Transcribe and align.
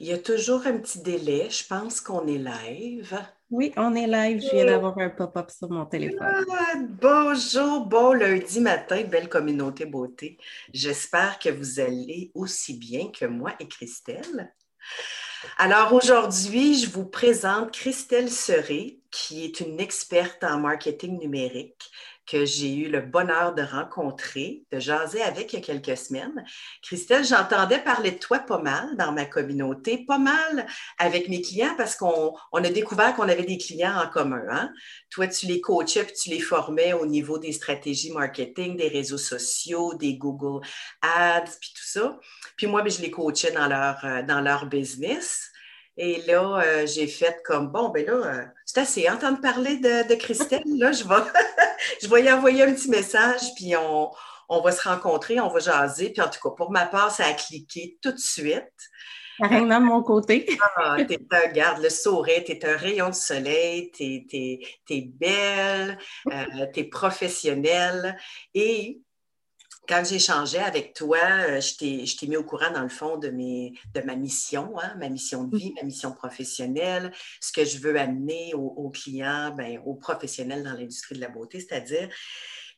Il 0.00 0.08
y 0.08 0.12
a 0.12 0.18
toujours 0.18 0.66
un 0.66 0.78
petit 0.78 1.00
délai. 1.02 1.48
Je 1.50 1.64
pense 1.64 2.00
qu'on 2.00 2.26
est 2.26 2.38
live. 2.38 3.16
Oui, 3.50 3.72
on 3.76 3.94
est 3.94 4.08
live. 4.08 4.42
Je 4.42 4.50
viens 4.50 4.66
d'avoir 4.66 4.98
un 4.98 5.08
pop-up 5.08 5.48
sur 5.50 5.70
mon 5.70 5.86
téléphone. 5.86 6.44
Ah, 6.50 6.74
bonjour, 7.00 7.86
bon 7.86 8.12
lundi 8.12 8.58
matin, 8.58 9.04
belle 9.04 9.28
communauté 9.28 9.86
beauté. 9.86 10.36
J'espère 10.72 11.38
que 11.38 11.48
vous 11.48 11.78
allez 11.78 12.32
aussi 12.34 12.76
bien 12.76 13.12
que 13.12 13.26
moi 13.26 13.52
et 13.60 13.68
Christelle. 13.68 14.52
Alors 15.58 15.92
aujourd'hui, 15.92 16.74
je 16.74 16.90
vous 16.90 17.06
présente 17.06 17.70
Christelle 17.70 18.30
Seré, 18.30 18.98
qui 19.12 19.44
est 19.44 19.60
une 19.60 19.78
experte 19.78 20.42
en 20.42 20.58
marketing 20.58 21.20
numérique 21.20 21.92
que 22.26 22.44
j'ai 22.44 22.74
eu 22.74 22.88
le 22.88 23.00
bonheur 23.00 23.54
de 23.54 23.62
rencontrer, 23.62 24.64
de 24.72 24.78
jaser 24.78 25.22
avec 25.22 25.52
il 25.52 25.56
y 25.56 25.62
a 25.62 25.62
quelques 25.62 25.96
semaines. 25.96 26.44
Christelle, 26.82 27.24
j'entendais 27.24 27.78
parler 27.78 28.12
de 28.12 28.18
toi 28.18 28.38
pas 28.38 28.58
mal 28.58 28.96
dans 28.96 29.12
ma 29.12 29.26
communauté, 29.26 30.04
pas 30.06 30.18
mal 30.18 30.66
avec 30.98 31.28
mes 31.28 31.42
clients 31.42 31.74
parce 31.76 31.96
qu'on 31.96 32.34
a 32.54 32.70
découvert 32.70 33.14
qu'on 33.14 33.28
avait 33.28 33.44
des 33.44 33.58
clients 33.58 33.96
en 33.96 34.08
commun. 34.08 34.42
Hein? 34.50 34.72
Toi, 35.10 35.26
tu 35.28 35.46
les 35.46 35.60
coachais 35.60 36.04
puis 36.04 36.14
tu 36.14 36.30
les 36.30 36.40
formais 36.40 36.92
au 36.92 37.06
niveau 37.06 37.38
des 37.38 37.52
stratégies 37.52 38.12
marketing, 38.12 38.76
des 38.76 38.88
réseaux 38.88 39.18
sociaux, 39.18 39.94
des 39.94 40.16
Google 40.16 40.66
Ads, 41.02 41.56
puis 41.60 41.72
tout 41.74 41.84
ça. 41.84 42.18
Puis 42.56 42.66
moi, 42.66 42.82
ben, 42.82 42.90
je 42.90 43.02
les 43.02 43.10
coachais 43.10 43.52
dans 43.52 43.66
leur, 43.66 44.02
euh, 44.04 44.22
dans 44.22 44.40
leur 44.40 44.66
business. 44.66 45.50
Et 45.96 46.22
là, 46.22 46.60
euh, 46.64 46.86
j'ai 46.86 47.06
fait 47.06 47.40
comme, 47.44 47.68
bon, 47.68 47.90
ben 47.90 48.04
là, 48.04 48.12
euh, 48.12 48.44
c'est 48.64 48.80
assez, 48.80 49.08
entendre 49.08 49.40
parler 49.40 49.76
de, 49.76 50.14
Christelle, 50.16 50.62
là, 50.66 50.90
je 50.92 51.04
vais, 51.04 51.14
je 52.02 52.08
vais 52.08 52.24
y 52.24 52.32
envoyer 52.32 52.64
un 52.64 52.72
petit 52.72 52.90
message, 52.90 53.42
puis 53.56 53.74
on, 53.76 54.10
va 54.60 54.72
se 54.72 54.88
rencontrer, 54.88 55.40
on 55.40 55.48
va 55.48 55.60
jaser. 55.60 56.10
Puis 56.10 56.20
en 56.20 56.28
tout 56.28 56.40
cas, 56.42 56.54
pour 56.56 56.70
ma 56.72 56.86
part, 56.86 57.10
ça 57.10 57.26
a 57.26 57.32
cliqué 57.32 57.98
tout 58.02 58.12
de 58.12 58.18
suite. 58.18 58.72
Rien 59.40 59.80
de 59.80 59.84
mon 59.84 60.02
côté. 60.02 60.46
ah, 60.76 60.96
t'es 61.06 61.18
un, 61.30 61.52
garde, 61.52 61.82
le 61.82 61.90
sourire, 61.90 62.42
t'es 62.44 62.64
un 62.64 62.76
rayon 62.76 63.08
de 63.10 63.14
soleil, 63.14 63.90
t'es 63.90 64.26
es, 64.90 65.00
belle, 65.02 65.98
euh, 66.30 66.66
t'es 66.72 66.84
professionnelle. 66.84 68.16
Et 68.54 69.00
quand 69.88 70.04
j'échangeais 70.04 70.60
avec 70.60 70.94
toi, 70.94 71.18
euh, 71.18 71.60
je 71.60 72.16
t'ai 72.16 72.26
mis 72.26 72.36
au 72.36 72.44
courant, 72.44 72.70
dans 72.70 72.82
le 72.82 72.88
fond, 72.88 73.16
de, 73.16 73.28
mes, 73.28 73.72
de 73.94 74.00
ma 74.02 74.16
mission, 74.16 74.78
hein, 74.80 74.94
ma 74.98 75.08
mission 75.08 75.44
de 75.44 75.56
vie, 75.56 75.72
ma 75.76 75.82
mission 75.82 76.12
professionnelle, 76.12 77.12
ce 77.40 77.52
que 77.52 77.64
je 77.64 77.78
veux 77.78 77.98
amener 77.98 78.54
aux, 78.54 78.90
clients, 78.90 79.54
ben, 79.56 79.80
aux 79.84 79.94
professionnels 79.94 80.62
dans 80.62 80.72
l'industrie 80.72 81.16
de 81.16 81.20
la 81.20 81.28
beauté, 81.28 81.60
c'est-à-dire, 81.60 82.08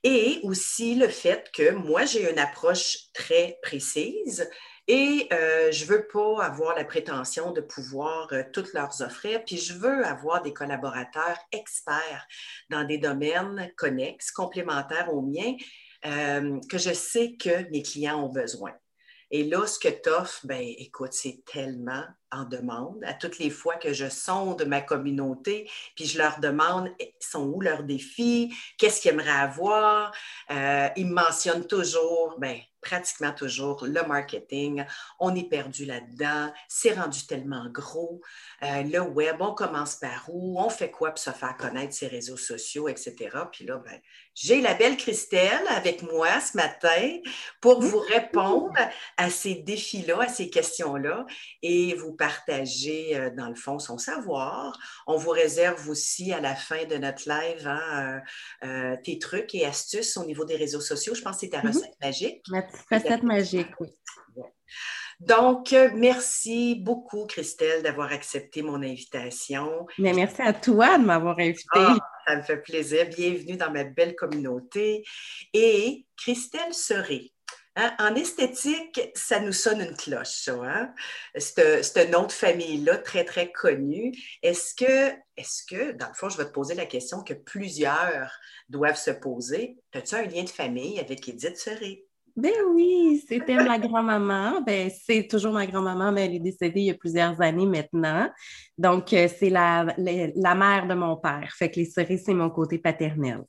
et 0.03 0.41
aussi 0.43 0.95
le 0.95 1.09
fait 1.09 1.51
que 1.53 1.73
moi, 1.73 2.05
j'ai 2.05 2.31
une 2.31 2.39
approche 2.39 2.98
très 3.13 3.59
précise. 3.63 4.48
Et 4.89 5.27
euh, 5.33 5.73
je 5.73 5.85
ne 5.85 5.89
veux 5.89 6.07
pas 6.07 6.45
avoir 6.45 6.77
la 6.77 6.85
prétention 6.85 7.51
de 7.51 7.61
pouvoir 7.61 8.29
euh, 8.33 8.45
toutes 8.53 8.73
leurs 8.73 9.01
offrir, 9.01 9.45
puis 9.45 9.57
je 9.57 9.75
veux 9.75 10.07
avoir 10.07 10.43
des 10.43 10.53
collaborateurs 10.53 11.39
experts 11.51 12.25
dans 12.70 12.85
des 12.85 12.98
domaines 12.98 13.73
connexes, 13.77 14.31
complémentaires 14.31 15.13
aux 15.13 15.23
miens, 15.23 15.57
euh, 16.07 16.61
que 16.69 16.79
je 16.79 16.93
sais 16.93 17.37
que 17.39 17.69
mes 17.71 17.83
clients 17.83 18.25
ont 18.25 18.33
besoin. 18.33 18.73
Et 19.31 19.43
là, 19.43 19.67
ce 19.67 19.79
que 19.79 19.89
tu 19.89 20.09
offres, 20.09 20.47
ben, 20.47 20.63
écoute, 20.79 21.13
c'est 21.13 21.43
tellement 21.45 22.05
en 22.31 22.45
demande. 22.45 23.03
À 23.05 23.14
toutes 23.14 23.39
les 23.39 23.51
fois 23.51 23.77
que 23.77 23.92
je 23.92 24.08
sonde 24.08 24.64
ma 24.67 24.80
communauté, 24.80 25.69
puis 25.97 26.07
je 26.07 26.19
leur 26.19 26.39
demande, 26.39 26.91
eh, 27.01 27.14
sont 27.20 27.47
où 27.48 27.61
leurs 27.61 27.83
défis, 27.83 28.55
qu'est-ce 28.79 29.01
qu'ils 29.01 29.13
aimeraient 29.13 29.30
avoir, 29.30 30.13
euh, 30.51 30.89
ils 30.97 31.07
me 31.07 31.14
mentionnent 31.14 31.67
toujours, 31.67 32.36
ben, 32.39 32.59
pratiquement 32.80 33.33
toujours 33.33 33.85
le 33.85 34.07
marketing. 34.07 34.85
On 35.19 35.35
est 35.35 35.48
perdu 35.48 35.86
là-dedans. 35.86 36.53
C'est 36.69 36.92
rendu 36.92 37.27
tellement 37.27 37.69
gros. 37.69 38.20
Euh, 38.63 38.85
le 38.85 39.01
web, 39.01 39.36
on 39.41 39.55
commence 39.55 39.97
par 39.97 40.27
où? 40.29 40.61
On 40.61 40.70
fait 40.70 40.92
quoi 40.92 41.11
pour 41.11 41.19
se 41.19 41.30
faire 41.30 41.57
connaître 41.57 41.95
ses 41.95 42.07
réseaux 42.07 42.36
sociaux, 42.36 42.89
etc. 42.89 43.14
Puis 43.51 43.64
là, 43.67 43.79
ben, 43.85 44.01
j'ai 44.36 44.61
la 44.61 44.74
belle 44.74 44.98
Christelle 44.98 45.67
avec 45.70 46.02
moi 46.02 46.29
ce 46.41 46.58
matin 46.58 47.19
pour 47.63 47.80
vous 47.80 47.98
répondre 47.98 48.77
à 49.17 49.30
ces 49.30 49.55
défis-là, 49.55 50.20
à 50.20 50.29
ces 50.29 50.51
questions-là 50.51 51.24
et 51.63 51.95
vous 51.95 52.13
partager, 52.13 53.17
euh, 53.17 53.30
dans 53.30 53.48
le 53.48 53.55
fond, 53.55 53.79
son 53.79 53.97
savoir. 53.97 54.79
On 55.07 55.17
vous 55.17 55.30
réserve 55.30 55.89
aussi 55.89 56.35
à 56.35 56.41
la 56.41 56.55
fin 56.55 56.85
de 56.85 56.97
notre 56.97 57.27
live 57.27 57.67
hein, 57.67 58.20
euh, 58.63 58.95
tes 59.02 59.19
trucs 59.19 59.55
et 59.55 59.64
astuces 59.64 60.19
au 60.19 60.27
niveau 60.27 60.45
des 60.45 60.57
réseaux 60.57 60.80
sociaux. 60.80 61.14
Je 61.14 61.23
pense 61.23 61.36
que 61.36 61.41
c'est 61.41 61.48
ta 61.48 61.63
mm-hmm. 61.63 61.67
recette 61.68 62.01
magique. 62.03 62.47
Recette 62.91 63.23
magique, 63.23 63.70
oui. 63.80 63.89
Donc, 65.18 65.73
euh, 65.73 65.89
merci 65.95 66.74
beaucoup, 66.74 67.24
Christelle, 67.24 67.83
d'avoir 67.83 68.13
accepté 68.13 68.61
mon 68.61 68.83
invitation. 68.83 69.86
Mais 69.98 70.13
merci 70.13 70.42
à 70.42 70.53
toi 70.53 70.98
de 70.98 71.05
m'avoir 71.05 71.39
invité. 71.39 71.64
Ah, 71.73 71.97
ça 72.27 72.37
me 72.37 72.42
fait 72.42 72.57
plaisir. 72.57 73.09
Bienvenue 73.09 73.57
dans 73.57 73.70
ma 73.70 73.85
belle 73.85 74.17
communauté. 74.17 75.05
Et 75.53 76.07
Christelle 76.17 76.75
Seré. 76.75 77.33
Hein, 77.77 77.95
en 77.98 78.14
esthétique, 78.14 79.01
ça 79.14 79.39
nous 79.39 79.53
sonne 79.53 79.83
une 79.83 79.97
cloche, 79.97 80.29
ça. 80.29 80.55
Hein? 80.65 80.95
Ce 81.36 82.11
nom 82.11 82.27
de 82.27 82.33
famille-là, 82.33 82.97
très, 82.98 83.25
très 83.25 83.53
connu. 83.53 84.13
Est-ce 84.42 84.75
que, 84.75 85.15
est-ce 85.36 85.63
que, 85.69 85.92
dans 85.92 86.09
le 86.09 86.15
fond, 86.15 86.31
je 86.31 86.39
vais 86.39 86.47
te 86.47 86.53
poser 86.53 86.75
la 86.75 86.86
question 86.86 87.23
que 87.23 87.35
plusieurs 87.35 88.33
doivent 88.70 88.98
se 88.98 89.11
poser. 89.11 89.77
As-tu 89.92 90.15
un 90.15 90.23
lien 90.23 90.42
de 90.42 90.48
famille 90.48 90.98
avec 90.98 91.29
Edith 91.29 91.59
Seré? 91.59 92.05
Ben 92.36 92.52
oui, 92.74 93.24
c'était 93.27 93.55
ma 93.55 93.79
grand-maman. 93.79 94.61
Ben, 94.61 94.91
c'est 94.91 95.27
toujours 95.27 95.55
ma 95.55 95.67
grand-maman, 95.67 96.13
mais 96.13 96.27
elle 96.27 96.35
est 96.35 96.41
décédée 96.41 96.80
il 96.80 96.86
y 96.86 96.91
a 96.91 96.95
plusieurs 96.95 97.41
années 97.41 97.64
maintenant. 97.64 98.30
Donc, 98.77 99.14
euh, 99.14 99.27
c'est 99.27 99.48
la, 99.48 99.86
la, 99.97 100.55
mère 100.55 100.86
de 100.86 100.92
mon 100.92 101.17
père. 101.17 101.51
Fait 101.57 101.70
que 101.70 101.77
les 101.77 101.86
cerises, 101.86 102.24
c'est 102.27 102.35
mon 102.35 102.51
côté 102.51 102.77
paternel. 102.77 103.41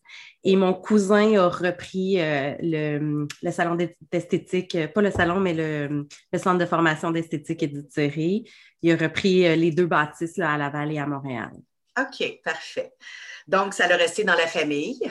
Et 0.46 0.56
mon 0.56 0.74
cousin 0.74 1.38
a 1.38 1.50
repris 1.50 2.22
euh, 2.22 2.56
le, 2.62 3.28
le, 3.44 3.52
salon 3.52 3.76
d'esthétique, 4.10 4.76
euh, 4.76 4.88
pas 4.88 5.02
le 5.02 5.12
salon, 5.12 5.42
mais 5.42 5.54
le, 5.54 6.08
le 6.32 6.40
centre 6.40 6.60
de 6.60 6.66
formation 6.66 7.12
d'esthétique 7.12 7.64
et 7.64 7.68
d'éditerie. 7.68 8.50
Il 8.82 8.94
a 8.94 8.96
repris 8.96 9.58
les 9.58 9.72
deux 9.72 9.88
bâtisses 9.88 10.38
là, 10.38 10.54
à 10.54 10.58
Laval 10.58 10.94
et 10.94 11.00
à 11.00 11.06
Montréal. 11.06 11.52
OK, 12.00 12.40
parfait. 12.42 12.94
Donc, 13.50 13.74
ça 13.74 13.86
l'a 13.88 13.98
resté 13.98 14.24
dans 14.24 14.36
la 14.36 14.48
famille? 14.48 15.02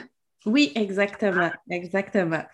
Oui, 0.47 0.73
exactement, 0.77 1.51
exactement. 1.69 2.45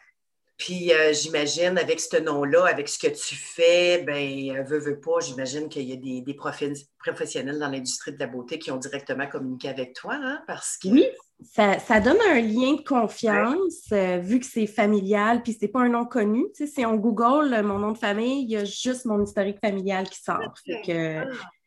Puis 0.63 0.93
euh, 0.93 1.13
j'imagine, 1.13 1.77
avec 1.77 1.99
ce 1.99 2.19
nom-là, 2.19 2.67
avec 2.67 2.89
ce 2.89 2.97
que 2.97 3.09
tu 3.09 3.35
fais, 3.35 4.05
ben, 4.05 4.57
euh, 4.57 4.63
veux, 4.63 4.79
veux 4.79 5.01
pas, 5.01 5.19
j'imagine 5.19 5.69
qu'il 5.69 5.83
y 5.83 5.93
a 5.93 5.97
des, 5.97 6.21
des 6.21 6.35
professionnels 6.35 7.59
dans 7.59 7.69
l'industrie 7.69 8.13
de 8.13 8.19
la 8.21 8.29
beauté 8.29 8.61
qui 8.61 8.71
ont 8.71 8.77
directement 8.77 9.27
communiqué 9.27 9.69
avec 9.69 9.93
toi, 9.93 10.15
hein, 10.15 10.41
parce 10.47 10.79
que... 10.79 10.87
Oui, 10.87 11.05
ça, 11.43 11.99
donne 11.99 12.19
un 12.31 12.41
lien 12.41 12.75
de 12.75 12.85
confiance, 12.85 13.87
euh, 13.91 14.19
vu 14.19 14.39
que 14.39 14.47
c'est 14.47 14.69
familial, 14.69 15.43
puis 15.43 15.57
c'est 15.59 15.67
pas 15.67 15.81
un 15.81 15.89
nom 15.89 16.05
connu. 16.05 16.45
Tu 16.55 16.69
sais, 16.69 16.73
si 16.73 16.87
on 16.87 16.95
Google 16.95 17.61
mon 17.65 17.81
nom 17.81 17.91
de 17.91 17.99
famille, 17.99 18.45
il 18.45 18.51
y 18.51 18.57
a 18.57 18.65
juste 18.65 19.05
mon 19.05 19.21
historique 19.21 19.59
familial 19.59 20.09
qui 20.09 20.23
sort. 20.23 20.55
que 20.87 21.19
ah. 21.19 21.27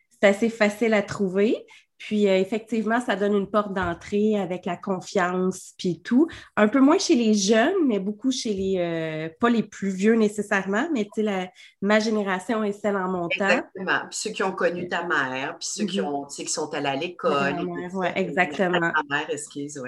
c'est 0.10 0.30
assez 0.30 0.50
facile 0.50 0.94
à 0.94 1.02
trouver. 1.02 1.66
Puis 1.98 2.28
euh, 2.28 2.38
effectivement, 2.38 3.00
ça 3.00 3.16
donne 3.16 3.34
une 3.34 3.50
porte 3.50 3.74
d'entrée 3.74 4.40
avec 4.40 4.66
la 4.66 4.78
confiance 4.78 5.74
puis 5.78 6.02
tout. 6.02 6.28
Un 6.56 6.68
peu 6.68 6.80
moins 6.80 6.98
chez 6.98 7.16
les 7.16 7.34
jeunes, 7.34 7.88
mais 7.88 8.00
beaucoup 8.00 8.32
chez 8.32 8.54
les 8.54 8.76
euh, 8.78 9.30
pas 9.40 9.50
les 9.50 9.64
plus 9.64 9.90
vieux 9.90 10.16
nécessairement, 10.16 10.88
mais 10.94 11.08
tu 11.14 11.24
sais, 11.24 11.52
ma 11.82 12.00
génération 12.00 12.64
est 12.64 12.74
celle 12.74 12.98
en 12.98 13.10
montant. 13.10 13.48
Exactement. 13.48 14.00
Puis 14.10 14.20
ceux 14.20 14.32
qui 14.32 14.44
ont 14.44 14.52
connu 14.52 14.88
ta 14.88 15.04
mère, 15.06 15.58
puis 15.60 15.68
ceux 15.72 15.86
qui 15.86 16.00
mm-hmm. 16.00 16.06
ont, 16.06 16.26
qui 16.26 16.48
sont 16.48 16.74
allés 16.74 16.88
à 16.88 16.96
l'école. 16.96 17.68
Oui, 17.94 18.08
exactement. 18.16 18.80
Ta 18.80 19.04
mère, 19.10 19.30
excuse, 19.30 19.82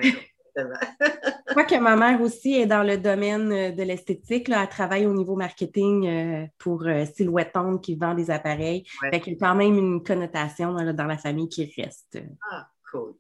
Je 0.58 1.52
crois 1.52 1.64
que 1.64 1.80
ma 1.80 1.96
mère 1.96 2.22
aussi 2.22 2.56
est 2.56 2.66
dans 2.66 2.84
le 2.84 2.98
domaine 2.98 3.52
euh, 3.52 3.72
de 3.72 3.84
l'esthétique. 3.84 4.50
Elle 4.50 4.68
travaille 4.70 5.06
au 5.06 5.14
niveau 5.14 5.36
marketing 5.36 6.08
euh, 6.08 6.46
pour 6.58 6.86
euh, 6.86 7.06
Silhouette 7.06 7.54
qui 7.82 7.96
vend 7.96 8.14
des 8.14 8.32
appareils. 8.32 8.86
Il 9.12 9.18
y 9.18 9.34
a 9.34 9.36
quand 9.40 9.56
même 9.56 9.78
une 9.78 10.04
connotation 10.04 10.74
dans, 10.74 11.06
la 11.06 11.18
famille 11.18 11.50
qui 11.50 11.72
reste. 11.78 12.20
Ah, 12.52 12.68
cool. 12.92 13.16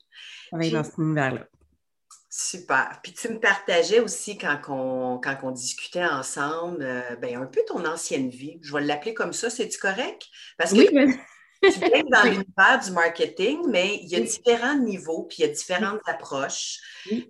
Travaille 0.49 0.71
dans 0.71 0.83
cet 0.83 0.97
univers-là. 0.97 1.47
Super. 2.29 2.99
Puis 3.01 3.13
tu 3.13 3.29
me 3.29 3.39
partageais 3.39 3.99
aussi 3.99 4.37
quand 4.37 4.59
on, 4.67 5.17
quand 5.19 5.37
on 5.43 5.51
discutait 5.51 6.05
ensemble, 6.05 6.85
ben, 7.21 7.41
un 7.41 7.45
peu 7.45 7.61
ton 7.65 7.85
ancienne 7.85 8.29
vie. 8.29 8.59
Je 8.61 8.73
vais 8.73 8.81
l'appeler 8.81 9.13
comme 9.13 9.33
ça, 9.33 9.49
c'est-tu 9.49 9.79
correct? 9.79 10.23
Parce 10.57 10.73
que 10.73 10.79
oui, 10.79 11.17
tu 11.71 11.79
viens 11.79 12.03
dans 12.09 12.23
l'univers 12.23 12.79
du 12.83 12.91
marketing, 12.91 13.59
mais 13.69 13.99
il 14.03 14.09
y 14.09 14.15
a 14.15 14.19
différents 14.19 14.77
niveaux, 14.77 15.23
puis 15.23 15.37
il 15.39 15.41
y 15.41 15.49
a 15.49 15.53
différentes 15.53 16.01
approches. 16.05 16.79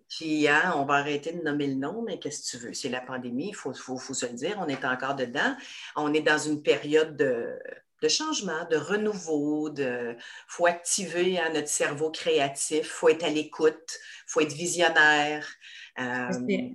Puis, 0.09 0.47
hein, 0.47 0.73
on 0.75 0.85
va 0.85 0.95
arrêter 0.95 1.31
de 1.31 1.41
nommer 1.41 1.67
le 1.67 1.75
nom, 1.75 2.01
mais 2.01 2.19
qu'est-ce 2.19 2.51
que 2.51 2.57
tu 2.57 2.65
veux? 2.65 2.73
C'est 2.73 2.89
la 2.89 3.01
pandémie, 3.01 3.49
il 3.49 3.55
faut, 3.55 3.73
faut, 3.73 4.13
se 4.13 4.25
le 4.25 4.33
dire, 4.33 4.57
on 4.59 4.67
est 4.67 4.85
encore 4.85 5.15
dedans. 5.15 5.55
On 5.95 6.13
est 6.13 6.21
dans 6.21 6.37
une 6.37 6.61
période 6.61 7.15
de, 7.15 8.07
changement, 8.07 8.65
de 8.69 8.77
renouveau, 8.77 9.69
de 9.69 10.15
faut 10.47 10.65
activer 10.65 11.39
hein, 11.39 11.51
notre 11.53 11.67
cerveau 11.69 12.11
créatif, 12.11 12.79
il 12.79 12.83
faut 12.83 13.09
être 13.09 13.23
à 13.23 13.29
l'écoute, 13.29 13.99
il 14.27 14.31
faut 14.31 14.41
être 14.41 14.53
visionnaire. 14.53 15.47
Il 15.97 16.03
euh, 16.03 16.73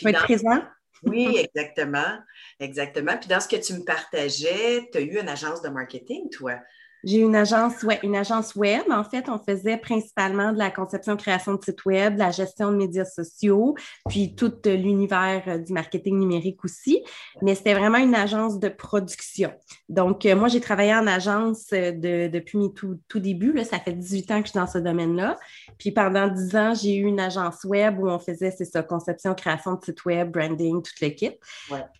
faut 0.00 0.08
être 0.08 0.24
présent. 0.24 0.62
oui, 1.04 1.38
exactement. 1.38 2.18
Exactement. 2.58 3.16
Puis 3.18 3.28
dans 3.28 3.40
ce 3.40 3.48
que 3.48 3.56
tu 3.56 3.74
me 3.74 3.84
partageais, 3.84 4.88
tu 4.90 4.98
as 4.98 5.00
eu 5.00 5.20
une 5.20 5.28
agence 5.28 5.62
de 5.62 5.68
marketing, 5.68 6.30
toi. 6.30 6.58
J'ai 7.04 7.18
une 7.18 7.36
agence, 7.36 7.82
ouais, 7.82 8.00
une 8.02 8.16
agence 8.16 8.54
web. 8.54 8.82
En 8.90 9.04
fait, 9.04 9.28
on 9.28 9.38
faisait 9.38 9.76
principalement 9.76 10.52
de 10.52 10.58
la 10.58 10.70
conception, 10.70 11.16
création 11.16 11.54
de 11.54 11.62
sites 11.62 11.84
web, 11.84 12.14
de 12.14 12.18
la 12.18 12.30
gestion 12.30 12.72
de 12.72 12.76
médias 12.76 13.04
sociaux, 13.04 13.76
puis 14.08 14.34
tout 14.34 14.52
l'univers 14.64 15.42
euh, 15.46 15.58
du 15.58 15.72
marketing 15.72 16.18
numérique 16.18 16.64
aussi. 16.64 17.02
Mais 17.42 17.54
c'était 17.54 17.74
vraiment 17.74 17.98
une 17.98 18.14
agence 18.14 18.58
de 18.58 18.68
production. 18.68 19.52
Donc, 19.88 20.26
euh, 20.26 20.34
moi, 20.34 20.48
j'ai 20.48 20.60
travaillé 20.60 20.94
en 20.94 21.06
agence 21.06 21.66
euh, 21.72 21.92
depuis 21.92 22.58
mes 22.58 22.72
tout, 22.72 22.98
tout 23.08 23.20
début. 23.20 23.52
Là, 23.52 23.64
ça 23.64 23.78
fait 23.78 23.92
18 23.92 24.30
ans 24.30 24.40
que 24.40 24.46
je 24.46 24.50
suis 24.50 24.58
dans 24.58 24.66
ce 24.66 24.78
domaine-là. 24.78 25.36
Puis 25.78 25.92
pendant 25.92 26.28
10 26.28 26.56
ans, 26.56 26.74
j'ai 26.74 26.96
eu 26.96 27.04
une 27.04 27.20
agence 27.20 27.64
web 27.64 28.00
où 28.00 28.08
on 28.08 28.18
faisait, 28.18 28.50
c'est 28.50 28.64
ça, 28.64 28.82
conception, 28.82 29.34
création 29.34 29.74
de 29.74 29.84
sites 29.84 30.04
web, 30.04 30.30
branding, 30.30 30.82
toute 30.82 31.00
l'équipe. 31.00 31.36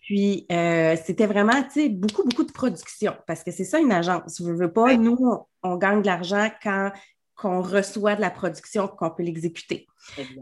Puis 0.01 0.45
c'était 0.49 1.27
vraiment, 1.27 1.61
tu 1.63 1.81
sais, 1.81 1.89
beaucoup, 1.89 2.23
beaucoup 2.23 2.43
de 2.43 2.51
production 2.51 3.13
parce 3.25 3.43
que 3.43 3.51
c'est 3.51 3.63
ça 3.63 3.79
une 3.79 3.91
agence. 3.91 4.37
Je 4.39 4.51
veux 4.51 4.71
pas 4.71 4.86
nous, 4.95 5.17
on, 5.63 5.75
gagne 5.77 6.01
de 6.01 6.07
l'argent 6.07 6.49
quand 6.63 6.91
qu'on 7.35 7.61
reçoit 7.61 8.15
de 8.15 8.21
la 8.21 8.31
production, 8.31 8.87
qu'on 8.87 9.11
peut 9.11 9.21
l'exécuter. 9.21 9.85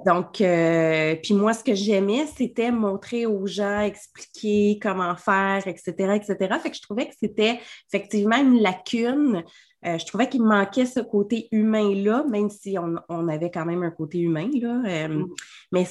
Donc, 0.05 0.39
euh, 0.39 1.15
puis 1.21 1.33
moi, 1.33 1.53
ce 1.53 1.61
que 1.61 1.75
j'aimais, 1.75 2.25
c'était 2.37 2.71
montrer 2.71 3.25
aux 3.25 3.45
gens, 3.45 3.81
expliquer 3.81 4.79
comment 4.81 5.13
faire, 5.15 5.67
etc., 5.67 5.91
etc. 6.15 6.37
Fait 6.61 6.69
que 6.69 6.77
je 6.77 6.81
trouvais 6.81 7.07
que 7.07 7.15
c'était 7.19 7.59
effectivement 7.91 8.37
une 8.37 8.61
lacune. 8.61 9.43
Euh, 9.85 9.97
je 9.97 10.05
trouvais 10.05 10.29
qu'il 10.29 10.43
manquait 10.43 10.85
ce 10.85 11.01
côté 11.01 11.49
humain-là, 11.51 12.23
même 12.29 12.49
si 12.49 12.77
on, 12.79 13.27
avait 13.27 13.51
quand 13.51 13.65
même 13.65 13.83
un 13.83 13.91
côté 13.91 14.19
humain, 14.19 14.49
là. 14.53 14.81
Euh, 14.87 15.07
mm. 15.09 15.27
Mais 15.73 15.85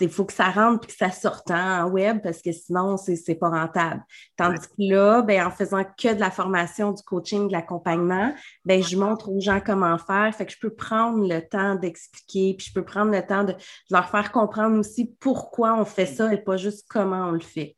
il 0.00 0.08
faut 0.08 0.24
que 0.24 0.32
ça 0.32 0.50
rentre 0.50 0.84
et 0.84 0.86
que 0.92 0.96
ça 0.96 1.10
sorte 1.10 1.50
en 1.50 1.88
web 1.88 2.20
parce 2.22 2.42
que 2.42 2.52
sinon, 2.52 2.96
ce 2.96 3.12
n'est 3.12 3.34
pas 3.34 3.50
rentable. 3.50 4.02
Tandis 4.36 4.66
que 4.66 4.74
là, 4.78 5.22
ben, 5.22 5.46
en 5.46 5.50
faisant 5.50 5.84
que 5.84 6.14
de 6.14 6.20
la 6.20 6.30
formation, 6.30 6.92
du 6.92 7.02
coaching, 7.02 7.48
de 7.48 7.52
l'accompagnement, 7.52 8.34
ben, 8.64 8.82
je 8.82 8.96
montre 8.96 9.30
aux 9.30 9.40
gens 9.40 9.60
comment 9.64 9.98
faire. 9.98 10.34
Fait 10.34 10.46
que 10.46 10.52
je 10.52 10.58
peux 10.58 10.74
prendre 10.74 11.26
le 11.26 11.40
temps 11.40 11.74
d'expliquer, 11.74 12.54
puis 12.56 12.66
je 12.68 12.72
peux 12.72 12.84
prendre 12.84 13.12
le 13.12 13.24
temps 13.24 13.44
de 13.44 13.54
leur 13.90 14.08
faire 14.08 14.32
comprendre 14.32 14.78
aussi 14.78 15.14
pourquoi 15.20 15.74
on 15.74 15.84
fait 15.84 16.06
ça 16.06 16.32
et 16.32 16.38
pas 16.38 16.56
juste 16.56 16.86
comment 16.88 17.26
on 17.26 17.32
le 17.32 17.40
fait 17.40 17.76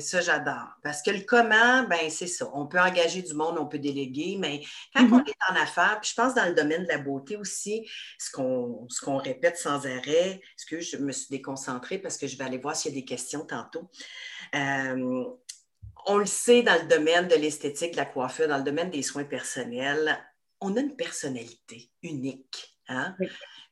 ça, 0.00 0.20
j'adore. 0.20 0.68
Parce 0.82 1.02
que 1.02 1.10
le 1.10 1.20
comment, 1.20 1.84
ben 1.84 2.10
c'est 2.10 2.26
ça. 2.26 2.50
On 2.54 2.66
peut 2.66 2.78
engager 2.78 3.22
du 3.22 3.34
monde, 3.34 3.56
on 3.58 3.66
peut 3.66 3.78
déléguer, 3.78 4.36
mais 4.38 4.62
quand 4.94 5.04
on 5.04 5.18
mm-hmm. 5.18 5.28
est 5.28 5.52
en 5.52 5.62
affaires, 5.62 5.98
puis 6.00 6.10
je 6.10 6.14
pense 6.14 6.34
dans 6.34 6.46
le 6.46 6.54
domaine 6.54 6.84
de 6.84 6.88
la 6.88 6.98
beauté 6.98 7.36
aussi, 7.36 7.88
ce 8.18 8.30
qu'on, 8.30 9.16
répète 9.16 9.56
sans 9.56 9.86
arrêt, 9.86 10.40
est-ce 10.40 10.66
que 10.66 10.80
je 10.80 10.96
me 10.98 11.12
suis 11.12 11.28
déconcentrée 11.30 11.98
parce 11.98 12.16
que 12.16 12.26
je 12.26 12.36
vais 12.36 12.44
aller 12.44 12.58
voir 12.58 12.76
s'il 12.76 12.92
y 12.92 12.98
a 12.98 13.00
des 13.00 13.06
questions 13.06 13.46
tantôt? 13.46 13.90
Euh, 14.54 15.24
on 16.06 16.16
le 16.18 16.26
sait 16.26 16.62
dans 16.62 16.80
le 16.80 16.88
domaine 16.88 17.28
de 17.28 17.34
l'esthétique, 17.36 17.92
de 17.92 17.96
la 17.96 18.06
coiffure, 18.06 18.48
dans 18.48 18.58
le 18.58 18.64
domaine 18.64 18.90
des 18.90 19.02
soins 19.02 19.24
personnels, 19.24 20.18
on 20.60 20.76
a 20.76 20.80
une 20.80 20.96
personnalité 20.96 21.90
unique. 22.02 22.71
Hein? 22.92 23.16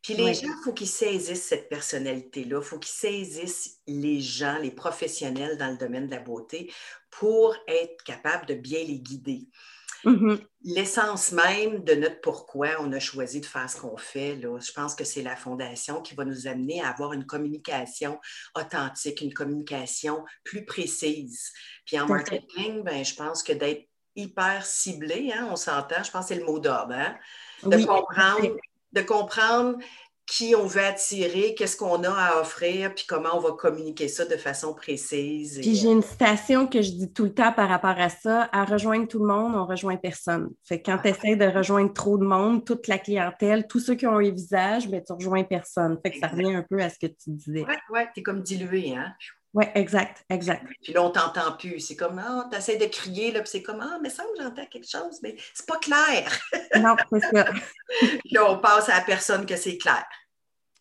Puis 0.02 0.14
les 0.14 0.34
gens, 0.34 0.46
il 0.46 0.64
faut 0.64 0.72
qu'ils 0.72 0.88
saisissent 0.88 1.44
cette 1.44 1.68
personnalité-là, 1.68 2.58
il 2.60 2.64
faut 2.64 2.78
qu'ils 2.78 2.92
saisissent 2.92 3.80
les 3.86 4.20
gens, 4.20 4.58
les 4.58 4.70
professionnels 4.70 5.58
dans 5.58 5.70
le 5.70 5.76
domaine 5.76 6.06
de 6.06 6.14
la 6.14 6.20
beauté 6.20 6.72
pour 7.10 7.54
être 7.68 8.02
capables 8.04 8.46
de 8.46 8.54
bien 8.54 8.82
les 8.82 8.98
guider. 8.98 9.48
Mm-hmm. 10.04 10.38
L'essence 10.64 11.32
même 11.32 11.84
de 11.84 11.94
notre 11.94 12.20
pourquoi 12.22 12.68
on 12.80 12.90
a 12.92 12.98
choisi 12.98 13.40
de 13.40 13.46
faire 13.46 13.68
ce 13.68 13.78
qu'on 13.78 13.98
fait, 13.98 14.36
là, 14.36 14.58
je 14.58 14.72
pense 14.72 14.94
que 14.94 15.04
c'est 15.04 15.22
la 15.22 15.36
fondation 15.36 16.00
qui 16.00 16.14
va 16.14 16.24
nous 16.24 16.46
amener 16.46 16.80
à 16.82 16.88
avoir 16.88 17.12
une 17.12 17.26
communication 17.26 18.18
authentique, 18.54 19.20
une 19.20 19.34
communication 19.34 20.24
plus 20.44 20.64
précise. 20.64 21.52
Puis 21.84 22.00
en 22.00 22.06
marketing, 22.06 22.82
ben, 22.82 23.04
je 23.04 23.14
pense 23.14 23.42
que 23.42 23.52
d'être 23.52 23.86
hyper 24.16 24.64
ciblé, 24.64 25.32
hein, 25.34 25.48
on 25.50 25.56
s'entend, 25.56 26.02
je 26.02 26.10
pense 26.10 26.28
que 26.28 26.34
c'est 26.34 26.40
le 26.40 26.46
mot 26.46 26.58
d'ordre, 26.58 26.94
hein, 26.94 27.16
de 27.62 27.76
comprendre 27.84 28.56
de 28.92 29.02
comprendre 29.02 29.78
qui 30.30 30.54
on 30.54 30.64
veut 30.64 30.84
attirer, 30.84 31.56
qu'est-ce 31.56 31.76
qu'on 31.76 32.04
a 32.04 32.12
à 32.12 32.40
offrir, 32.40 32.94
puis 32.94 33.04
comment 33.08 33.30
on 33.36 33.40
va 33.40 33.50
communiquer 33.50 34.06
ça 34.06 34.24
de 34.24 34.36
façon 34.36 34.74
précise. 34.74 35.58
Puis 35.60 35.74
j'ai 35.74 35.90
une 35.90 36.02
citation 36.02 36.68
que 36.68 36.82
je 36.82 36.92
dis 36.92 37.12
tout 37.12 37.24
le 37.24 37.34
temps 37.34 37.52
par 37.52 37.68
rapport 37.68 37.98
à 37.98 38.08
ça, 38.08 38.48
à 38.52 38.64
rejoindre 38.64 39.08
tout 39.08 39.18
le 39.18 39.26
monde, 39.26 39.56
on 39.56 39.66
rejoint 39.66 39.96
personne. 39.96 40.50
Fait 40.62 40.80
que 40.80 40.88
quand 40.88 40.98
tu 40.98 41.08
essaies 41.08 41.34
de 41.34 41.46
rejoindre 41.46 41.92
trop 41.92 42.16
de 42.16 42.24
monde, 42.24 42.64
toute 42.64 42.86
la 42.86 42.98
clientèle, 42.98 43.66
tous 43.66 43.80
ceux 43.80 43.96
qui 43.96 44.06
ont 44.06 44.18
un 44.18 44.30
visage, 44.30 44.86
mais 44.86 44.98
ben, 44.98 45.04
tu 45.04 45.12
rejoins 45.14 45.42
personne. 45.42 45.98
Fait 46.00 46.12
que 46.12 46.18
ça 46.20 46.28
revient 46.28 46.54
un 46.54 46.62
peu 46.62 46.80
à 46.80 46.88
ce 46.90 46.98
que 47.00 47.08
tu 47.08 47.30
disais. 47.30 47.64
Oui, 47.66 47.74
oui, 47.90 48.00
tu 48.14 48.20
es 48.20 48.22
comme 48.22 48.42
dilué, 48.42 48.94
hein? 48.94 49.12
Oui, 49.52 49.64
exact, 49.74 50.24
exact. 50.30 50.64
Puis 50.82 50.92
là, 50.92 51.02
on 51.02 51.10
t'entend 51.10 51.52
plus. 51.52 51.80
C'est 51.80 51.96
comme, 51.96 52.20
ah, 52.24 52.46
tu 52.50 52.56
essaies 52.56 52.76
de 52.76 52.86
crier, 52.86 53.32
là, 53.32 53.40
puis 53.40 53.50
c'est 53.50 53.62
comme, 53.62 53.80
ah, 53.80 53.98
mais 54.00 54.10
ça, 54.10 54.22
j'entends 54.38 54.66
quelque 54.66 54.88
chose, 54.88 55.20
mais 55.22 55.36
c'est 55.52 55.66
pas 55.66 55.78
clair. 55.78 56.38
non, 56.76 56.94
c'est 57.12 57.20
ça. 57.20 57.44
puis 57.98 58.20
là, 58.30 58.50
on 58.50 58.58
passe 58.58 58.88
à 58.88 58.98
la 58.98 59.04
personne 59.04 59.46
que 59.46 59.56
c'est 59.56 59.76
clair. 59.76 60.04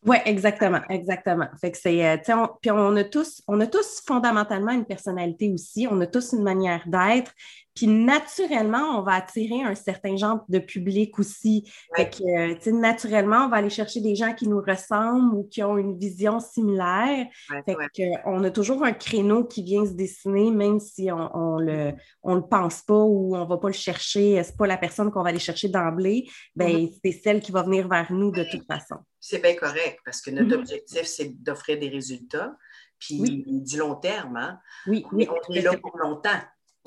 Oui, 0.06 0.18
exactement, 0.24 0.80
exactement. 0.89 1.48
Fait 1.60 1.71
que 1.71 1.77
c'est, 1.77 2.07
euh, 2.07 2.18
puis 2.62 2.71
on 2.71 2.95
a 2.95 3.04
tous, 3.04 3.42
on 3.48 3.60
a 3.60 3.68
tous 3.68 4.01
fondamentalement 4.06 4.71
une 4.71 4.86
personnalité 4.86 5.51
aussi, 5.51 5.88
on 5.92 6.00
a 6.00 6.07
tous 6.07 6.31
une 6.31 6.44
manière 6.44 6.83
d'être, 6.88 7.33
puis 7.80 7.88
naturellement, 7.88 9.00
on 9.00 9.04
va 9.04 9.14
attirer 9.14 9.62
un 9.62 9.74
certain 9.74 10.18
genre 10.18 10.44
de 10.50 10.60
public 10.60 11.18
aussi. 11.18 11.72
Fait 11.96 12.10
que, 12.10 12.68
euh, 12.68 12.72
naturellement, 12.74 13.46
on 13.46 13.48
va 13.48 13.56
aller 13.56 13.70
chercher 13.70 14.02
des 14.02 14.16
gens 14.16 14.34
qui 14.34 14.50
nous 14.50 14.60
ressemblent 14.60 15.34
ou 15.34 15.46
qui 15.46 15.64
ont 15.64 15.78
une 15.78 15.98
vision 15.98 16.42
similaire. 16.42 17.26
fait 17.66 17.76
que, 17.96 18.04
on 18.26 18.44
a 18.44 18.52
toujours 18.52 18.84
un 18.84 18.92
créneau 18.92 19.46
qui 19.46 19.64
vient 19.64 19.86
se 19.86 19.94
dessiner, 19.94 20.52
même 20.52 20.81
si 20.81 21.10
on, 21.10 21.60
ne 21.60 21.64
le, 21.64 21.94
on 22.22 22.36
le 22.36 22.42
pense 22.42 22.81
pas 22.81 23.02
ou 23.02 23.38
on 23.38 23.46
va 23.46 23.58
pas 23.58 23.70
le 23.70 23.74
chercher. 23.74 24.44
C'est 24.44 24.58
pas 24.58 24.68
la 24.68 24.76
personne 24.76 25.10
qu'on 25.10 25.24
va 25.24 25.30
aller 25.30 25.40
chercher 25.40 25.70
d'emblée. 25.70 26.28
Ben, 26.58 26.68
mm-hmm. 26.68 27.00
c'est 27.02 27.12
celle 27.14 27.40
qui 27.40 27.54
va 27.54 27.64
venir 27.64 27.88
vers 27.88 28.12
nous 28.12 28.31
de 28.31 28.44
toute 28.44 28.66
façon. 28.68 28.98
C'est 29.22 29.42
bien 29.42 29.56
correct 29.56 30.00
parce 30.04 30.20
que 30.20 30.31
notre 30.31 30.50
mm-hmm. 30.50 30.60
objectif, 30.60 31.04
c'est 31.04 31.42
d'offrir 31.42 31.80
des 31.80 31.88
résultats, 31.88 32.58
puis 33.00 33.46
du 33.48 33.78
long 33.78 33.96
terme. 33.96 34.36
Hein? 34.36 34.59
Oui, 34.86 35.06
oui. 35.14 35.30
On 35.30 35.54
est 35.54 35.62
là 35.62 35.78
pour 35.78 35.98
longtemps. 35.98 36.42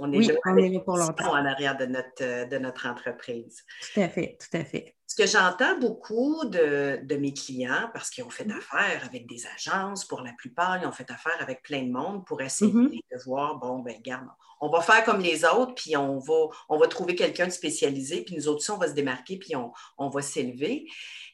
On 0.05 0.11
est, 0.11 0.19
là, 0.27 0.81
pour 0.81 0.97
longtemps. 0.97 1.31
en 1.31 1.47
arrière 1.47 1.77
de 1.77 1.87
notre, 1.87 2.23
euh, 2.23 2.45
de 2.45 2.59
notre 2.59 2.89
entreprise. 2.89 3.63
Tout 3.95 4.01
à 4.01 4.09
fait, 4.09 4.37
tout 4.41 4.57
à 4.57 4.65
fait. 4.65 4.97
Ce 5.07 5.15
que 5.15 5.29
j'entends 5.29 5.79
beaucoup 5.79 6.45
de, 6.47 6.99
de, 7.05 7.17
mes 7.17 7.33
clients, 7.33 7.89
parce 7.93 8.11
qu'ils 8.11 8.25
ont 8.25 8.31
fait 8.31 8.45
mm-hmm. 8.45 8.59
affaire 8.59 9.05
avec 9.05 9.29
des 9.29 9.45
agences, 9.47 10.05
pour 10.05 10.23
la 10.23 10.33
plupart, 10.33 10.83
ils 10.83 10.87
ont 10.89 10.93
fait 10.93 11.09
affaire 11.13 11.37
avec 11.39 11.63
plein 11.63 11.83
de 11.83 11.93
monde 11.93 12.27
pour 12.27 12.41
essayer 12.43 12.73
de 12.73 13.25
voir, 13.25 13.59
bon, 13.61 13.79
ben 13.79 13.95
regarde, 13.97 14.27
on 14.61 14.71
va 14.71 14.81
faire 14.81 15.05
comme 15.05 15.21
les 15.21 15.45
autres, 15.45 15.75
puis 15.77 15.97
on 15.97 16.19
va, 16.19 16.47
on 16.69 16.79
va 16.79 16.89
trouver 16.89 17.15
quelqu'un 17.15 17.47
de 17.47 17.53
spécialisé, 17.53 18.25
puis 18.25 18.35
nous 18.35 18.49
autres 18.49 18.69
on 18.73 18.79
va 18.79 18.89
se 18.89 18.95
démarquer, 18.95 19.39
puis 19.39 19.55
on, 19.55 19.73
on 19.99 20.09
va 20.09 20.21
s'élever. 20.21 20.89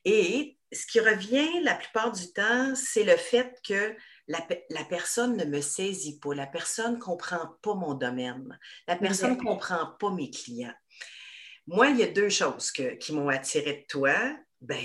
Et 0.04 0.58
ce 0.72 0.86
qui 0.86 1.00
revient 1.00 1.62
la 1.62 1.74
plupart 1.74 2.12
du 2.12 2.32
temps, 2.32 2.74
c'est 2.74 3.04
le 3.04 3.16
fait 3.16 3.54
que 3.66 3.96
la, 4.28 4.84
personne 4.84 5.36
ne 5.36 5.44
me 5.44 5.60
saisit 5.60 6.18
pas, 6.20 6.34
la 6.34 6.46
personne 6.46 6.94
ne 6.94 6.98
comprend 6.98 7.56
pas 7.62 7.74
mon 7.74 7.94
domaine, 7.94 8.58
la 8.86 8.96
personne 8.96 9.36
ne 9.36 9.42
comprend 9.42 9.94
pas 9.98 10.10
mes 10.10 10.30
clients. 10.30 10.74
Moi, 11.66 11.88
il 11.88 11.98
y 11.98 12.02
a 12.02 12.08
deux 12.08 12.28
choses 12.28 12.70
qui 12.70 13.12
m'ont 13.12 13.28
attiré 13.28 13.72
de 13.72 13.86
toi. 13.88 14.14
Ben, 14.60 14.82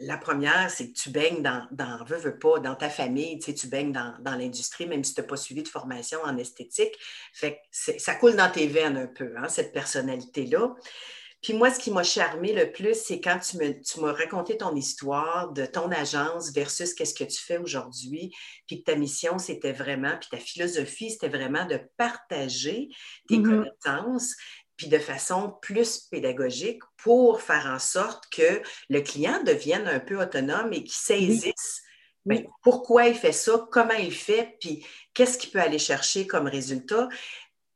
la 0.00 0.18
première, 0.18 0.70
c'est 0.70 0.88
que 0.88 0.98
tu 0.98 1.10
baignes 1.10 1.42
dans, 1.42 1.66
dans 1.70 2.04
veux, 2.04 2.18
veux 2.18 2.38
pas, 2.38 2.58
dans 2.58 2.74
ta 2.74 2.90
famille, 2.90 3.38
tu, 3.38 3.46
sais, 3.46 3.54
tu 3.54 3.68
baignes 3.68 3.92
dans, 3.92 4.16
l'industrie, 4.36 4.86
même 4.86 5.02
si 5.02 5.14
tu 5.14 5.20
n'as 5.20 5.26
pas 5.26 5.36
suivi 5.36 5.62
de 5.62 5.68
formation 5.68 6.20
en 6.22 6.36
esthétique. 6.36 6.94
Fait 7.32 7.60
ça 7.70 8.14
coule 8.16 8.36
dans 8.36 8.50
tes 8.50 8.66
veines 8.66 8.96
un 8.96 9.06
peu, 9.06 9.32
hein, 9.36 9.48
cette 9.48 9.72
personnalité-là. 9.72 10.74
Puis 11.44 11.52
moi, 11.52 11.70
ce 11.70 11.78
qui 11.78 11.90
m'a 11.90 12.02
charmé 12.02 12.54
le 12.54 12.72
plus, 12.72 12.94
c'est 12.94 13.20
quand 13.20 13.38
tu, 13.38 13.58
me, 13.58 13.78
tu 13.78 14.00
m'as 14.00 14.14
raconté 14.14 14.56
ton 14.56 14.74
histoire 14.74 15.52
de 15.52 15.66
ton 15.66 15.90
agence 15.90 16.50
versus 16.52 16.94
qu'est-ce 16.94 17.12
que 17.12 17.24
tu 17.24 17.38
fais 17.38 17.58
aujourd'hui, 17.58 18.34
puis 18.66 18.82
que 18.82 18.90
ta 18.90 18.96
mission, 18.96 19.38
c'était 19.38 19.72
vraiment, 19.72 20.16
puis 20.18 20.30
ta 20.30 20.38
philosophie, 20.38 21.10
c'était 21.10 21.28
vraiment 21.28 21.66
de 21.66 21.78
partager 21.98 22.88
tes 23.28 23.36
mm-hmm. 23.36 23.42
connaissances, 23.42 24.34
puis 24.78 24.88
de 24.88 24.98
façon 24.98 25.52
plus 25.60 26.08
pédagogique 26.10 26.80
pour 26.96 27.42
faire 27.42 27.66
en 27.66 27.78
sorte 27.78 28.24
que 28.32 28.62
le 28.88 29.02
client 29.02 29.42
devienne 29.44 29.86
un 29.86 30.00
peu 30.00 30.18
autonome 30.18 30.72
et 30.72 30.82
qu'il 30.82 30.92
saisisse 30.92 31.82
ben, 32.24 32.46
pourquoi 32.62 33.06
il 33.06 33.14
fait 33.14 33.32
ça, 33.32 33.68
comment 33.70 33.94
il 33.94 34.12
fait, 34.12 34.56
puis 34.58 34.84
qu'est-ce 35.12 35.36
qu'il 35.36 35.50
peut 35.50 35.60
aller 35.60 35.78
chercher 35.78 36.26
comme 36.26 36.46
résultat. 36.46 37.08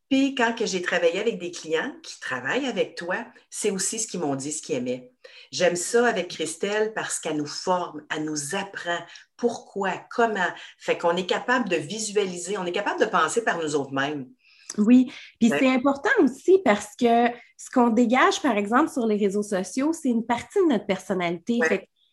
Puis 0.09 0.35
quand 0.35 0.55
j'ai 0.65 0.81
travaillé 0.81 1.21
avec 1.21 1.38
des 1.38 1.50
clients 1.50 1.93
qui 2.03 2.19
travaillent 2.21 2.67
avec 2.67 2.95
toi, 2.95 3.17
c'est 3.50 3.71
aussi 3.71 3.99
ce 3.99 4.07
qu'ils 4.07 4.21
m'ont 4.21 4.37
dit, 4.37 4.53
ce 4.53 4.62
qu'ils 4.62 4.77
aimaient. 4.77 5.12
J'aime 5.53 5.77
ça 5.77 6.07
avec 6.07 6.29
Christelle 6.29 6.93
parce 6.95 7.19
qu'elle 7.19 7.37
nous 7.37 7.47
forme, 7.47 8.03
elle 8.15 8.25
nous 8.25 8.55
apprend 8.55 8.99
pourquoi, 9.37 9.93
comment. 10.11 10.49
Fait 10.79 10.97
qu'on 10.97 11.17
est 11.17 11.27
capable 11.27 11.69
de 11.69 11.77
visualiser, 11.77 12.57
on 12.57 12.65
est 12.65 12.73
capable 12.73 13.00
de 13.00 13.07
penser 13.07 13.45
par 13.45 13.59
nous 13.59 13.75
autres 13.77 13.93
mêmes. 13.93 14.29
Oui, 14.77 15.11
puis 15.41 15.49
c'est 15.49 15.69
important 15.69 16.11
aussi 16.23 16.61
parce 16.62 16.95
que 16.99 17.29
ce 17.57 17.71
qu'on 17.73 17.88
dégage, 17.88 18.43
par 18.43 18.57
exemple, 18.57 18.91
sur 18.91 19.07
les 19.07 19.17
réseaux 19.17 19.43
sociaux, 19.43 19.93
c'est 19.93 20.11
une 20.11 20.27
partie 20.27 20.59
de 20.61 20.69
notre 20.69 20.87
personnalité. 20.87 21.59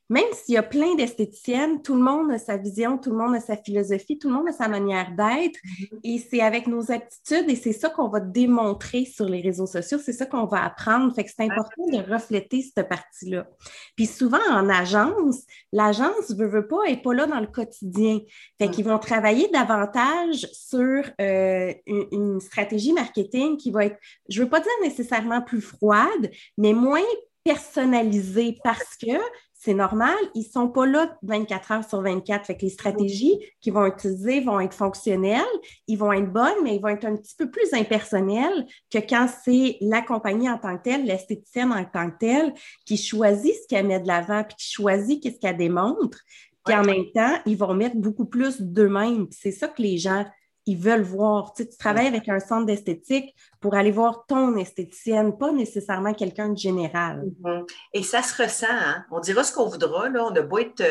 Même 0.09 0.25
s'il 0.33 0.53
y 0.53 0.57
a 0.57 0.63
plein 0.63 0.95
d'esthéticiennes, 0.95 1.81
tout 1.81 1.95
le 1.95 2.01
monde 2.01 2.31
a 2.31 2.37
sa 2.37 2.57
vision, 2.57 2.97
tout 2.97 3.09
le 3.09 3.17
monde 3.17 3.35
a 3.35 3.39
sa 3.39 3.57
philosophie, 3.57 4.19
tout 4.19 4.29
le 4.29 4.35
monde 4.35 4.47
a 4.49 4.51
sa 4.51 4.67
manière 4.67 5.09
d'être. 5.11 5.57
Mm-hmm. 5.57 5.99
Et 6.03 6.19
c'est 6.19 6.41
avec 6.41 6.67
nos 6.67 6.91
aptitudes 6.91 7.49
et 7.49 7.55
c'est 7.55 7.73
ça 7.73 7.89
qu'on 7.89 8.07
va 8.07 8.19
démontrer 8.19 9.05
sur 9.05 9.25
les 9.25 9.41
réseaux 9.41 9.65
sociaux, 9.65 9.97
c'est 10.03 10.13
ça 10.13 10.27
qu'on 10.27 10.45
va 10.45 10.63
apprendre. 10.63 11.13
Fait 11.15 11.23
que 11.23 11.31
c'est 11.35 11.43
important 11.43 11.87
de 11.91 12.11
refléter 12.11 12.61
cette 12.61 12.87
partie-là. 12.87 13.47
Puis 13.95 14.05
souvent 14.05 14.37
en 14.51 14.69
agence, 14.69 15.41
l'agence 15.71 16.31
veut, 16.37 16.47
veut 16.47 16.67
pas, 16.67 16.83
est 16.87 17.01
pas 17.01 17.13
là 17.13 17.25
dans 17.25 17.39
le 17.39 17.47
quotidien. 17.47 18.19
Fait 18.59 18.67
mm. 18.67 18.71
qu'ils 18.71 18.85
vont 18.85 18.99
travailler 18.99 19.49
davantage 19.51 20.47
sur 20.53 21.03
euh, 21.19 21.73
une, 21.87 22.05
une, 22.11 22.41
stratégie 22.41 22.93
marketing 22.93 23.57
qui 23.57 23.71
va 23.71 23.85
être, 23.85 23.97
je 24.29 24.43
veux 24.43 24.49
pas 24.49 24.59
dire 24.59 24.71
nécessairement 24.83 25.41
plus 25.41 25.61
froide, 25.61 26.29
mais 26.57 26.73
moins 26.73 27.01
personnalisée 27.45 28.57
parce 28.63 28.97
que 28.97 29.17
c'est 29.65 29.73
normal, 29.73 30.15
ils 30.35 30.45
ne 30.45 30.51
sont 30.51 30.67
pas 30.69 30.85
là 30.85 31.17
24 31.23 31.71
heures 31.71 31.89
sur 31.89 31.99
24. 32.01 32.45
Fait 32.45 32.55
que 32.55 32.61
les 32.61 32.69
stratégies 32.69 33.39
qu'ils 33.61 33.73
vont 33.73 33.87
utiliser 33.87 34.39
vont 34.41 34.59
être 34.59 34.75
fonctionnelles, 34.75 35.41
ils 35.87 35.97
vont 35.97 36.13
être 36.13 36.31
bonnes, 36.31 36.63
mais 36.63 36.75
ils 36.75 36.81
vont 36.81 36.89
être 36.89 37.05
un 37.05 37.15
petit 37.15 37.33
peu 37.35 37.49
plus 37.49 37.73
impersonnelles 37.73 38.67
que 38.91 38.99
quand 38.99 39.27
c'est 39.43 39.77
la 39.81 40.03
compagnie 40.03 40.47
en 40.47 40.59
tant 40.59 40.77
que 40.77 40.83
telle, 40.83 41.05
l'esthéticienne 41.05 41.71
en 41.71 41.83
tant 41.83 42.11
que 42.11 42.17
telle, 42.19 42.53
qui 42.85 42.95
choisit 42.95 43.55
ce 43.55 43.67
qu'elle 43.67 43.87
met 43.87 43.99
de 43.99 44.07
l'avant, 44.07 44.43
puis 44.43 44.55
qui 44.55 44.71
choisit 44.71 45.23
qu'est-ce 45.23 45.39
qu'elle 45.39 45.57
démontre. 45.57 46.19
Puis 46.63 46.75
en 46.75 46.83
même 46.83 47.05
temps, 47.13 47.39
ils 47.47 47.57
vont 47.57 47.73
mettre 47.73 47.95
beaucoup 47.95 48.25
plus 48.25 48.61
d'eux-mêmes. 48.61 49.27
C'est 49.31 49.51
ça 49.51 49.67
que 49.67 49.81
les 49.81 49.97
gens 49.97 50.25
ils 50.65 50.77
veulent 50.77 51.03
voir. 51.03 51.53
Tu, 51.53 51.67
travailles 51.77 52.07
avec 52.07 52.27
un 52.27 52.39
centre 52.39 52.65
d'esthétique 52.65 53.35
pour 53.59 53.75
aller 53.75 53.91
voir 53.91 54.25
ton 54.27 54.55
esthéticienne, 54.57 55.37
pas 55.37 55.51
nécessairement 55.51 56.13
quelqu'un 56.13 56.49
de 56.49 56.57
général. 56.57 57.23
Mm-hmm. 57.41 57.67
Et 57.93 58.03
ça 58.03 58.23
se 58.23 58.41
ressent. 58.41 58.67
Hein? 58.69 59.05
On 59.11 59.19
dira 59.19 59.43
ce 59.43 59.53
qu'on 59.53 59.67
voudra. 59.67 60.09
Là. 60.09 60.25
On 60.25 60.35
a 60.35 60.41
beau 60.41 60.59
être 60.59 60.83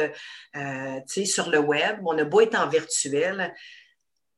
euh, 0.56 1.00
sur 1.24 1.50
le 1.50 1.58
web, 1.58 1.98
on 2.04 2.16
a 2.18 2.24
beau 2.24 2.40
être 2.40 2.58
en 2.58 2.68
virtuel. 2.68 3.52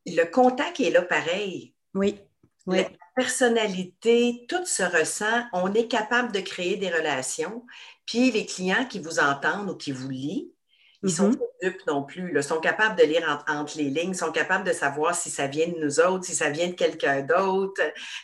Le 0.06 0.24
contact 0.24 0.80
est 0.80 0.90
là 0.90 1.02
pareil. 1.02 1.74
Oui. 1.94 2.18
oui. 2.66 2.78
La 2.78 2.88
personnalité, 3.14 4.46
tout 4.48 4.64
se 4.64 4.82
ressent. 4.82 5.44
On 5.52 5.74
est 5.74 5.88
capable 5.88 6.32
de 6.32 6.40
créer 6.40 6.76
des 6.76 6.90
relations. 6.90 7.64
Puis 8.06 8.30
les 8.30 8.46
clients 8.46 8.86
qui 8.88 9.00
vous 9.00 9.18
entendent 9.18 9.70
ou 9.70 9.76
qui 9.76 9.92
vous 9.92 10.08
lisent, 10.08 10.55
ils 11.06 11.12
sont 11.12 11.30
mm-hmm. 11.30 11.38
pas 11.38 11.44
dupes 11.62 11.86
non 11.86 12.02
plus. 12.02 12.32
Ils 12.34 12.42
sont 12.42 12.58
capables 12.58 12.98
de 12.98 13.04
lire 13.04 13.44
entre 13.48 13.78
les 13.78 13.90
lignes, 13.90 14.10
ils 14.10 14.16
sont 14.16 14.32
capables 14.32 14.66
de 14.66 14.72
savoir 14.72 15.14
si 15.14 15.30
ça 15.30 15.46
vient 15.46 15.68
de 15.68 15.78
nous 15.78 16.00
autres, 16.00 16.24
si 16.24 16.34
ça 16.34 16.50
vient 16.50 16.68
de 16.68 16.74
quelqu'un 16.74 17.22
d'autre, 17.22 17.80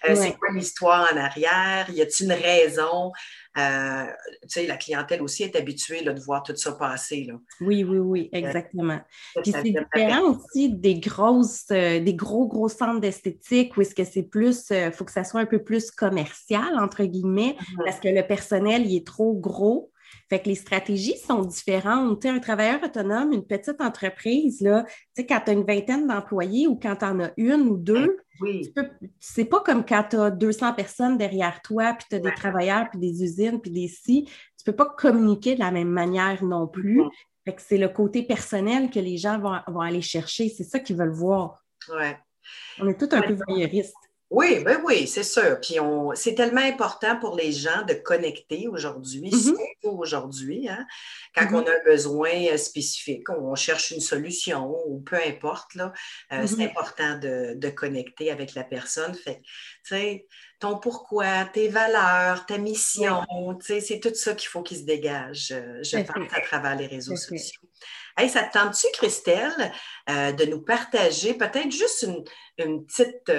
euh, 0.08 0.14
c'est 0.14 0.32
quoi 0.32 0.48
l'histoire 0.52 1.08
en 1.12 1.16
arrière, 1.16 1.88
y 1.90 2.02
a-t-il 2.02 2.26
une 2.26 2.32
raison? 2.32 3.12
Euh, 3.58 4.06
tu 4.42 4.48
sais, 4.48 4.66
la 4.66 4.76
clientèle 4.76 5.22
aussi 5.22 5.44
est 5.44 5.54
habituée 5.54 6.02
de 6.02 6.10
voir 6.22 6.42
tout 6.42 6.56
ça 6.56 6.72
passer. 6.72 7.26
Là. 7.28 7.34
Oui, 7.60 7.84
oui, 7.84 7.98
oui, 7.98 8.30
euh, 8.34 8.38
exactement. 8.38 9.00
Puis 9.42 9.52
c'est 9.52 9.62
différent 9.62 10.22
aussi 10.30 10.70
des 10.70 10.98
grosses, 10.98 11.66
des 11.68 12.14
gros, 12.14 12.48
gros 12.48 12.68
centres 12.68 13.00
d'esthétique 13.00 13.76
où 13.76 13.82
est-ce 13.82 13.94
que 13.94 14.04
c'est 14.04 14.22
plus, 14.22 14.70
il 14.70 14.90
faut 14.92 15.04
que 15.04 15.12
ça 15.12 15.22
soit 15.22 15.40
un 15.40 15.46
peu 15.46 15.62
plus 15.62 15.90
commercial, 15.90 16.78
entre 16.78 17.04
guillemets, 17.04 17.56
mm-hmm. 17.58 17.84
parce 17.84 18.00
que 18.00 18.08
le 18.08 18.26
personnel, 18.26 18.86
il 18.86 18.96
est 18.96 19.06
trop 19.06 19.34
gros. 19.34 19.91
Fait 20.28 20.40
que 20.40 20.48
les 20.48 20.54
stratégies 20.54 21.18
sont 21.18 21.42
différentes. 21.42 22.24
un 22.24 22.38
travailleur 22.38 22.82
autonome, 22.82 23.32
une 23.32 23.44
petite 23.44 23.80
entreprise, 23.80 24.60
là, 24.60 24.84
quand 25.16 25.40
tu 25.44 25.50
as 25.50 25.52
une 25.52 25.64
vingtaine 25.64 26.06
d'employés 26.06 26.66
ou 26.66 26.76
quand 26.76 26.96
tu 26.96 27.04
en 27.04 27.20
as 27.20 27.30
une 27.36 27.68
ou 27.68 27.76
deux, 27.76 28.18
oui. 28.40 28.72
c'est 29.20 29.44
pas 29.44 29.60
comme 29.60 29.84
quand 29.84 30.04
tu 30.10 30.16
as 30.16 30.30
200 30.30 30.74
personnes 30.74 31.18
derrière 31.18 31.60
toi, 31.62 31.94
puis 31.94 32.06
tu 32.08 32.16
as 32.16 32.18
des 32.18 32.34
travailleurs, 32.34 32.88
puis 32.90 32.98
des 32.98 33.22
usines, 33.22 33.60
puis 33.60 33.70
des 33.70 33.88
si. 33.88 34.24
Tu 34.56 34.64
peux 34.64 34.76
pas 34.76 34.86
communiquer 34.86 35.54
de 35.54 35.60
la 35.60 35.70
même 35.70 35.90
manière 35.90 36.42
non 36.44 36.66
plus. 36.66 37.02
Fait 37.44 37.54
que 37.54 37.62
c'est 37.62 37.78
le 37.78 37.88
côté 37.88 38.22
personnel 38.22 38.90
que 38.90 39.00
les 39.00 39.16
gens 39.18 39.38
vont, 39.38 39.58
vont 39.68 39.80
aller 39.80 40.02
chercher. 40.02 40.48
C'est 40.48 40.64
ça 40.64 40.78
qu'ils 40.78 40.96
veulent 40.96 41.12
voir. 41.12 41.64
Ouais. 41.88 42.16
On 42.80 42.88
est 42.88 42.98
tous 42.98 43.14
un 43.14 43.22
peu 43.22 43.36
voyeuristes. 43.46 43.94
Oui, 44.32 44.60
ben 44.64 44.80
oui, 44.82 45.06
c'est 45.06 45.24
sûr. 45.24 45.60
Puis 45.60 45.78
on, 45.78 46.14
c'est 46.14 46.34
tellement 46.34 46.62
important 46.62 47.18
pour 47.20 47.36
les 47.36 47.52
gens 47.52 47.82
de 47.82 47.92
connecter 47.92 48.66
aujourd'hui, 48.66 49.28
mm-hmm. 49.28 49.42
surtout 49.42 49.98
aujourd'hui, 49.98 50.70
hein, 50.70 50.86
quand 51.36 51.44
mm-hmm. 51.44 51.54
on 51.54 51.66
a 51.66 51.70
un 51.70 51.84
besoin 51.84 52.30
euh, 52.50 52.56
spécifique, 52.56 53.28
on 53.28 53.54
cherche 53.54 53.90
une 53.90 54.00
solution 54.00 54.74
ou 54.86 55.00
peu 55.00 55.16
importe, 55.16 55.74
là, 55.74 55.92
euh, 56.32 56.46
c'est 56.46 56.56
mm-hmm. 56.56 56.70
important 56.70 57.18
de, 57.18 57.70
connecter 57.70 58.30
avec 58.30 58.54
la 58.54 58.64
personne. 58.64 59.12
Fait 59.12 59.42
tu 59.42 59.94
sais, 59.94 60.26
ton 60.62 60.78
pourquoi, 60.78 61.44
tes 61.52 61.68
valeurs, 61.68 62.46
ta 62.46 62.56
mission, 62.56 63.22
c'est 63.60 64.00
tout 64.00 64.14
ça 64.14 64.34
qu'il 64.34 64.48
faut 64.48 64.62
qu'il 64.62 64.78
se 64.78 64.84
dégage, 64.84 65.52
euh, 65.52 65.82
je 65.82 65.98
pense, 65.98 66.32
à 66.32 66.40
travers 66.40 66.76
les 66.76 66.86
réseaux 66.86 67.16
sociaux. 67.16 67.60
Hey, 68.16 68.28
ça 68.28 68.44
te 68.44 68.52
tente-tu, 68.52 68.86
Christelle, 68.92 69.72
de 70.08 70.44
nous 70.44 70.60
partager 70.60 71.34
peut-être 71.34 71.70
juste 71.70 72.06
une, 72.58 72.86
petite 72.86 73.32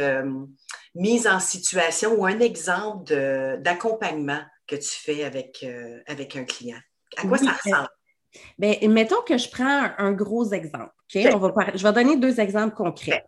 mise 0.95 1.27
en 1.27 1.39
situation 1.39 2.13
ou 2.15 2.25
un 2.25 2.39
exemple 2.39 3.13
d'accompagnement 3.59 4.41
que 4.67 4.75
tu 4.75 4.89
fais 4.89 5.23
avec, 5.23 5.63
euh, 5.63 5.99
avec 6.07 6.35
un 6.35 6.45
client? 6.45 6.79
À 7.17 7.27
quoi 7.27 7.37
ça 7.37 7.51
ressemble? 7.51 7.89
Bien, 8.57 8.75
mettons 8.89 9.21
que 9.21 9.37
je 9.37 9.49
prends 9.49 9.91
un, 9.97 10.11
gros 10.11 10.51
exemple. 10.51 10.91
On 11.15 11.37
va 11.37 11.53
je 11.75 11.83
vais 11.83 11.93
donner 11.93 12.17
deux 12.17 12.39
exemples 12.39 12.75
concrets. 12.75 13.23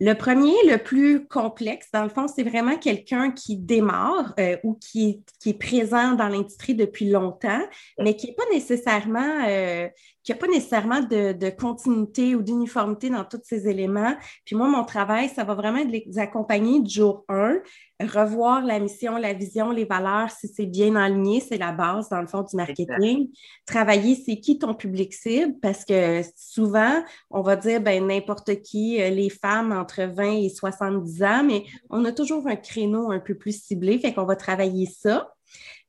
Le 0.00 0.14
premier, 0.14 0.54
le 0.64 0.76
plus 0.76 1.26
complexe, 1.26 1.88
dans 1.92 2.02
le 2.02 2.08
fond, 2.08 2.28
c'est 2.28 2.42
vraiment 2.42 2.76
quelqu'un 2.76 3.30
qui 3.30 3.56
démarre 3.56 4.34
euh, 4.38 4.56
ou 4.62 4.74
qui, 4.74 5.24
qui, 5.40 5.50
est 5.50 5.58
présent 5.58 6.12
dans 6.12 6.28
l'industrie 6.28 6.74
depuis 6.74 7.08
longtemps, 7.10 7.62
mais 7.98 8.14
qui 8.16 8.28
n'est 8.28 8.34
pas 8.34 8.44
nécessairement 8.52 9.44
euh, 9.48 9.88
qu'il 10.28 10.34
n'y 10.34 10.40
a 10.40 10.46
pas 10.46 10.52
nécessairement 10.52 11.00
de, 11.00 11.50
continuité 11.50 12.34
ou 12.34 12.42
d'uniformité 12.42 13.08
dans 13.08 13.24
tous 13.24 13.40
ces 13.44 13.66
éléments. 13.66 14.14
Puis 14.44 14.56
moi, 14.56 14.68
mon 14.68 14.84
travail, 14.84 15.30
ça 15.30 15.42
va 15.42 15.54
vraiment 15.54 15.78
être 15.78 15.88
de 15.88 15.92
les 15.92 16.18
accompagner 16.18 16.80
du 16.80 16.90
jour 16.90 17.24
1, 17.30 17.60
revoir 18.00 18.62
la 18.62 18.78
mission, 18.78 19.16
la 19.16 19.32
vision, 19.32 19.70
les 19.70 19.86
valeurs, 19.86 20.30
si 20.30 20.48
c'est 20.48 20.66
bien 20.66 20.96
aligné, 20.96 21.40
c'est 21.40 21.56
la 21.56 21.72
base, 21.72 22.10
dans 22.10 22.20
le 22.20 22.26
fond, 22.26 22.42
du 22.42 22.56
marketing. 22.56 23.30
Travailler, 23.64 24.22
c'est 24.26 24.38
qui 24.38 24.58
ton 24.58 24.74
public 24.74 25.14
cible, 25.14 25.54
parce 25.62 25.86
que 25.86 26.20
souvent, 26.36 27.02
on 27.30 27.40
va 27.40 27.56
dire, 27.56 27.80
ben 27.80 28.06
n'importe 28.06 28.60
qui, 28.60 29.00
euh, 29.00 29.08
les 29.08 29.30
femmes 29.30 29.72
entre 29.72 30.02
20 30.02 30.42
et 30.42 30.50
70 30.50 31.22
ans, 31.22 31.42
mais 31.42 31.64
on 31.88 32.04
a 32.04 32.12
toujours 32.12 32.46
un 32.48 32.56
créneau 32.56 33.10
un 33.10 33.20
peu 33.20 33.34
plus 33.34 33.64
ciblé, 33.64 33.98
fait 33.98 34.12
qu'on 34.12 34.26
va 34.26 34.36
travailler 34.36 34.86
ça. 34.86 35.32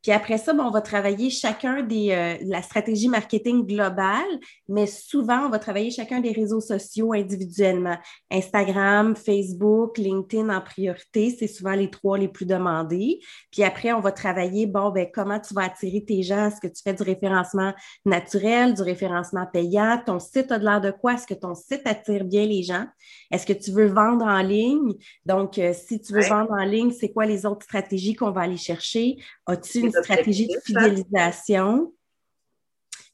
Puis 0.02 0.14
après 0.14 0.38
ça, 0.38 0.54
on 0.54 0.72
va 0.72 0.82
travailler 0.82 1.30
chacun 1.30 1.84
des 1.84 2.12
euh, 2.12 2.38
la 2.48 2.62
stratégie 2.62 3.10
marketing 3.10 3.66
globale, 3.66 4.40
mais 4.70 4.88
souvent, 4.88 5.46
on 5.46 5.50
va 5.50 5.60
travailler 5.60 5.92
chacun 5.92 6.22
des 6.22 6.32
réseaux 6.32 6.62
sociaux 6.62 7.12
individuellement. 7.14 7.98
Instagram, 8.32 9.16
Facebook, 9.16 9.98
LinkedIn 9.98 10.50
en 10.56 10.62
priorité, 10.62 11.36
c'est 11.38 11.48
souvent 11.48 11.74
les 11.74 11.90
trois 11.90 12.18
les 12.18 12.30
plus 12.30 12.46
demandés. 12.46 13.20
Puis 13.52 13.64
après, 13.64 13.92
on 13.92 14.00
va 14.00 14.14
travailler, 14.14 14.68
bon, 14.68 14.90
ben, 14.92 15.08
comment 15.14 15.40
tu 15.40 15.54
vas 15.54 15.64
attirer 15.64 16.04
tes 16.06 16.24
gens? 16.24 16.48
Est-ce 16.48 16.62
que 16.62 16.68
tu 16.68 16.82
fais 16.82 16.94
du 16.94 17.04
référencement 17.04 17.74
naturel, 18.06 18.76
du 18.76 18.82
référencement 18.84 19.48
payant? 19.52 20.02
Ton 20.06 20.20
site 20.20 20.52
a 20.52 20.60
de 20.60 20.64
l'air 20.64 20.80
de 20.80 20.92
quoi? 20.92 21.16
Est-ce 21.16 21.28
que 21.28 21.34
ton 21.34 21.56
site 21.56 21.82
attire 21.84 22.24
bien 22.24 22.46
les 22.46 22.64
gens? 22.64 22.86
Est-ce 23.32 23.46
que 23.46 23.54
tu 23.54 23.72
veux 23.72 23.88
vendre 23.88 24.26
en 24.26 24.42
ligne? 24.42 24.94
Donc, 25.26 25.58
euh, 25.58 25.74
si 25.74 26.00
tu 26.00 26.14
veux 26.14 26.22
vendre 26.22 26.52
en 26.52 26.64
ligne, 26.64 26.92
c'est 26.92 27.12
quoi 27.12 27.26
les 27.26 27.46
autres 27.46 27.64
stratégies 27.64 28.16
qu'on 28.16 28.32
va 28.32 28.42
aller 28.42 28.58
chercher? 28.58 29.18
As-tu 29.50 29.80
une 29.80 29.92
stratégie 29.92 30.48
de 30.48 30.60
fidélisation? 30.64 31.92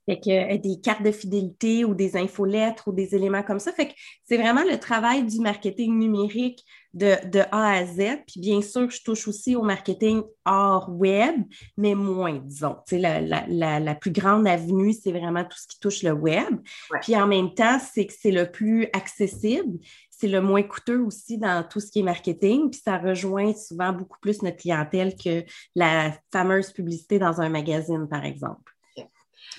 Fait 0.07 0.19
que, 0.19 0.29
euh, 0.29 0.57
des 0.57 0.79
cartes 0.81 1.01
de 1.01 1.11
fidélité 1.11 1.83
ou 1.83 1.95
des 1.95 2.15
infolettres 2.15 2.87
ou 2.87 2.93
des 2.93 3.15
éléments 3.15 3.41
comme 3.41 3.59
ça. 3.59 3.71
Fait 3.71 3.87
que 3.87 3.93
c'est 4.23 4.37
vraiment 4.37 4.63
le 4.63 4.77
travail 4.77 5.23
du 5.23 5.39
marketing 5.39 5.97
numérique 5.97 6.63
de, 6.93 7.39
A 7.51 7.71
à 7.71 7.85
Z. 7.85 8.23
Puis 8.27 8.39
bien 8.39 8.61
sûr, 8.61 8.89
je 8.89 9.01
touche 9.03 9.27
aussi 9.27 9.55
au 9.55 9.63
marketing 9.63 10.21
hors 10.45 10.89
web, 10.89 11.35
mais 11.75 11.95
moins, 11.95 12.39
disons. 12.43 12.77
La, 12.91 13.19
la, 13.19 13.79
la, 13.79 13.95
plus 13.95 14.11
grande 14.11 14.47
avenue, 14.47 14.93
c'est 14.93 15.11
vraiment 15.11 15.43
tout 15.43 15.57
ce 15.57 15.67
qui 15.67 15.79
touche 15.79 16.03
le 16.03 16.11
web. 16.11 16.59
Puis 17.01 17.15
en 17.15 17.27
même 17.27 17.53
temps, 17.53 17.79
c'est 17.79 18.05
que 18.05 18.13
c'est 18.17 18.31
le 18.31 18.49
plus 18.49 18.87
accessible 18.93 19.79
c'est 20.17 20.27
le 20.27 20.41
moins 20.41 20.63
coûteux 20.63 20.99
aussi 20.99 21.37
dans 21.37 21.63
tout 21.67 21.79
ce 21.79 21.91
qui 21.91 21.99
est 21.99 22.03
marketing, 22.03 22.69
puis 22.69 22.79
ça 22.83 22.97
rejoint 22.97 23.53
souvent 23.53 23.91
beaucoup 23.91 24.19
plus 24.19 24.41
notre 24.41 24.57
clientèle 24.57 25.15
que 25.15 25.43
la 25.75 26.13
fameuse 26.31 26.71
publicité 26.71 27.19
dans 27.19 27.41
un 27.41 27.49
magazine, 27.49 28.07
par 28.07 28.23
exemple. 28.23 28.71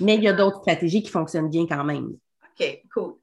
Mais 0.01 0.17
il 0.17 0.23
y 0.23 0.29
a 0.29 0.33
d'autres 0.33 0.61
stratégies 0.61 1.03
qui 1.03 1.11
fonctionnent 1.11 1.49
bien 1.49 1.67
quand 1.67 1.85
même. 1.85 2.17
OK, 2.59 2.83
cool. 2.93 3.15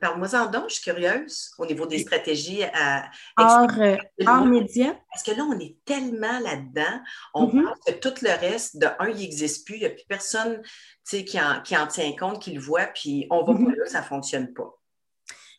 Parle-moi-en 0.00 0.50
donc, 0.52 0.68
je 0.68 0.74
suis 0.74 0.84
curieuse 0.84 1.50
au 1.58 1.66
niveau 1.66 1.86
des 1.86 1.98
stratégies 1.98 2.62
à 2.62 3.10
hors, 3.36 3.66
euh, 3.80 4.44
média. 4.44 4.96
Parce 5.10 5.24
que 5.24 5.32
là, 5.32 5.44
on 5.44 5.58
est 5.58 5.76
tellement 5.84 6.38
là-dedans, 6.38 7.00
on 7.34 7.46
mm-hmm. 7.48 7.64
pense 7.64 7.78
que 7.84 7.92
tout 7.92 8.14
le 8.22 8.30
reste, 8.30 8.78
de 8.78 8.86
un, 9.00 9.08
il 9.08 9.16
n'existe 9.16 9.66
plus, 9.66 9.76
il 9.76 9.80
n'y 9.80 9.86
a 9.86 9.90
plus 9.90 10.04
personne 10.08 10.62
qui 11.04 11.40
en, 11.40 11.60
qui 11.62 11.76
en 11.76 11.88
tient 11.88 12.14
compte, 12.16 12.40
qui 12.40 12.52
le 12.52 12.60
voit, 12.60 12.86
puis 12.86 13.26
on 13.30 13.42
va 13.42 13.52
mm 13.52 13.74
là, 13.74 13.86
ça 13.86 14.00
ne 14.00 14.04
fonctionne 14.04 14.52
pas. 14.52 14.78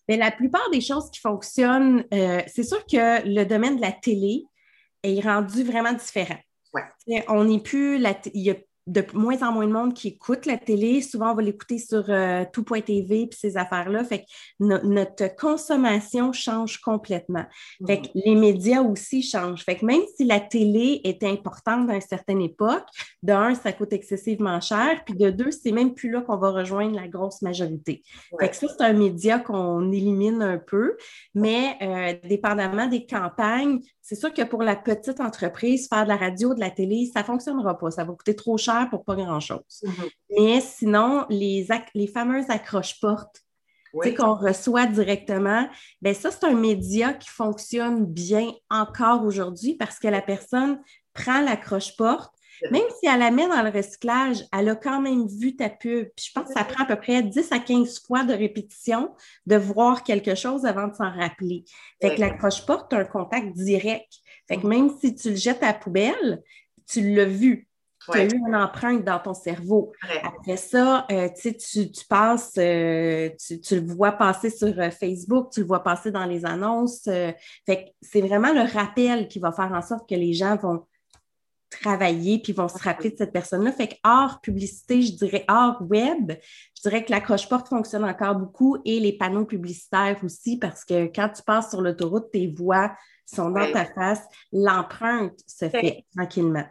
Mais 0.08 0.18
la 0.18 0.32
plupart 0.32 0.70
des 0.72 0.82
choses 0.82 1.10
qui 1.10 1.20
fonctionnent, 1.20 2.06
euh, 2.14 2.42
c'est 2.48 2.64
sûr 2.64 2.86
que 2.86 3.28
le 3.28 3.44
domaine 3.44 3.78
de 3.78 3.82
la 3.82 3.92
télé 3.92 4.46
est 5.04 5.20
rendu 5.22 5.64
vraiment 5.64 5.94
différent. 5.94 6.38
Ouais. 6.74 7.24
On 7.28 7.46
n'est 7.46 7.62
plus, 7.62 7.98
il 7.98 8.50
a 8.50 8.56
de 8.88 9.04
moins 9.14 9.42
en 9.42 9.52
moins 9.52 9.68
de 9.68 9.72
monde 9.72 9.94
qui 9.94 10.10
écoute 10.10 10.46
la 10.46 10.58
télé. 10.58 11.02
Souvent, 11.02 11.32
on 11.32 11.36
va 11.36 11.42
l'écouter 11.42 11.80
sur 11.80 12.06
euh, 12.08 12.46
tout.tv 12.54 13.28
puis 13.28 13.40
ces 13.40 13.58
affaires-là. 13.58 14.04
Fait 14.04 14.20
que 14.20 14.26
notre 14.60 15.36
consommation 15.36 16.32
change 16.34 16.80
complètement. 16.82 17.46
Fait 17.88 18.02
que 18.02 18.08
les 18.14 18.36
médias 18.36 18.82
aussi 18.82 19.24
changent. 19.24 19.64
Fait 19.64 19.76
que 19.76 19.86
même 19.86 20.02
si 20.16 20.24
la 20.24 20.40
télé 20.40 21.02
était 21.04 21.28
importante 21.28 21.90
à 21.90 21.96
une 21.96 22.02
certaine 22.02 22.42
époque, 22.42 22.86
d'un, 23.24 23.56
ça 23.56 23.74
coûte 23.74 23.94
excessivement 23.94 24.62
cher, 24.62 25.04
puis 25.04 25.16
de 25.16 25.32
deux, 25.32 25.52
c'est 25.52 25.72
même 25.72 25.96
plus 25.96 26.12
là 26.12 26.22
qu'on 26.22 26.38
va 26.38 26.52
rejoindre 26.52 26.96
la 26.96 27.08
grosse 27.08 27.42
majorité. 27.42 28.04
Fait 28.40 28.50
que 28.50 28.56
ça, 28.56 28.68
c'est 28.68 28.84
un 28.84 28.94
média 28.94 29.40
qu'on 29.40 29.92
élimine 29.92 30.42
un 30.44 30.60
peu, 30.60 30.96
mais 31.34 31.76
euh, 31.82 32.28
dépendamment 32.28 32.88
des 32.88 33.06
campagnes, 33.06 33.80
c'est 34.08 34.14
sûr 34.14 34.32
que 34.32 34.44
pour 34.44 34.62
la 34.62 34.76
petite 34.76 35.20
entreprise, 35.20 35.88
faire 35.88 36.04
de 36.04 36.10
la 36.10 36.16
radio, 36.16 36.54
de 36.54 36.60
la 36.60 36.70
télé, 36.70 37.10
ça 37.12 37.22
ne 37.22 37.26
fonctionnera 37.26 37.76
pas. 37.76 37.90
Ça 37.90 38.04
va 38.04 38.14
coûter 38.14 38.36
trop 38.36 38.56
cher 38.56 38.88
pour 38.92 39.04
pas 39.04 39.16
grand-chose. 39.16 39.64
Mm-hmm. 39.84 40.12
Mais 40.38 40.62
sinon, 40.62 41.26
les, 41.28 41.66
les 41.96 42.06
fameuses 42.06 42.48
accroches-portes 42.50 43.42
qu'on 44.16 44.36
reçoit 44.36 44.86
directement, 44.86 45.68
ben 46.04 46.14
ça, 46.14 46.30
c'est 46.30 46.44
un 46.44 46.54
média 46.54 47.14
qui 47.14 47.30
fonctionne 47.30 48.06
bien 48.06 48.52
encore 48.70 49.24
aujourd'hui 49.24 49.74
parce 49.74 49.98
que 49.98 50.08
la 50.08 50.22
personne 50.22 50.80
prend 51.14 51.42
l'accroche-porte, 51.42 52.35
même 52.72 52.84
si 53.00 53.08
elle 53.08 53.20
la 53.20 53.32
met 53.32 53.48
dans 53.48 53.62
le 53.62 53.70
recyclage, 53.70 54.44
elle 54.52 54.70
a 54.70 54.76
quand 54.76 55.02
même 55.02 55.28
vu 55.28 55.56
ta 55.56 55.70
pub. 55.70 56.08
Puis 56.16 56.28
je 56.28 56.32
pense 56.32 56.48
que 56.48 56.54
ça 56.54 56.64
prend 56.64 56.84
à 56.84 56.88
peu 56.88 56.96
près 56.96 57.24
10 57.24 57.52
à 57.52 57.60
15 57.60 58.02
fois 58.06 58.24
de 58.24 58.34
répétition 58.34 59.14
de 59.46 59.56
voir 59.56 60.04
quelque 60.04 60.36
chose 60.36 60.66
avant 60.66 60.88
de 60.88 60.96
s'en 60.96 61.12
rappeler. 61.12 61.66
Fait 62.02 62.16
que 62.16 62.22
l'accroche-porte, 62.22 62.90
tu 62.90 62.96
as 62.96 63.00
un 63.00 63.06
contact 63.06 63.54
direct. 63.54 64.12
Fait 64.48 64.58
que 64.58 64.68
même 64.68 64.90
si 65.00 65.16
tu 65.16 65.32
le 65.32 65.36
jettes 65.36 65.64
à 65.64 65.68
la 65.68 65.74
poubelle, 65.74 66.42
tu 66.88 67.16
l'as 67.16 67.26
vu. 67.26 67.68
Tu 68.12 68.20
as 68.20 68.26
eu 68.26 68.38
une 68.38 68.56
empreinte 68.56 69.04
dans 69.04 69.18
ton 69.20 69.34
cerveau. 69.34 69.92
Après 70.24 70.58
ça, 70.58 71.08
euh, 71.12 71.28
tu, 71.30 71.56
tu 71.58 72.06
passes, 72.08 72.54
euh, 72.60 73.30
tu, 73.40 73.80
le 73.80 73.94
vois 73.94 74.12
passer 74.12 74.52
sur 74.52 74.80
euh, 74.80 74.92
Facebook, 74.92 75.52
tu 75.52 75.62
le 75.62 75.66
vois 75.66 75.84
passer 75.84 76.12
dans 76.12 76.26
les 76.26 76.46
annonces. 76.46 77.04
fait 77.04 77.36
que 77.68 77.90
c'est 78.02 78.22
vraiment 78.22 78.54
le 78.54 78.62
rappel 78.72 79.28
qui 79.28 79.40
va 79.40 79.52
faire 79.52 79.72
en 79.72 79.82
sorte 79.82 80.08
que 80.08 80.14
les 80.14 80.34
gens 80.34 80.56
vont 80.56 80.86
travailler 81.80 82.40
puis 82.40 82.54
vont 82.54 82.68
se 82.68 82.78
rappeler 82.78 83.12
de 83.12 83.18
cette 83.18 83.32
personne-là. 83.32 83.72
Fait 83.72 83.88
que 83.88 83.96
hors 84.04 84.42
publicité, 84.42 85.02
je 85.02 85.14
dirais 85.14 85.46
hors 85.48 85.82
web, 85.82 86.34
je 86.76 86.82
dirais 86.82 87.04
que 87.04 87.12
l'accroche-porte 87.12 87.70
fonctionne 87.70 88.04
encore 88.04 88.36
beaucoup 88.36 88.78
et 88.86 89.00
les 89.00 89.14
panneaux 89.14 89.46
publicitaires 89.46 90.18
aussi 90.24 90.58
parce 90.58 90.86
que 90.86 91.06
quand 91.06 91.30
tu 91.30 91.44
passes 91.44 91.70
sur 91.70 91.82
l'autoroute, 91.82 92.32
tes 92.32 92.48
voix 92.48 92.92
sont 93.26 93.50
dans 93.50 93.72
ta 93.72 93.86
face, 93.86 94.22
l'empreinte 94.52 95.40
se 95.48 95.68
fait 95.70 96.06
tranquillement. 96.16 96.66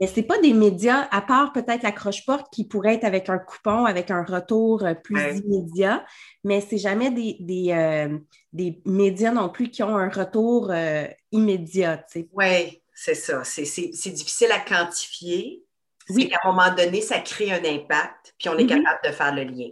Mais 0.00 0.06
ce 0.06 0.16
n'est 0.16 0.26
pas 0.26 0.38
des 0.40 0.52
médias, 0.52 1.06
à 1.10 1.20
part 1.20 1.52
peut-être 1.52 1.82
l'accroche-porte 1.82 2.52
qui 2.52 2.64
pourrait 2.64 2.94
être 2.94 3.04
avec 3.04 3.28
un 3.28 3.38
coupon, 3.38 3.84
avec 3.84 4.10
un 4.10 4.24
retour 4.24 4.84
euh, 4.84 4.94
plus 4.94 5.38
immédiat, 5.38 6.04
mais 6.44 6.60
c'est 6.60 6.78
jamais 6.78 7.10
des, 7.10 7.36
des, 7.40 7.72
euh, 7.72 8.18
des, 8.52 8.80
médias 8.84 9.32
non 9.32 9.48
plus 9.48 9.70
qui 9.70 9.82
ont 9.82 9.96
un 9.96 10.08
retour 10.08 10.70
euh, 10.70 11.06
immédiat. 11.30 12.04
Oui, 12.32 12.81
c'est 12.94 13.14
ça. 13.14 13.42
C'est 13.44 14.10
difficile 14.10 14.52
à 14.52 14.60
quantifier. 14.60 15.64
Oui. 16.10 16.28
qu'à 16.28 16.38
un 16.42 16.52
moment 16.52 16.74
donné, 16.74 17.00
ça 17.00 17.20
crée 17.20 17.52
un 17.52 17.64
impact, 17.64 18.34
puis 18.36 18.48
on 18.48 18.58
est 18.58 18.64
mm-hmm. 18.64 18.82
capable 18.82 19.00
de 19.04 19.12
faire 19.12 19.34
le 19.34 19.44
lien. 19.44 19.68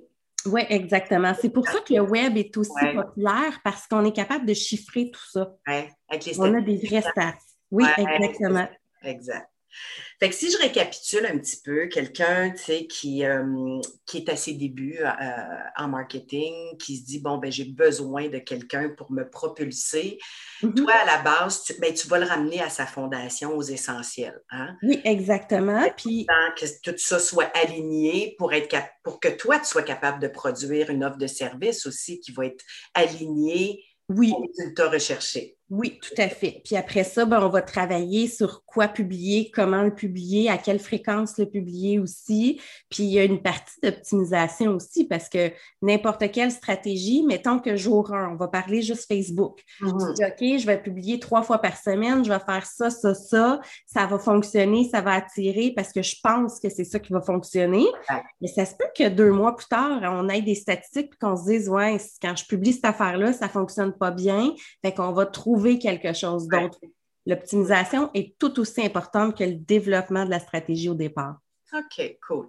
Oui, 0.47 0.63
exactement. 0.69 1.35
C'est 1.39 1.51
pour 1.51 1.67
ça 1.67 1.81
que 1.81 1.93
le 1.93 2.01
web 2.01 2.37
est 2.37 2.57
aussi 2.57 2.87
populaire 2.95 3.61
parce 3.63 3.87
qu'on 3.87 4.05
est 4.05 4.13
capable 4.13 4.47
de 4.47 4.55
chiffrer 4.55 5.11
tout 5.11 5.27
ça. 5.31 5.55
Oui, 5.67 5.75
avec 6.09 6.25
les 6.25 6.41
On 6.41 6.55
a 6.55 6.61
des 6.61 6.77
vrais 6.77 7.03
stats. 7.03 7.35
Oui, 7.71 7.85
exactement. 7.99 8.69
Exact. 9.03 9.49
Fait 10.19 10.29
que 10.29 10.35
si 10.35 10.51
je 10.51 10.59
récapitule 10.59 11.27
un 11.27 11.39
petit 11.39 11.61
peu, 11.65 11.87
quelqu'un 11.87 12.51
qui, 12.51 13.25
euh, 13.25 13.81
qui 14.07 14.19
est 14.19 14.29
à 14.29 14.37
ses 14.37 14.53
débuts 14.53 14.99
euh, 15.01 15.11
en 15.77 15.89
marketing, 15.89 16.77
qui 16.79 16.99
se 16.99 17.05
dit, 17.05 17.21
bon, 17.21 17.39
ben, 17.39 17.51
j'ai 17.51 17.65
besoin 17.65 18.29
de 18.29 18.39
quelqu'un 18.39 18.91
pour 18.91 19.11
me 19.13 19.29
propulser, 19.29 20.19
mm-hmm. 20.63 20.75
toi, 20.75 20.93
à 20.93 21.07
la 21.07 21.23
base, 21.23 21.65
tu, 21.65 21.75
ben, 21.81 21.93
tu 21.95 22.07
vas 22.09 22.19
le 22.19 22.27
ramener 22.27 22.61
à 22.61 22.69
sa 22.69 22.87
fondation, 22.87 23.57
aux 23.57 23.63
essentiels. 23.63 24.41
Hein? 24.51 24.77
Oui, 24.83 25.01
exactement. 25.05 25.89
Puis... 25.97 26.27
Que 26.57 26.91
tout 26.91 26.99
ça 26.99 27.19
soit 27.19 27.51
aligné 27.57 28.35
pour, 28.39 28.53
être 28.53 28.77
pour 29.03 29.21
que 29.21 29.29
toi, 29.29 29.59
tu 29.59 29.67
sois 29.67 29.83
capable 29.83 30.21
de 30.21 30.29
produire 30.29 30.91
une 30.91 31.05
offre 31.05 31.19
de 31.19 31.27
service 31.27 31.87
aussi 31.87 32.21
qui 32.21 32.33
va 32.33 32.47
être 32.47 32.65
alignée 32.95 33.85
oui. 34.09 34.33
au 34.37 34.47
résultat 34.47 34.89
recherché. 34.89 35.57
Oui, 35.71 36.01
tout 36.03 36.21
à 36.21 36.29
fait. 36.29 36.63
Puis 36.65 36.75
après 36.75 37.05
ça, 37.05 37.25
ben, 37.25 37.41
on 37.41 37.49
va 37.49 37.63
travailler 37.63 38.27
sur 38.27 38.65
quoi 38.65 38.89
publier, 38.89 39.53
comment 39.55 39.83
le 39.83 39.95
publier, 39.95 40.51
à 40.51 40.59
quelle 40.59 40.81
fréquence 40.81 41.39
le 41.39 41.47
publier 41.47 42.01
aussi. 42.01 42.61
Puis 42.91 43.05
il 43.05 43.11
y 43.11 43.21
a 43.21 43.25
une 43.25 43.41
partie 43.41 43.79
d'optimisation 43.81 44.73
aussi 44.73 45.07
parce 45.07 45.29
que 45.29 45.53
n'importe 45.81 46.29
quelle 46.33 46.51
stratégie, 46.51 47.23
mettons 47.23 47.61
que 47.61 47.77
jour 47.77 48.13
1, 48.13 48.33
on 48.33 48.35
va 48.35 48.49
parler 48.49 48.83
juste 48.83 49.07
Facebook. 49.07 49.61
Je 49.79 49.87
dis, 49.87 50.25
OK, 50.25 50.59
je 50.61 50.67
vais 50.67 50.83
publier 50.83 51.21
trois 51.21 51.43
fois 51.43 51.59
par 51.59 51.77
semaine, 51.77 52.25
je 52.25 52.33
vais 52.33 52.41
faire 52.41 52.67
ça, 52.67 52.91
ça, 52.91 53.15
ça. 53.15 53.61
Ça 53.87 54.07
va 54.07 54.19
fonctionner, 54.19 54.89
ça 54.91 55.01
va 55.01 55.13
attirer 55.13 55.73
parce 55.77 55.93
que 55.93 56.03
je 56.03 56.17
pense 56.21 56.59
que 56.59 56.69
c'est 56.69 56.85
ça 56.85 56.99
qui 56.99 57.13
va 57.13 57.21
fonctionner. 57.21 57.87
Mais 58.41 58.49
ça 58.49 58.65
se 58.65 58.75
peut 58.75 58.91
que 58.97 59.09
deux 59.09 59.31
mois 59.31 59.55
plus 59.55 59.69
tard, 59.69 60.01
on 60.03 60.29
ait 60.29 60.43
des 60.43 60.57
statistiques 60.57 61.13
et 61.15 61.19
qu'on 61.21 61.37
se 61.37 61.45
dise, 61.45 61.69
ouais, 61.69 61.99
quand 62.21 62.35
je 62.35 62.45
publie 62.45 62.73
cette 62.73 62.87
affaire-là, 62.87 63.33
ça 63.33 63.47
ne 63.47 63.51
fonctionne 63.51 63.93
pas 63.93 64.11
bien. 64.11 64.53
Fait 64.83 64.93
qu'on 64.93 65.13
va 65.13 65.27
trouver 65.27 65.60
quelque 65.79 66.13
chose 66.13 66.49
d'autre. 66.49 66.79
L'optimisation 67.27 68.11
est 68.15 68.39
tout 68.39 68.59
aussi 68.59 68.83
importante 68.83 69.37
que 69.37 69.45
le 69.45 69.55
développement 69.55 70.25
de 70.25 70.31
la 70.31 70.41
stratégie 70.41 70.89
au 70.89 70.95
départ. 70.95 71.37
OK, 71.73 72.17
cool. 72.27 72.49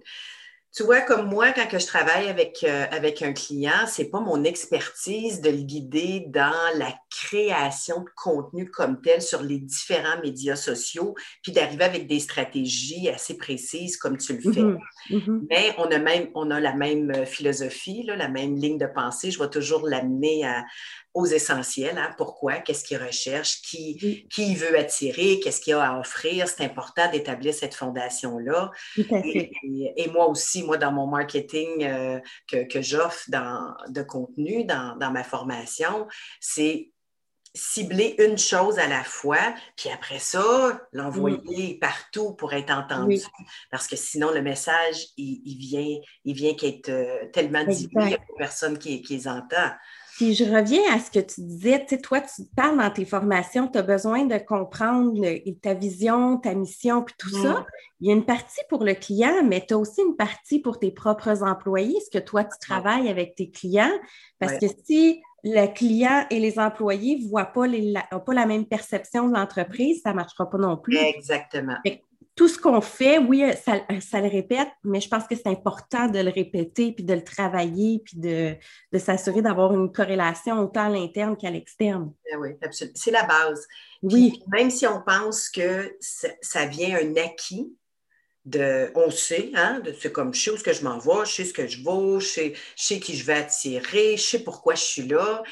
Tu 0.74 0.84
vois, 0.84 1.02
comme 1.02 1.28
moi, 1.28 1.52
quand 1.52 1.68
que 1.68 1.78
je 1.78 1.86
travaille 1.86 2.30
avec, 2.30 2.64
euh, 2.64 2.86
avec 2.90 3.20
un 3.20 3.34
client, 3.34 3.86
c'est 3.86 4.08
pas 4.08 4.20
mon 4.20 4.42
expertise 4.42 5.42
de 5.42 5.50
le 5.50 5.58
guider 5.58 6.24
dans 6.28 6.78
la 6.78 6.94
création 7.10 8.00
de 8.00 8.08
contenu 8.16 8.70
comme 8.70 9.02
tel 9.02 9.20
sur 9.20 9.42
les 9.42 9.58
différents 9.58 10.18
médias 10.22 10.56
sociaux, 10.56 11.14
puis 11.42 11.52
d'arriver 11.52 11.84
avec 11.84 12.06
des 12.06 12.20
stratégies 12.20 13.10
assez 13.10 13.36
précises 13.36 13.98
comme 13.98 14.16
tu 14.16 14.32
le 14.32 14.40
fais. 14.40 14.62
Mm-hmm. 14.62 14.78
Mm-hmm. 15.10 15.40
Mais 15.50 15.74
on 15.76 15.90
a, 15.90 15.98
même, 15.98 16.28
on 16.34 16.50
a 16.50 16.58
la 16.58 16.74
même 16.74 17.26
philosophie, 17.26 18.04
la 18.04 18.28
même 18.28 18.56
ligne 18.56 18.78
de 18.78 18.86
pensée. 18.86 19.30
Je 19.30 19.38
vais 19.38 19.50
toujours 19.50 19.86
l'amener 19.86 20.46
à, 20.46 20.64
aux 21.14 21.26
essentiels. 21.26 21.98
Hein. 21.98 22.14
Pourquoi? 22.16 22.54
Qu'est-ce 22.58 22.84
qu'il 22.84 22.96
recherche? 22.98 23.60
Qui, 23.62 24.26
qui 24.30 24.54
veut 24.54 24.78
attirer? 24.78 25.40
Qu'est-ce 25.40 25.60
qu'il 25.60 25.74
a 25.74 25.82
à 25.82 25.98
offrir? 25.98 26.48
C'est 26.48 26.64
important 26.64 27.10
d'établir 27.10 27.52
cette 27.52 27.74
fondation-là. 27.74 28.70
Et, 28.96 30.08
moi 30.10 30.28
aussi, 30.28 30.62
moi, 30.62 30.76
dans 30.76 30.92
mon 30.92 31.06
marketing 31.06 31.84
euh, 31.84 32.20
que, 32.48 32.64
que 32.64 32.80
j'offre 32.80 33.24
de 33.28 34.02
contenu, 34.02 34.64
dans, 34.64 34.96
dans 34.96 35.10
ma 35.10 35.24
formation, 35.24 36.06
c'est 36.40 36.90
cibler 37.54 38.14
une 38.18 38.38
chose 38.38 38.78
à 38.78 38.86
la 38.88 39.04
fois, 39.04 39.54
puis 39.76 39.90
après 39.90 40.18
ça, 40.18 40.80
l'envoyer 40.92 41.78
partout 41.78 42.32
pour 42.32 42.54
être 42.54 42.72
entendu. 42.72 43.20
Parce 43.70 43.86
que 43.86 43.96
sinon, 43.96 44.30
le 44.30 44.40
message, 44.40 45.08
il, 45.18 45.58
vient, 45.58 45.98
il 46.24 46.34
vient 46.34 46.54
qu'être 46.54 46.88
euh, 46.88 47.26
tellement 47.30 47.64
dilué 47.64 48.16
aux 48.30 48.36
personnes 48.36 48.78
qui, 48.78 49.02
qui 49.02 49.16
les 49.16 49.28
entendent. 49.28 49.76
Puis 50.22 50.34
je 50.34 50.44
reviens 50.44 50.82
à 50.94 51.00
ce 51.00 51.10
que 51.10 51.18
tu 51.18 51.40
disais, 51.40 51.80
tu 51.80 51.96
sais, 51.96 52.00
toi, 52.00 52.20
tu 52.20 52.44
parles 52.54 52.78
dans 52.78 52.90
tes 52.92 53.04
formations, 53.04 53.66
tu 53.66 53.76
as 53.76 53.82
besoin 53.82 54.24
de 54.24 54.38
comprendre 54.38 55.20
ta 55.60 55.74
vision, 55.74 56.36
ta 56.36 56.54
mission, 56.54 57.02
puis 57.02 57.12
tout 57.18 57.30
ça. 57.42 57.54
Mm. 57.54 57.64
Il 58.00 58.06
y 58.06 58.12
a 58.12 58.14
une 58.14 58.24
partie 58.24 58.60
pour 58.68 58.84
le 58.84 58.94
client, 58.94 59.42
mais 59.44 59.66
tu 59.66 59.74
as 59.74 59.78
aussi 59.78 60.00
une 60.00 60.14
partie 60.14 60.60
pour 60.60 60.78
tes 60.78 60.92
propres 60.92 61.42
employés. 61.42 61.96
Est-ce 61.96 62.16
que 62.16 62.24
toi, 62.24 62.44
tu 62.44 62.56
travailles 62.60 63.08
avec 63.08 63.34
tes 63.34 63.50
clients? 63.50 63.90
Parce 64.38 64.58
que 64.58 64.66
si 64.84 65.20
le 65.42 65.66
client 65.74 66.24
et 66.30 66.38
les 66.38 66.56
employés 66.60 67.18
ne 67.18 67.28
voient 67.28 67.46
pas, 67.46 67.66
pas 68.20 68.34
la 68.34 68.46
même 68.46 68.66
perception 68.66 69.28
de 69.28 69.34
l'entreprise, 69.34 70.02
ça 70.04 70.10
ne 70.10 70.14
marchera 70.14 70.48
pas 70.48 70.58
non 70.58 70.76
plus. 70.76 70.98
Exactement 70.98 71.78
tout 72.34 72.48
ce 72.48 72.58
qu'on 72.58 72.80
fait, 72.80 73.18
oui, 73.18 73.44
ça, 73.62 73.76
le 74.20 74.28
répète, 74.28 74.68
mais 74.84 75.00
je 75.00 75.08
pense 75.08 75.26
que 75.26 75.36
c'est 75.36 75.48
important 75.48 76.08
de 76.08 76.18
le 76.18 76.30
répéter, 76.30 76.92
puis 76.92 77.04
de 77.04 77.12
le 77.12 77.22
travailler, 77.22 78.02
puis 78.04 78.16
de, 78.16 78.56
s'assurer 78.98 79.42
d'avoir 79.42 79.74
une 79.74 79.92
corrélation 79.92 80.58
autant 80.60 80.86
à 80.86 80.88
l'interne 80.88 81.36
qu'à 81.36 81.50
l'externe. 81.50 82.12
Ben 82.30 82.38
oui, 82.40 82.50
absolument. 82.62 82.94
C'est 82.96 83.10
la 83.10 83.24
base. 83.24 83.66
Oui. 84.02 84.42
même 84.50 84.70
si 84.70 84.86
on 84.86 85.02
pense 85.02 85.48
que 85.48 85.96
ça, 86.00 86.66
vient 86.66 86.96
un 86.96 87.16
acquis, 87.16 87.76
de, 88.44 88.90
on 88.96 89.08
sait, 89.10 89.52
hein, 89.54 89.80
c'est 90.00 90.10
comme 90.10 90.34
je 90.34 90.42
sais 90.42 90.50
où 90.50 90.56
ce 90.56 90.64
que 90.64 90.72
je 90.72 90.82
m'en 90.82 90.98
vais, 90.98 91.24
je 91.26 91.30
sais 91.30 91.44
ce 91.44 91.52
que 91.52 91.68
je 91.68 91.80
vaux, 91.80 92.18
je 92.18 92.26
sais, 92.26 92.52
je 92.76 92.84
sais 92.84 92.98
qui 92.98 93.14
je 93.14 93.24
vais 93.24 93.34
attirer, 93.34 94.16
je 94.16 94.22
sais 94.22 94.38
pourquoi 94.40 94.74
je 94.74 94.82
suis 94.82 95.06
là 95.06 95.44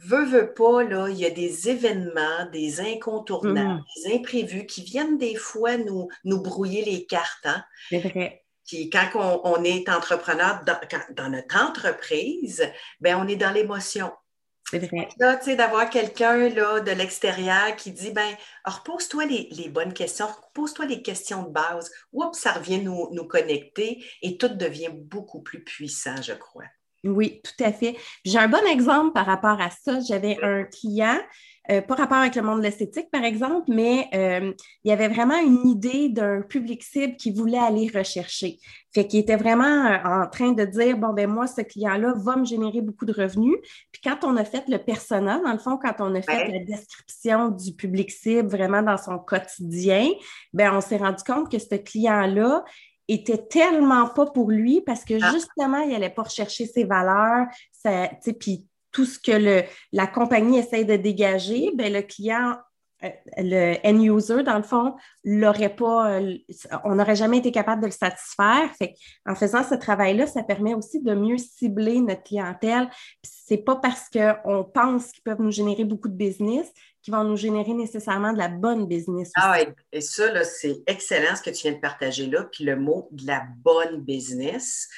veux, 0.00 0.24
veux 0.24 0.54
pas, 0.54 0.82
là, 0.82 1.08
il 1.08 1.18
y 1.18 1.26
a 1.26 1.30
des 1.30 1.68
événements, 1.68 2.46
des 2.52 2.80
incontournables, 2.80 3.80
mm. 3.80 3.84
des 3.96 4.14
imprévus 4.14 4.66
qui 4.66 4.82
viennent 4.82 5.18
des 5.18 5.34
fois 5.34 5.76
nous, 5.76 6.08
nous 6.24 6.40
brouiller 6.40 6.84
les 6.84 7.06
cartes. 7.06 7.46
Hein? 7.46 7.64
C'est 7.90 7.98
vrai. 7.98 8.44
Qui, 8.64 8.88
quand 8.88 9.08
on, 9.14 9.64
est 9.64 9.88
entrepreneur 9.88 10.62
dans, 11.16 11.28
notre 11.28 11.56
entreprise, 11.56 12.64
ben 13.00 13.16
on 13.16 13.26
est 13.26 13.36
dans 13.36 13.50
l'émotion. 13.50 14.12
C'est 14.70 14.78
vrai. 14.78 15.08
Là, 15.18 15.36
tu 15.36 15.46
sais, 15.46 15.56
d'avoir 15.56 15.90
quelqu'un 15.90 16.48
là, 16.50 16.78
de 16.78 16.92
l'extérieur 16.92 17.74
qui 17.74 17.90
dit 17.90 18.12
ben, 18.12 18.32
repose-toi 18.64 19.24
les, 19.24 19.48
les, 19.50 19.68
bonnes 19.68 19.92
questions, 19.92 20.28
repose-toi 20.28 20.86
les 20.86 21.02
questions 21.02 21.42
de 21.42 21.50
base. 21.50 21.90
Oups, 22.12 22.38
ça 22.38 22.52
revient 22.52 22.80
nous, 22.80 23.08
nous 23.10 23.24
connecter 23.24 24.04
et 24.22 24.38
tout 24.38 24.48
devient 24.48 24.92
beaucoup 24.92 25.42
plus 25.42 25.64
puissant, 25.64 26.22
je 26.22 26.34
crois. 26.34 26.66
Oui, 27.04 27.40
tout 27.42 27.64
à 27.64 27.72
fait. 27.72 27.96
J'ai 28.24 28.38
un 28.38 28.48
bon 28.48 28.64
exemple 28.70 29.12
par 29.12 29.26
rapport 29.26 29.60
à 29.60 29.70
ça. 29.70 30.00
J'avais 30.00 30.38
un 30.42 30.64
client 30.64 31.18
euh, 31.70 31.82
pas 31.82 31.94
rapport 31.94 32.16
avec 32.16 32.34
le 32.34 32.42
monde 32.42 32.58
de 32.58 32.64
l'esthétique, 32.64 33.10
par 33.12 33.22
exemple, 33.22 33.66
mais 33.68 34.08
euh, 34.14 34.52
il 34.82 34.88
y 34.88 34.92
avait 34.92 35.08
vraiment 35.08 35.38
une 35.38 35.68
idée 35.68 36.08
d'un 36.08 36.40
public 36.40 36.82
cible 36.82 37.16
qui 37.16 37.30
voulait 37.30 37.58
aller 37.58 37.88
rechercher. 37.94 38.58
Fait 38.92 39.06
qu'il 39.06 39.20
était 39.20 39.36
vraiment 39.36 39.86
euh, 39.86 39.98
en 40.04 40.26
train 40.28 40.50
de 40.50 40.64
dire, 40.64 40.96
bon, 40.96 41.12
ben 41.12 41.28
moi, 41.28 41.46
ce 41.46 41.60
client-là 41.60 42.14
va 42.16 42.36
me 42.36 42.44
générer 42.44 42.80
beaucoup 42.80 43.04
de 43.04 43.12
revenus. 43.12 43.56
Puis 43.92 44.00
quand 44.02 44.24
on 44.24 44.36
a 44.36 44.44
fait 44.44 44.64
le 44.68 44.78
persona, 44.78 45.40
dans 45.44 45.52
le 45.52 45.58
fond, 45.58 45.76
quand 45.76 45.94
on 46.00 46.14
a 46.14 46.22
fait 46.22 46.48
la 46.48 46.64
description 46.64 47.50
du 47.50 47.72
public 47.74 48.10
cible 48.10 48.48
vraiment 48.48 48.82
dans 48.82 48.98
son 48.98 49.18
quotidien, 49.18 50.08
ben 50.52 50.74
on 50.74 50.80
s'est 50.80 50.96
rendu 50.96 51.22
compte 51.24 51.52
que 51.52 51.58
ce 51.58 51.76
client-là, 51.76 52.64
était 53.14 53.46
tellement 53.46 54.08
pas 54.08 54.26
pour 54.26 54.50
lui 54.50 54.80
parce 54.80 55.04
que 55.04 55.14
ah. 55.22 55.30
justement, 55.32 55.78
il 55.80 55.90
n'allait 55.90 56.10
pas 56.10 56.22
rechercher 56.22 56.66
ses 56.66 56.84
valeurs, 56.84 57.46
puis 58.38 58.66
tout 58.92 59.04
ce 59.04 59.18
que 59.18 59.32
le, 59.32 59.62
la 59.92 60.06
compagnie 60.06 60.58
essaie 60.58 60.84
de 60.84 60.96
dégager, 60.96 61.70
ben, 61.74 61.92
le 61.92 62.02
client, 62.02 62.56
euh, 63.04 63.08
le 63.38 63.76
end 63.86 64.00
user, 64.00 64.42
dans 64.42 64.56
le 64.56 64.62
fond, 64.62 64.94
l'aurait 65.24 65.74
pas, 65.74 66.20
euh, 66.20 66.36
on 66.84 66.96
n'aurait 66.96 67.16
jamais 67.16 67.38
été 67.38 67.50
capable 67.50 67.80
de 67.80 67.86
le 67.86 67.92
satisfaire. 67.92 68.70
Fait 68.78 68.94
en 69.26 69.34
faisant 69.34 69.62
ce 69.62 69.74
travail-là, 69.74 70.26
ça 70.26 70.42
permet 70.42 70.74
aussi 70.74 71.00
de 71.00 71.14
mieux 71.14 71.38
cibler 71.38 72.00
notre 72.00 72.24
clientèle. 72.24 72.90
Ce 73.24 73.54
n'est 73.54 73.62
pas 73.62 73.76
parce 73.76 74.08
qu'on 74.10 74.64
pense 74.64 75.12
qu'ils 75.12 75.22
peuvent 75.22 75.40
nous 75.40 75.50
générer 75.50 75.84
beaucoup 75.84 76.08
de 76.08 76.16
business 76.16 76.70
qu'ils 77.02 77.14
vont 77.14 77.24
nous 77.24 77.36
générer 77.36 77.72
nécessairement 77.72 78.32
de 78.32 78.38
la 78.38 78.48
bonne 78.48 78.86
business. 78.86 79.30
Ah, 79.36 79.60
et, 79.60 79.68
et 79.92 80.00
ça, 80.00 80.44
c'est 80.44 80.82
excellent 80.86 81.36
ce 81.36 81.42
que 81.42 81.50
tu 81.50 81.62
viens 81.62 81.72
de 81.72 81.80
partager 81.80 82.26
là. 82.26 82.44
Puis 82.44 82.64
le 82.64 82.76
mot 82.76 83.08
de 83.12 83.26
la 83.26 83.44
bonne 83.62 84.00
business, 84.00 84.88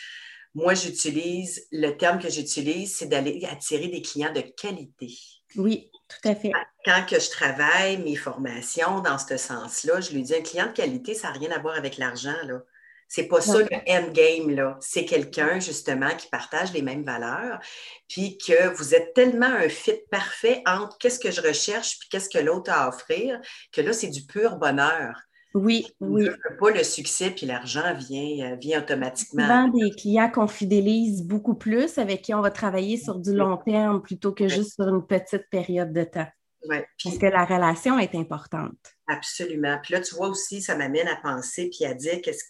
moi, 0.54 0.74
j'utilise, 0.74 1.66
le 1.72 1.92
terme 1.92 2.18
que 2.18 2.28
j'utilise, 2.28 2.96
c'est 2.96 3.06
d'aller 3.06 3.46
attirer 3.50 3.88
des 3.88 4.02
clients 4.02 4.32
de 4.32 4.40
qualité. 4.40 5.14
Oui, 5.56 5.90
tout 6.08 6.28
à 6.28 6.34
fait. 6.34 6.52
Quand 6.84 7.06
que 7.08 7.18
je 7.18 7.30
travaille 7.30 7.98
mes 7.98 8.16
formations 8.16 9.00
dans 9.00 9.18
ce 9.18 9.36
sens-là, 9.36 10.00
je 10.00 10.12
lui 10.12 10.22
dis 10.22 10.34
un 10.34 10.42
client 10.42 10.66
de 10.66 10.72
qualité, 10.72 11.14
ça 11.14 11.28
n'a 11.28 11.38
rien 11.38 11.50
à 11.52 11.58
voir 11.58 11.76
avec 11.76 11.96
l'argent. 11.96 12.36
Là. 12.44 12.60
C'est 13.14 13.24
pas 13.24 13.42
ça 13.42 13.58
le 13.58 13.66
endgame, 13.90 14.48
là. 14.48 14.78
C'est 14.80 15.04
quelqu'un, 15.04 15.60
justement, 15.60 16.08
qui 16.16 16.28
partage 16.28 16.72
les 16.72 16.80
mêmes 16.80 17.04
valeurs, 17.04 17.60
puis 18.08 18.38
que 18.38 18.74
vous 18.74 18.94
êtes 18.94 19.12
tellement 19.12 19.44
un 19.44 19.68
fit 19.68 20.00
parfait 20.10 20.62
entre 20.64 20.96
qu'est-ce 20.96 21.18
que 21.18 21.30
je 21.30 21.42
recherche 21.42 21.98
puis 21.98 22.08
qu'est-ce 22.08 22.30
que 22.30 22.42
l'autre 22.42 22.70
a 22.70 22.84
à 22.84 22.88
offrir, 22.88 23.38
que 23.70 23.82
là, 23.82 23.92
c'est 23.92 24.08
du 24.08 24.22
pur 24.22 24.56
bonheur. 24.56 25.14
Oui, 25.52 25.86
oui. 26.00 26.30
Pas 26.58 26.70
le 26.70 26.82
succès 26.82 27.30
puis 27.30 27.44
l'argent 27.44 27.92
vient, 27.92 28.52
euh, 28.52 28.56
vient 28.56 28.80
automatiquement. 28.80 29.42
Souvent 29.42 29.68
des 29.68 29.90
clients 29.90 30.30
qu'on 30.30 30.48
fidélise 30.48 31.22
beaucoup 31.22 31.54
plus, 31.54 31.98
avec 31.98 32.22
qui 32.22 32.32
on 32.32 32.40
va 32.40 32.50
travailler 32.50 32.96
sur 32.96 33.18
du 33.18 33.34
long 33.34 33.58
terme 33.58 34.00
plutôt 34.00 34.32
que 34.32 34.48
juste 34.48 34.76
sur 34.76 34.88
une 34.88 35.06
petite 35.06 35.50
période 35.50 35.92
de 35.92 36.04
temps. 36.04 36.28
Ouais. 36.66 36.86
Parce 37.04 37.18
que 37.18 37.26
la 37.26 37.44
relation 37.44 37.98
est 37.98 38.14
importante. 38.14 38.78
Absolument. 39.06 39.78
Puis 39.82 39.92
là, 39.92 40.00
tu 40.00 40.14
vois 40.14 40.28
aussi, 40.28 40.62
ça 40.62 40.76
m'amène 40.76 41.08
à 41.08 41.16
penser 41.16 41.68
puis 41.68 41.84
à 41.84 41.92
dire 41.92 42.22
qu'est-ce 42.22 42.44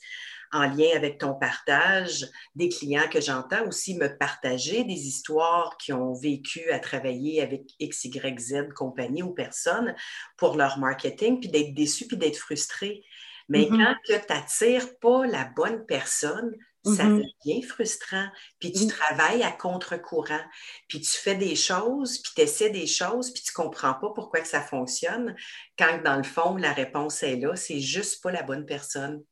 en 0.52 0.68
lien 0.68 0.88
avec 0.94 1.18
ton 1.18 1.34
partage, 1.34 2.26
des 2.54 2.68
clients 2.68 3.08
que 3.10 3.20
j'entends 3.20 3.66
aussi 3.66 3.96
me 3.96 4.08
partager 4.18 4.84
des 4.84 5.06
histoires 5.06 5.76
qui 5.78 5.92
ont 5.92 6.12
vécu 6.12 6.70
à 6.70 6.78
travailler 6.78 7.42
avec 7.42 7.62
X, 7.78 8.04
Y, 8.04 8.38
Z 8.38 8.68
compagnie 8.74 9.22
ou 9.22 9.32
personnes 9.32 9.94
pour 10.36 10.56
leur 10.56 10.78
marketing, 10.78 11.40
puis 11.40 11.48
d'être 11.48 11.74
déçus, 11.74 12.06
puis 12.06 12.16
d'être 12.16 12.36
frustrés. 12.36 13.02
Mais 13.48 13.62
mm-hmm. 13.62 13.84
quand 13.84 13.94
tu 14.04 14.12
n'attires 14.12 14.98
pas 15.00 15.26
la 15.26 15.44
bonne 15.56 15.84
personne, 15.86 16.52
ça 16.84 17.04
mm-hmm. 17.04 17.22
devient 17.44 17.62
frustrant. 17.62 18.26
Puis 18.58 18.72
tu 18.72 18.86
travailles 18.86 19.42
à 19.42 19.52
contre-courant. 19.52 20.42
Puis 20.88 21.00
tu 21.00 21.12
fais 21.12 21.34
des 21.34 21.54
choses, 21.54 22.18
puis 22.18 22.32
tu 22.34 22.42
essaies 22.42 22.70
des 22.70 22.86
choses, 22.86 23.32
puis 23.32 23.42
tu 23.42 23.52
ne 23.56 23.64
comprends 23.64 23.94
pas 23.94 24.10
pourquoi 24.14 24.40
que 24.40 24.48
ça 24.48 24.60
fonctionne. 24.60 25.34
Quand 25.78 26.02
dans 26.02 26.16
le 26.16 26.24
fond, 26.24 26.56
la 26.56 26.72
réponse 26.72 27.22
est 27.22 27.36
là, 27.36 27.56
c'est 27.56 27.80
juste 27.80 28.22
pas 28.22 28.32
la 28.32 28.42
bonne 28.42 28.66
personne. 28.66 29.22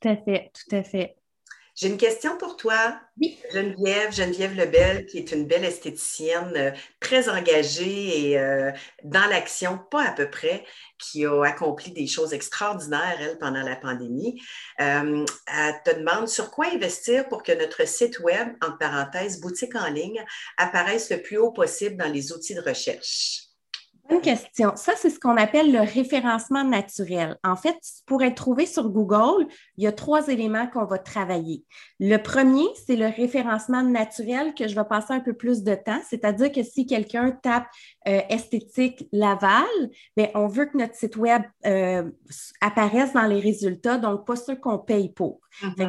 Tout 0.00 0.08
à 0.08 0.16
fait, 0.16 0.50
tout 0.54 0.76
à 0.76 0.82
fait. 0.82 1.16
J'ai 1.74 1.88
une 1.88 1.96
question 1.96 2.36
pour 2.36 2.58
toi, 2.58 3.00
oui. 3.18 3.38
Geneviève, 3.50 4.12
Geneviève 4.12 4.54
Lebel, 4.54 5.06
qui 5.06 5.16
est 5.16 5.32
une 5.32 5.46
belle 5.46 5.64
esthéticienne 5.64 6.52
euh, 6.54 6.70
très 7.00 7.30
engagée 7.30 8.28
et 8.28 8.38
euh, 8.38 8.70
dans 9.04 9.24
l'action, 9.30 9.78
pas 9.90 10.04
à 10.04 10.12
peu 10.12 10.28
près, 10.28 10.66
qui 10.98 11.24
a 11.24 11.42
accompli 11.42 11.90
des 11.92 12.06
choses 12.06 12.34
extraordinaires, 12.34 13.16
elle, 13.20 13.38
pendant 13.38 13.62
la 13.62 13.76
pandémie. 13.76 14.38
Euh, 14.80 15.24
elle 15.46 15.82
te 15.82 15.98
demande 15.98 16.28
sur 16.28 16.50
quoi 16.50 16.66
investir 16.66 17.26
pour 17.28 17.42
que 17.42 17.52
notre 17.52 17.88
site 17.88 18.20
web, 18.20 18.48
entre 18.62 18.76
parenthèses, 18.76 19.40
boutique 19.40 19.74
en 19.74 19.88
ligne, 19.88 20.22
apparaisse 20.58 21.10
le 21.10 21.22
plus 21.22 21.38
haut 21.38 21.52
possible 21.52 21.96
dans 21.96 22.12
les 22.12 22.32
outils 22.32 22.54
de 22.54 22.60
recherche? 22.60 23.51
Bonne 24.12 24.20
question. 24.20 24.72
Ça, 24.76 24.92
c'est 24.94 25.08
ce 25.08 25.18
qu'on 25.18 25.38
appelle 25.38 25.72
le 25.72 25.80
référencement 25.80 26.64
naturel. 26.64 27.38
En 27.42 27.56
fait, 27.56 27.78
pour 28.04 28.22
être 28.22 28.34
trouvé 28.34 28.66
sur 28.66 28.90
Google, 28.90 29.46
il 29.78 29.84
y 29.84 29.86
a 29.86 29.92
trois 29.92 30.28
éléments 30.28 30.66
qu'on 30.66 30.84
va 30.84 30.98
travailler. 30.98 31.64
Le 31.98 32.18
premier, 32.18 32.66
c'est 32.86 32.96
le 32.96 33.06
référencement 33.06 33.82
naturel 33.82 34.52
que 34.52 34.68
je 34.68 34.74
vais 34.74 34.84
passer 34.84 35.14
un 35.14 35.20
peu 35.20 35.32
plus 35.32 35.62
de 35.62 35.74
temps, 35.74 36.00
c'est-à-dire 36.10 36.52
que 36.52 36.62
si 36.62 36.84
quelqu'un 36.84 37.30
tape 37.30 37.64
euh, 38.06 38.20
esthétique 38.28 39.08
Laval, 39.12 39.64
bien, 40.14 40.28
on 40.34 40.46
veut 40.46 40.66
que 40.66 40.76
notre 40.76 40.94
site 40.94 41.16
web 41.16 41.42
euh, 41.64 42.10
apparaisse 42.60 43.14
dans 43.14 43.26
les 43.26 43.40
résultats, 43.40 43.96
donc 43.96 44.26
pas 44.26 44.36
ceux 44.36 44.56
qu'on 44.56 44.78
paye 44.78 45.10
pour. 45.10 45.40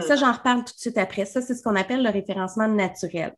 Ça, 0.01 0.15
j'en 0.15 0.31
reparle 0.31 0.63
tout 0.63 0.73
de 0.73 0.79
suite 0.79 0.97
après. 0.97 1.25
Ça, 1.25 1.41
c'est 1.41 1.55
ce 1.55 1.63
qu'on 1.63 1.75
appelle 1.75 2.03
le 2.03 2.09
référencement 2.09 2.67
naturel. 2.67 3.33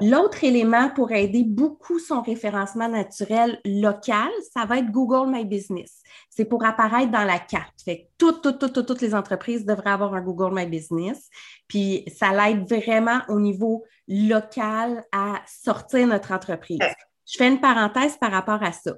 L'autre 0.00 0.44
élément 0.44 0.90
pour 0.90 1.10
aider 1.10 1.42
beaucoup 1.42 1.98
son 1.98 2.22
référencement 2.22 2.88
naturel 2.88 3.58
local, 3.64 4.28
ça 4.54 4.64
va 4.64 4.78
être 4.78 4.90
Google 4.90 5.30
My 5.30 5.44
Business. 5.44 6.02
C'est 6.28 6.44
pour 6.44 6.64
apparaître 6.64 7.10
dans 7.10 7.24
la 7.24 7.38
carte. 7.40 7.74
Fait 7.84 8.08
toutes, 8.16 8.42
toutes, 8.42 8.58
toutes, 8.72 8.86
toutes 8.86 9.00
les 9.00 9.14
entreprises 9.14 9.64
devraient 9.64 9.90
avoir 9.90 10.14
un 10.14 10.20
Google 10.20 10.54
My 10.54 10.66
Business. 10.66 11.28
Puis 11.66 12.04
ça 12.14 12.30
l'aide 12.32 12.68
vraiment 12.68 13.20
au 13.28 13.40
niveau 13.40 13.84
local 14.06 15.02
à 15.10 15.42
sortir 15.46 16.06
notre 16.06 16.32
entreprise. 16.32 16.78
Je 17.26 17.36
fais 17.36 17.48
une 17.48 17.60
parenthèse 17.60 18.16
par 18.16 18.30
rapport 18.30 18.62
à 18.62 18.72
ça. 18.72 18.92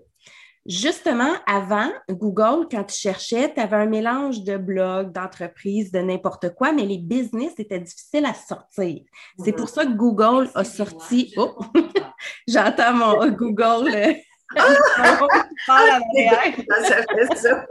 Justement, 0.65 1.33
avant, 1.45 1.91
Google, 2.09 2.69
quand 2.71 2.85
tu 2.85 2.97
cherchais, 2.97 3.53
tu 3.53 3.61
avais 3.61 3.77
un 3.77 3.87
mélange 3.87 4.45
de 4.45 4.57
blogs, 4.57 5.11
d'entreprises, 5.11 5.91
de 5.91 5.99
n'importe 5.99 6.55
quoi, 6.55 6.71
mais 6.73 6.85
les 6.85 6.99
business 6.99 7.53
étaient 7.59 7.81
difficiles 7.81 8.25
à 8.25 8.35
sortir. 8.35 9.03
C'est 9.43 9.53
pour 9.53 9.69
ça 9.69 9.85
que 9.85 9.93
Google 9.93 10.49
a 10.55 10.63
sorti. 10.63 11.35
Oh! 11.37 11.59
J'entends 12.47 12.93
mon 12.93 13.29
Google. 13.31 13.93
Euh, 13.93 14.15
ah! 14.57 15.19
ça 16.85 16.97
fait 17.09 17.37
ça. 17.37 17.67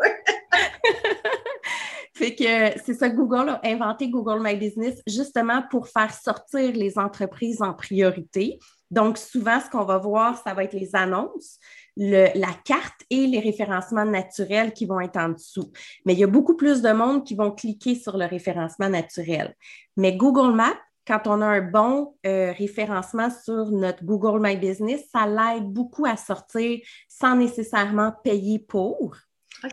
fait 2.14 2.36
que 2.36 2.82
c'est 2.84 2.94
ça, 2.96 3.08
Google 3.08 3.52
a 3.52 3.62
inventé 3.64 4.10
Google 4.10 4.42
My 4.44 4.58
Business 4.58 5.02
justement 5.08 5.64
pour 5.72 5.88
faire 5.88 6.14
sortir 6.14 6.74
les 6.74 7.00
entreprises 7.00 7.62
en 7.62 7.74
priorité. 7.74 8.60
Donc, 8.90 9.18
souvent, 9.18 9.62
ce 9.62 9.70
qu'on 9.70 9.86
va 9.86 9.98
voir, 9.98 10.38
ça 10.44 10.54
va 10.54 10.66
être 10.66 10.74
les 10.74 10.94
annonces 10.94 11.58
la 11.98 12.54
carte 12.66 13.02
et 13.10 13.28
les 13.28 13.40
référencements 13.40 14.06
naturels 14.06 14.74
qui 14.74 14.86
vont 14.86 15.00
être 15.00 15.18
en 15.18 15.30
dessous. 15.30 15.72
Mais 16.06 16.14
il 16.14 16.20
y 16.20 16.24
a 16.24 16.28
beaucoup 16.28 16.56
plus 16.56 16.82
de 16.82 16.92
monde 16.92 17.26
qui 17.26 17.36
vont 17.36 17.52
cliquer 17.52 17.96
sur 17.96 18.18
le 18.18 18.26
référencement 18.26 18.90
naturel. 18.90 19.56
Mais 19.98 20.16
Google 20.16 20.56
Maps, 20.56 20.78
quand 21.06 21.22
on 21.26 21.42
a 21.42 21.46
un 21.46 21.62
bon 21.62 22.16
euh, 22.26 22.54
référencement 22.54 23.30
sur 23.30 23.72
notre 23.72 24.04
Google 24.06 24.40
My 24.42 24.56
Business, 24.56 25.04
ça 25.12 25.28
l'aide 25.28 25.66
beaucoup 25.66 26.06
à 26.06 26.16
sortir 26.16 26.80
sans 27.10 27.36
nécessairement 27.36 28.14
payer 28.24 28.60
pour. 28.60 29.16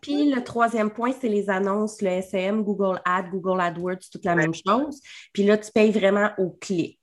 Puis 0.03 0.31
le 0.31 0.43
troisième 0.43 0.91
point, 0.91 1.13
c'est 1.19 1.29
les 1.29 1.49
annonces, 1.49 2.03
le 2.03 2.09
SM, 2.09 2.63
Google 2.63 3.01
Ads, 3.05 3.31
Google 3.31 3.61
AdWords, 3.61 4.11
toute 4.11 4.25
la 4.25 4.35
même 4.35 4.53
chose. 4.55 5.01
Puis 5.33 5.45
là, 5.45 5.57
tu 5.57 5.71
payes 5.71 5.93
vraiment 5.93 6.31
au 6.39 6.51
clic. 6.51 6.99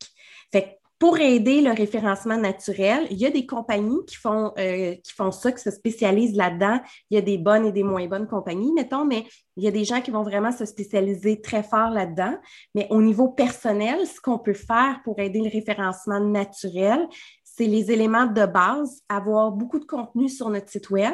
Fait 0.51 0.79
pour 1.05 1.19
aider 1.19 1.61
le 1.61 1.69
référencement 1.69 2.35
naturel, 2.35 3.05
il 3.11 3.17
y 3.17 3.27
a 3.27 3.29
des 3.29 3.45
compagnies 3.45 4.03
qui 4.07 4.15
font, 4.15 4.51
euh, 4.57 4.95
qui 4.95 5.13
font 5.15 5.31
ça, 5.31 5.51
qui 5.51 5.61
se 5.61 5.69
spécialisent 5.69 6.35
là-dedans. 6.35 6.79
Il 7.11 7.15
y 7.15 7.19
a 7.19 7.21
des 7.21 7.37
bonnes 7.37 7.63
et 7.67 7.71
des 7.71 7.83
moins 7.83 8.07
bonnes 8.07 8.25
compagnies, 8.25 8.73
mettons, 8.73 9.05
mais 9.05 9.23
il 9.55 9.63
y 9.63 9.67
a 9.67 9.71
des 9.71 9.83
gens 9.83 10.01
qui 10.01 10.09
vont 10.09 10.23
vraiment 10.23 10.51
se 10.51 10.65
spécialiser 10.65 11.41
très 11.41 11.61
fort 11.61 11.91
là-dedans. 11.91 12.35
Mais 12.73 12.87
au 12.89 13.03
niveau 13.03 13.27
personnel, 13.29 14.07
ce 14.07 14.19
qu'on 14.19 14.39
peut 14.39 14.55
faire 14.55 14.99
pour 15.03 15.19
aider 15.19 15.41
le 15.41 15.51
référencement 15.51 16.19
naturel, 16.19 17.07
c'est 17.43 17.67
les 17.67 17.91
éléments 17.91 18.25
de 18.25 18.47
base, 18.47 19.03
avoir 19.07 19.51
beaucoup 19.51 19.77
de 19.77 19.85
contenu 19.85 20.27
sur 20.27 20.49
notre 20.49 20.69
site 20.71 20.89
web, 20.89 21.13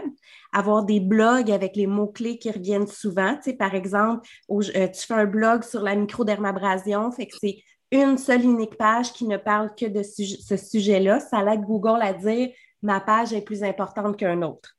avoir 0.54 0.86
des 0.86 1.02
blogs 1.02 1.52
avec 1.52 1.76
les 1.76 1.86
mots-clés 1.86 2.38
qui 2.38 2.50
reviennent 2.50 2.88
souvent. 2.88 3.36
Tu 3.36 3.52
sais, 3.52 3.54
par 3.58 3.76
exemple, 3.76 4.26
euh, 4.50 4.88
tu 4.88 5.06
fais 5.06 5.16
un 5.16 5.26
blog 5.26 5.64
sur 5.64 5.82
la 5.82 5.96
microdermabrasion, 5.96 7.12
fait 7.12 7.28
que 7.28 7.36
c'est 7.42 7.58
une 7.92 8.18
seule 8.18 8.44
unique 8.44 8.78
page 8.78 9.14
qui 9.14 9.26
ne 9.26 9.38
parle 9.38 9.76
que 9.76 9.86
de 9.86 10.02
ce 10.04 10.58
sujet-là. 10.58 11.20
Ça 11.20 11.44
l'aide 11.44 11.62
Google 11.62 12.02
à 12.02 12.14
dire 12.14 12.50
ma 12.82 13.00
page 13.00 13.34
est 13.34 13.42
plus 13.42 13.64
importante 13.64 14.18
qu'un 14.18 14.42
autre. 14.42 14.78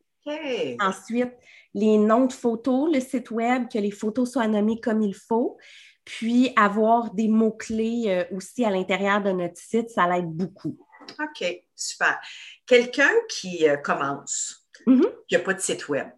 Ensuite, 0.81 1.33
les 1.75 1.99
noms 1.99 2.27
de 2.27 2.33
photos, 2.33 2.93
le 2.93 3.01
site 3.01 3.31
web, 3.31 3.69
que 3.69 3.79
les 3.79 3.91
photos 3.91 4.33
soient 4.33 4.49
nommées 4.49 4.81
comme 4.81 5.03
il 5.03 5.15
faut, 5.15 5.59
puis 6.05 6.53
avoir 6.57 7.13
des 7.13 7.29
mots-clés 7.29 8.05
euh, 8.07 8.37
aussi 8.37 8.65
à 8.65 8.71
l'intérieur 8.71 9.23
de 9.23 9.31
notre 9.31 9.57
site, 9.57 9.89
ça 9.91 10.07
l'aide 10.09 10.31
beaucoup. 10.31 10.77
OK, 11.21 11.65
super. 11.75 12.21
Quelqu'un 12.67 13.11
qui 13.29 13.69
euh, 13.69 13.77
commence, 13.77 14.69
mm-hmm. 14.87 15.13
qui 15.29 15.35
n'a 15.35 15.41
pas 15.41 15.55
de 15.55 15.61
site 15.61 15.89
web, 15.89 16.09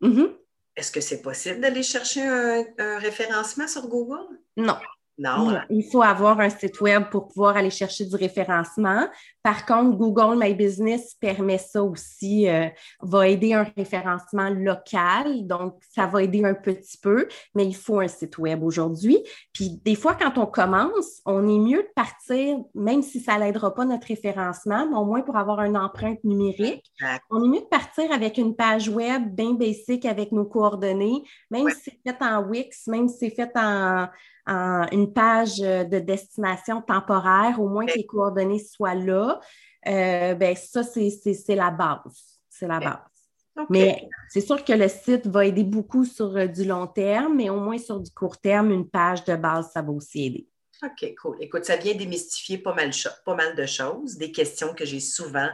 mm-hmm. 0.00 0.32
est-ce 0.76 0.92
que 0.92 1.00
c'est 1.00 1.22
possible 1.22 1.60
d'aller 1.60 1.82
chercher 1.82 2.22
un 2.22 2.98
référencement 2.98 3.66
sur 3.66 3.88
Google? 3.88 4.38
Non. 4.56 4.76
Non. 5.22 5.56
Il 5.70 5.84
faut 5.84 6.02
avoir 6.02 6.40
un 6.40 6.50
site 6.50 6.80
web 6.80 7.04
pour 7.10 7.28
pouvoir 7.28 7.56
aller 7.56 7.70
chercher 7.70 8.04
du 8.04 8.16
référencement. 8.16 9.06
Par 9.42 9.66
contre, 9.66 9.96
Google 9.96 10.36
My 10.36 10.54
Business 10.54 11.14
permet 11.14 11.58
ça 11.58 11.82
aussi, 11.82 12.48
euh, 12.48 12.68
va 13.00 13.28
aider 13.28 13.54
un 13.54 13.64
référencement 13.76 14.50
local. 14.50 15.46
Donc, 15.46 15.76
ça 15.94 16.06
va 16.06 16.22
aider 16.22 16.44
un 16.44 16.54
petit 16.54 16.98
peu, 16.98 17.28
mais 17.54 17.66
il 17.66 17.74
faut 17.74 18.00
un 18.00 18.08
site 18.08 18.38
web 18.38 18.64
aujourd'hui. 18.64 19.18
Puis, 19.52 19.80
des 19.84 19.94
fois, 19.94 20.14
quand 20.14 20.38
on 20.38 20.46
commence, 20.46 21.20
on 21.24 21.48
est 21.48 21.58
mieux 21.58 21.82
de 21.82 21.92
partir, 21.94 22.58
même 22.74 23.02
si 23.02 23.20
ça 23.20 23.38
n'aidera 23.38 23.74
pas 23.74 23.84
notre 23.84 24.08
référencement, 24.08 24.88
mais 24.88 24.96
au 24.96 25.04
moins 25.04 25.22
pour 25.22 25.36
avoir 25.36 25.62
une 25.62 25.76
empreinte 25.76 26.22
numérique. 26.24 26.92
On 27.30 27.44
est 27.44 27.48
mieux 27.48 27.60
de 27.60 27.66
partir 27.66 28.10
avec 28.10 28.38
une 28.38 28.56
page 28.56 28.88
web 28.88 29.34
bien 29.34 29.52
basique 29.52 30.04
avec 30.04 30.32
nos 30.32 30.46
coordonnées, 30.46 31.22
même 31.50 31.68
si 31.70 31.80
c'est 31.84 31.98
fait 32.12 32.24
en 32.24 32.42
Wix, 32.42 32.88
même 32.88 33.08
si 33.08 33.18
c'est 33.18 33.30
fait 33.30 33.52
en 33.56 34.08
une 34.46 35.12
page 35.12 35.58
de 35.58 35.98
destination 35.98 36.82
temporaire, 36.82 37.60
au 37.60 37.68
moins 37.68 37.86
que 37.86 37.96
les 37.96 38.06
coordonnées 38.06 38.58
soient 38.58 38.94
là, 38.94 39.40
euh, 39.86 40.34
ben 40.34 40.56
ça, 40.56 40.82
c'est 40.82 41.54
la 41.54 41.70
base. 41.70 42.40
C'est 42.48 42.66
la 42.66 42.78
base. 42.78 43.66
Mais 43.68 44.08
c'est 44.28 44.40
sûr 44.40 44.64
que 44.64 44.72
le 44.72 44.88
site 44.88 45.26
va 45.26 45.44
aider 45.44 45.64
beaucoup 45.64 46.04
sur 46.04 46.36
euh, 46.36 46.46
du 46.46 46.64
long 46.64 46.86
terme, 46.86 47.36
mais 47.36 47.50
au 47.50 47.60
moins 47.60 47.76
sur 47.76 48.00
du 48.00 48.10
court 48.10 48.38
terme, 48.38 48.70
une 48.70 48.88
page 48.88 49.24
de 49.24 49.36
base, 49.36 49.70
ça 49.72 49.82
va 49.82 49.90
aussi 49.90 50.26
aider. 50.26 50.48
OK, 50.82 51.14
cool. 51.20 51.36
Écoute, 51.40 51.64
ça 51.64 51.76
vient 51.76 51.94
démystifier 51.94 52.58
pas 52.58 52.74
mal, 52.74 52.90
pas 53.24 53.34
mal 53.34 53.54
de 53.54 53.66
choses, 53.66 54.16
des 54.16 54.32
questions 54.32 54.74
que 54.74 54.84
j'ai 54.84 55.00
souvent 55.00 55.48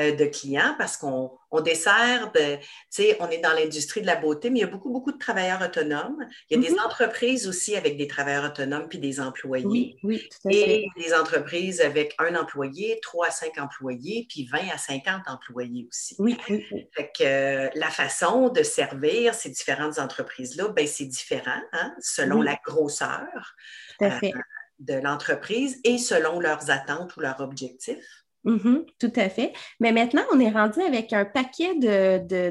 euh, 0.00 0.16
de 0.16 0.24
clients 0.24 0.74
parce 0.78 0.96
qu'on 0.96 1.30
dessert, 1.60 2.32
tu 2.32 2.40
sais, 2.88 3.16
on 3.20 3.28
est 3.28 3.38
dans 3.38 3.52
l'industrie 3.52 4.00
de 4.00 4.06
la 4.06 4.16
beauté, 4.16 4.50
mais 4.50 4.60
il 4.60 4.62
y 4.62 4.64
a 4.64 4.68
beaucoup, 4.68 4.90
beaucoup 4.90 5.12
de 5.12 5.18
travailleurs 5.18 5.60
autonomes. 5.62 6.26
Il 6.48 6.56
y 6.56 6.58
a 6.58 6.68
des 6.68 6.74
mm-hmm. 6.74 6.84
entreprises 6.84 7.46
aussi 7.46 7.76
avec 7.76 7.96
des 7.96 8.06
travailleurs 8.06 8.44
autonomes 8.44 8.88
puis 8.88 8.98
des 8.98 9.20
employés. 9.20 9.96
Oui, 10.02 10.28
tout 10.30 10.48
à 10.48 10.52
Et 10.52 10.86
des 10.96 11.14
entreprises 11.14 11.80
avec 11.80 12.14
un 12.18 12.34
employé, 12.34 12.98
trois 13.02 13.28
à 13.28 13.30
cinq 13.30 13.58
employés, 13.58 14.26
puis 14.28 14.48
20 14.50 14.58
à 14.72 14.78
50 14.78 15.28
employés 15.28 15.86
aussi. 15.88 16.16
Oui, 16.18 16.36
oui. 16.48 16.64
Fait 16.92 17.12
que 17.16 17.24
euh, 17.24 17.68
la 17.74 17.90
façon 17.90 18.48
de 18.48 18.62
servir 18.62 19.34
ces 19.34 19.50
différentes 19.50 19.98
entreprises-là, 19.98 20.68
ben, 20.68 20.86
c'est 20.86 21.04
différent, 21.04 21.60
hein, 21.72 21.94
selon 22.00 22.40
la 22.40 22.58
grosseur. 22.64 23.54
Tout 23.98 24.06
à 24.06 24.10
fait. 24.10 24.34
Euh, 24.34 24.40
de 24.78 24.94
l'entreprise 24.94 25.80
et 25.84 25.96
selon 25.96 26.40
leurs 26.40 26.70
attentes 26.70 27.16
ou 27.16 27.20
leurs 27.20 27.40
objectifs. 27.40 28.21
Mm-hmm, 28.44 28.86
tout 28.98 29.12
à 29.14 29.28
fait. 29.28 29.52
Mais 29.78 29.92
maintenant, 29.92 30.22
on 30.32 30.40
est 30.40 30.50
rendu 30.50 30.80
avec 30.80 31.12
un 31.12 31.24
paquet 31.24 31.74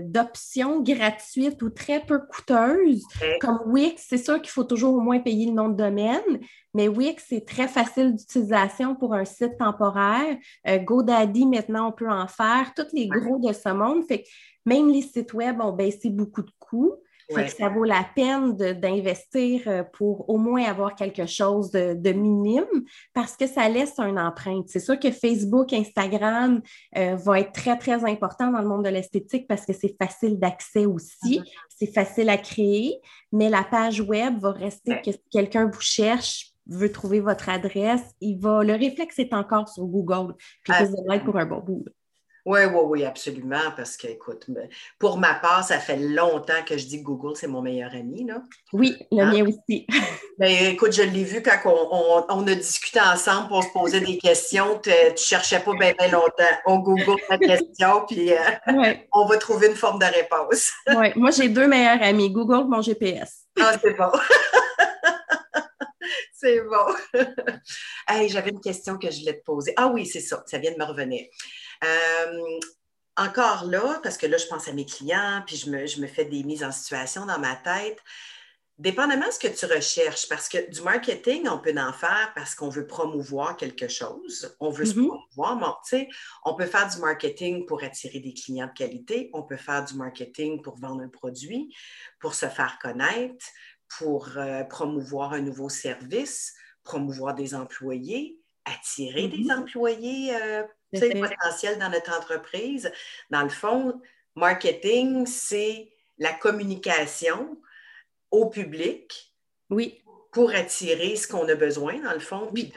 d'options 0.02 0.80
de, 0.80 0.94
gratuites 0.94 1.62
ou 1.62 1.70
très 1.70 2.00
peu 2.00 2.20
coûteuses, 2.20 3.04
comme 3.42 3.60
Wix. 3.66 4.06
C'est 4.08 4.24
sûr 4.24 4.42
qu'il 4.42 4.52
faut 4.52 4.64
toujours 4.64 4.96
au 4.96 5.02
moins 5.02 5.20
payer 5.20 5.48
le 5.48 5.52
nom 5.52 5.68
de 5.68 5.76
domaine, 5.76 6.40
mais 6.74 6.88
Wix, 6.88 7.26
c'est 7.28 7.46
très 7.46 7.68
facile 7.68 8.16
d'utilisation 8.16 8.96
pour 8.96 9.14
un 9.14 9.26
site 9.26 9.58
temporaire. 9.58 10.38
Euh, 10.68 10.78
GoDaddy, 10.78 11.46
maintenant, 11.46 11.90
on 11.90 11.92
peut 11.92 12.10
en 12.10 12.28
faire. 12.28 12.74
Tous 12.74 12.88
les 12.94 13.08
gros 13.08 13.40
de 13.40 13.52
ce 13.52 13.70
monde. 13.70 14.06
Fait 14.08 14.24
que 14.24 14.28
même 14.66 14.90
les 14.90 15.02
sites 15.02 15.34
web 15.34 15.60
ont 15.60 15.74
baissé 15.74 16.10
beaucoup 16.10 16.44
de 16.44 16.52
coûts 16.60 16.96
ça 17.48 17.70
vaut 17.70 17.84
la 17.84 18.06
peine 18.16 18.54
d'investir 18.54 19.62
euh, 19.68 19.84
pour 19.84 20.30
au 20.30 20.38
moins 20.38 20.64
avoir 20.64 20.96
quelque 20.96 21.26
chose 21.26 21.72
de, 21.72 22.12
minime 22.12 22.66
parce 23.14 23.38
que 23.38 23.48
ça 23.48 23.70
laisse 23.70 23.98
une 24.00 24.20
empreinte. 24.20 24.68
C'est 24.68 24.80
sûr 24.80 25.00
que 25.00 25.12
Facebook, 25.12 25.74
Instagram 25.74 26.62
euh, 26.98 27.16
va 27.16 27.40
être 27.40 27.54
très, 27.54 27.78
très 27.78 28.04
important 28.10 28.52
dans 28.52 28.62
le 28.62 28.68
monde 28.68 28.84
de 28.84 28.90
l'esthétique 28.90 29.48
parce 29.48 29.66
que 29.66 29.74
c'est 29.74 29.96
facile 29.98 30.40
d'accès 30.40 30.86
aussi, 30.86 31.40
mm-hmm. 31.40 31.46
c'est 31.70 31.94
facile 31.94 32.30
à 32.30 32.38
créer, 32.38 33.00
mais 33.32 33.50
la 33.50 33.64
page 33.64 34.02
web 34.02 34.40
va 34.40 34.52
rester 34.52 35.02
que 35.02 35.12
si 35.12 35.24
quelqu'un 35.32 35.70
vous 35.72 35.82
cherche, 35.82 36.52
veut 36.68 36.92
trouver 36.92 37.20
votre 37.20 37.50
adresse, 37.50 38.04
il 38.22 38.40
va, 38.40 38.64
le 38.64 38.74
réflexe 38.74 39.20
est 39.20 39.34
encore 39.34 39.68
sur 39.68 39.86
Google, 39.86 40.36
puis 40.64 40.74
ah. 40.76 40.86
vous 40.86 40.96
allez 41.10 41.24
pour 41.24 41.38
un 41.38 41.46
bon 41.46 41.60
bout. 41.60 41.86
Oui, 42.46 42.62
oui, 42.66 42.80
oui, 42.86 43.06
absolument. 43.06 43.72
Parce 43.76 43.98
que, 43.98 44.08
écoute, 44.08 44.48
pour 44.98 45.18
ma 45.18 45.36
part, 45.36 45.64
ça 45.64 45.80
fait 45.80 45.98
longtemps 45.98 46.64
que 46.66 46.78
je 46.78 46.86
dis 46.86 47.00
que 47.00 47.06
Google, 47.06 47.36
c'est 47.36 47.48
mon 47.48 47.62
meilleur 47.62 47.94
ami. 47.94 48.26
Là. 48.26 48.42
Oui, 48.74 48.98
le 49.12 49.22
hein? 49.22 49.32
mien 49.32 49.46
aussi. 49.46 49.88
Ben, 50.38 50.74
écoute, 50.74 50.92
je 50.92 51.04
l'ai 51.04 51.24
vu 51.24 51.44
quand 51.44 51.60
on, 52.28 52.48
a 52.48 52.56
discuté 52.56 53.00
ensemble 53.00 53.50
pour 53.50 53.64
se 53.64 53.70
poser 53.70 54.00
des 54.00 54.18
questions. 54.18 54.80
Tu 54.82 54.90
ne 54.90 55.16
cherchais 55.16 55.60
pas 55.60 55.74
bien, 55.74 55.94
longtemps. 56.12 56.44
On 56.66 56.80
Google 56.80 57.22
la 57.30 57.38
question, 57.38 58.06
puis 58.10 58.34
euh, 58.34 58.94
on 59.14 59.26
va 59.28 59.38
trouver 59.38 59.68
une 59.68 59.76
forme 59.76 60.00
de 60.00 60.06
réponse. 60.06 60.72
oui, 60.96 61.10
moi, 61.16 61.30
j'ai 61.30 61.48
deux 61.48 61.68
meilleurs 61.68 62.02
amis, 62.02 62.32
Google 62.32 62.68
mon 62.68 62.82
GPS. 62.82 63.46
Ah, 63.60 63.76
c'est 63.80 63.94
bon. 63.94 64.12
c'est 66.34 66.62
bon. 66.62 67.20
hey, 68.08 68.28
J'avais 68.28 68.50
une 68.50 68.62
question 68.62 68.98
que 68.98 69.12
je 69.12 69.20
voulais 69.20 69.38
te 69.38 69.44
poser. 69.44 69.74
Ah 69.78 69.92
oui, 69.94 70.08
c'est 70.08 70.22
ça, 70.22 70.42
ça 70.48 70.58
vient 70.58 70.72
de 70.72 70.78
me 70.78 70.86
revenir. 70.86 71.26
Euh, 71.84 72.60
encore 73.18 73.66
là, 73.66 74.00
parce 74.04 74.18
que 74.18 74.26
là, 74.26 74.38
je 74.38 74.48
pense 74.48 74.68
à 74.68 74.74
mes 74.74 74.86
clients, 74.86 75.44
puis 75.46 75.58
je 75.58 75.70
me, 75.70 76.08
fais 76.08 76.26
des 76.26 76.44
mises 76.44 76.64
en 76.64 76.72
situation 76.72 77.26
dans 77.26 77.40
ma 77.40 77.56
tête. 77.56 78.00
Dépendamment 78.78 79.28
de 79.28 79.32
ce 79.32 79.38
que 79.38 79.48
tu 79.48 79.66
recherches, 79.66 80.28
parce 80.28 80.50
que 80.50 80.72
du 80.72 80.82
marketing, 80.82 81.48
on 81.48 81.60
peut 81.60 81.76
en 81.78 81.94
faire 81.94 82.32
parce 82.34 82.56
qu'on 82.56 82.70
veut 82.70 82.88
promouvoir 82.88 83.56
quelque 83.56 83.88
chose, 83.88 84.56
on 84.60 84.72
veut 84.72 84.86
se 84.86 84.94
mm-hmm. 84.94 85.08
promouvoir. 85.36 85.82
sais, 85.84 86.08
on 86.46 86.56
peut 86.56 86.66
faire 86.66 86.90
du 86.90 86.98
marketing 86.98 87.68
pour 87.68 87.84
attirer 87.84 88.20
des 88.20 88.34
clients 88.34 88.68
de 88.68 88.74
qualité, 88.74 89.30
on 89.34 89.44
peut 89.44 89.58
faire 89.58 89.86
du 89.86 89.94
marketing 89.96 90.64
pour 90.64 90.80
vendre 90.80 91.04
un 91.04 91.10
produit, 91.10 91.72
pour 92.20 92.34
se 92.34 92.48
faire 92.48 92.80
connaître, 92.82 93.46
pour 94.00 94.30
euh, 94.38 94.64
promouvoir 94.64 95.34
un 95.34 95.42
nouveau 95.42 95.70
service, 95.70 96.54
promouvoir 96.84 97.36
des 97.36 97.54
employés, 97.54 98.40
attirer 98.66 99.28
des 99.28 99.44
mm-hmm. 99.44 99.60
employés 99.60 100.36
euh, 100.36 100.64
potentiel 100.92 101.78
dans 101.80 101.90
notre 101.90 102.16
entreprise. 102.16 102.92
Dans 103.30 103.44
le 103.44 103.50
fond, 103.50 104.02
marketing, 104.36 105.26
c'est 105.26 105.92
la 106.18 106.34
communication 106.34 107.58
au 108.30 108.48
public. 108.50 109.34
Oui. 109.70 109.98
Pour 110.32 110.52
attirer 110.52 111.18
ce 111.18 111.28
qu'on 111.28 111.48
a 111.50 111.56
besoin, 111.56 112.00
dans 112.00 112.14
le 112.14 112.20
fond, 112.20 112.50
puis 112.54 112.72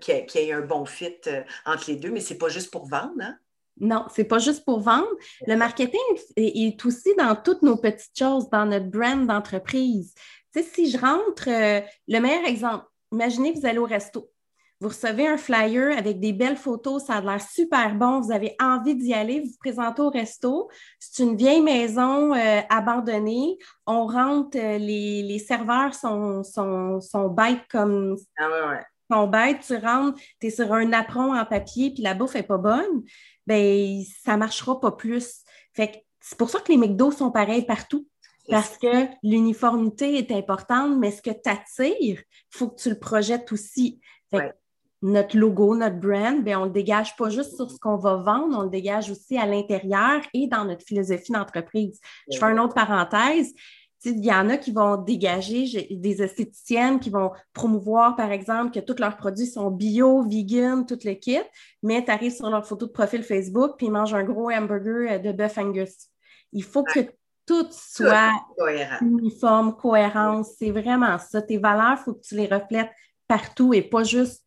qu'il 0.00 0.14
y, 0.34 0.48
ait 0.48 0.52
un 0.52 0.62
bon 0.62 0.84
fit 0.84 1.14
euh, 1.28 1.42
entre 1.64 1.90
les 1.90 1.96
deux, 1.96 2.10
mais 2.10 2.20
ce 2.20 2.32
n'est 2.32 2.38
pas 2.38 2.48
juste 2.48 2.72
pour 2.72 2.86
vendre. 2.86 3.14
Hein? 3.20 3.38
Non, 3.78 4.06
c'est 4.12 4.24
pas 4.24 4.38
juste 4.38 4.64
pour 4.64 4.80
vendre. 4.80 5.08
Le 5.46 5.54
marketing 5.54 6.00
est 6.36 6.84
aussi 6.84 7.14
dans 7.16 7.36
toutes 7.36 7.62
nos 7.62 7.76
petites 7.76 8.18
choses, 8.18 8.48
dans 8.50 8.66
notre 8.66 8.86
brand 8.86 9.26
d'entreprise. 9.26 10.14
Tu 10.52 10.62
sais, 10.62 10.68
si 10.68 10.90
je 10.90 10.98
rentre, 10.98 11.48
euh, 11.48 11.80
le 12.08 12.18
meilleur 12.18 12.46
exemple, 12.46 12.86
imaginez 13.12 13.52
que 13.52 13.58
vous 13.60 13.66
allez 13.66 13.78
au 13.78 13.84
resto. 13.84 14.30
Vous 14.80 14.88
recevez 14.88 15.26
un 15.26 15.38
flyer 15.38 15.96
avec 15.96 16.20
des 16.20 16.34
belles 16.34 16.56
photos, 16.56 17.06
ça 17.06 17.14
a 17.14 17.20
l'air 17.22 17.40
super 17.40 17.94
bon, 17.94 18.20
vous 18.20 18.30
avez 18.30 18.54
envie 18.60 18.94
d'y 18.94 19.14
aller, 19.14 19.40
vous 19.40 19.46
vous 19.46 19.58
présentez 19.58 20.02
au 20.02 20.10
resto. 20.10 20.68
C'est 20.98 21.22
une 21.22 21.34
vieille 21.34 21.62
maison 21.62 22.34
euh, 22.34 22.60
abandonnée. 22.68 23.56
On 23.86 24.06
rentre, 24.06 24.58
euh, 24.58 24.76
les, 24.76 25.38
serveurs 25.38 25.94
sont, 25.94 26.42
sont, 26.42 27.28
bêtes 27.28 27.66
comme. 27.70 28.16
Ah 28.36 28.50
ouais, 28.50 28.68
ouais. 28.68 28.84
Sont 29.10 29.28
bêtes, 29.28 29.60
tu 29.66 29.76
rentres, 29.76 30.20
tu 30.40 30.48
es 30.48 30.50
sur 30.50 30.70
un 30.72 30.92
apron 30.92 31.34
en 31.34 31.44
papier, 31.46 31.94
puis 31.94 32.02
la 32.02 32.12
bouffe 32.12 32.34
n'est 32.34 32.42
pas 32.42 32.58
bonne, 32.58 33.04
ben 33.46 34.02
ça 34.24 34.32
ne 34.32 34.38
marchera 34.38 34.78
pas 34.78 34.92
plus. 34.92 35.42
Fait 35.72 36.04
c'est 36.20 36.36
pour 36.36 36.50
ça 36.50 36.60
que 36.60 36.72
les 36.72 36.76
McDo 36.76 37.12
sont 37.12 37.30
pareils 37.30 37.64
partout. 37.64 38.06
Parce 38.48 38.78
que 38.78 39.06
l'uniformité 39.22 40.18
est 40.18 40.30
importante, 40.30 40.98
mais 40.98 41.10
ce 41.10 41.22
que 41.22 41.30
tu 41.30 41.50
attires, 41.50 42.22
il 42.22 42.24
faut 42.50 42.68
que 42.68 42.80
tu 42.80 42.90
le 42.90 42.98
projettes 42.98 43.50
aussi. 43.50 44.00
Fait 44.30 44.52
notre 45.02 45.36
logo, 45.36 45.76
notre 45.76 45.98
brand, 45.98 46.42
bien, 46.42 46.58
on 46.58 46.62
ne 46.62 46.66
le 46.66 46.72
dégage 46.72 47.16
pas 47.16 47.28
juste 47.28 47.56
sur 47.56 47.70
ce 47.70 47.78
qu'on 47.78 47.96
va 47.96 48.16
vendre, 48.16 48.58
on 48.58 48.62
le 48.62 48.70
dégage 48.70 49.10
aussi 49.10 49.36
à 49.36 49.46
l'intérieur 49.46 50.22
et 50.32 50.46
dans 50.46 50.64
notre 50.64 50.84
philosophie 50.84 51.32
d'entreprise. 51.32 52.00
Je 52.30 52.38
fais 52.38 52.46
une 52.46 52.60
autre 52.60 52.74
parenthèse. 52.74 53.52
Il 54.04 54.24
y 54.24 54.32
en 54.32 54.48
a 54.50 54.56
qui 54.56 54.70
vont 54.72 54.96
dégager 54.96 55.88
des 55.90 56.22
esthéticiennes 56.22 57.00
qui 57.00 57.10
vont 57.10 57.32
promouvoir, 57.52 58.14
par 58.14 58.30
exemple, 58.30 58.70
que 58.70 58.78
tous 58.78 59.00
leurs 59.00 59.16
produits 59.16 59.46
sont 59.46 59.70
bio, 59.70 60.22
vegan, 60.22 60.86
tout 60.86 60.98
le 61.04 61.14
kit, 61.14 61.40
mais 61.82 62.04
tu 62.04 62.10
arrives 62.10 62.34
sur 62.34 62.48
leur 62.48 62.64
photo 62.64 62.86
de 62.86 62.92
profil 62.92 63.22
Facebook 63.22 63.72
puis 63.76 63.86
ils 63.86 63.92
mangent 63.92 64.14
un 64.14 64.22
gros 64.22 64.50
hamburger 64.50 65.10
euh, 65.10 65.18
de 65.18 65.32
bœuf 65.32 65.58
Angus. 65.58 66.08
Il 66.52 66.62
faut 66.62 66.84
que 66.84 67.00
tout 67.46 67.66
soit 67.70 68.32
uniforme, 69.00 69.76
cohérence. 69.76 70.50
C'est 70.58 70.70
vraiment 70.70 71.18
ça. 71.18 71.42
Tes 71.42 71.58
valeurs, 71.58 71.98
il 71.98 72.04
faut 72.04 72.14
que 72.14 72.20
tu 72.20 72.34
les 72.34 72.46
reflètes 72.46 72.90
partout 73.28 73.72
et 73.74 73.82
pas 73.82 74.04
juste 74.04 74.45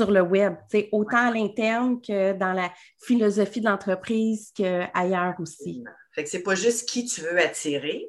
sur 0.00 0.10
le 0.10 0.22
web, 0.22 0.54
autant 0.92 1.28
à 1.28 1.30
l'interne 1.30 2.00
que 2.00 2.32
dans 2.32 2.54
la 2.54 2.72
philosophie 3.04 3.60
de 3.60 3.66
l'entreprise 3.66 4.50
qu'ailleurs 4.54 5.34
aussi. 5.38 5.84
Fait 6.14 6.24
que 6.24 6.30
c'est 6.30 6.42
pas 6.42 6.54
juste 6.54 6.88
qui 6.88 7.04
tu 7.04 7.20
veux 7.20 7.38
attirer, 7.38 8.08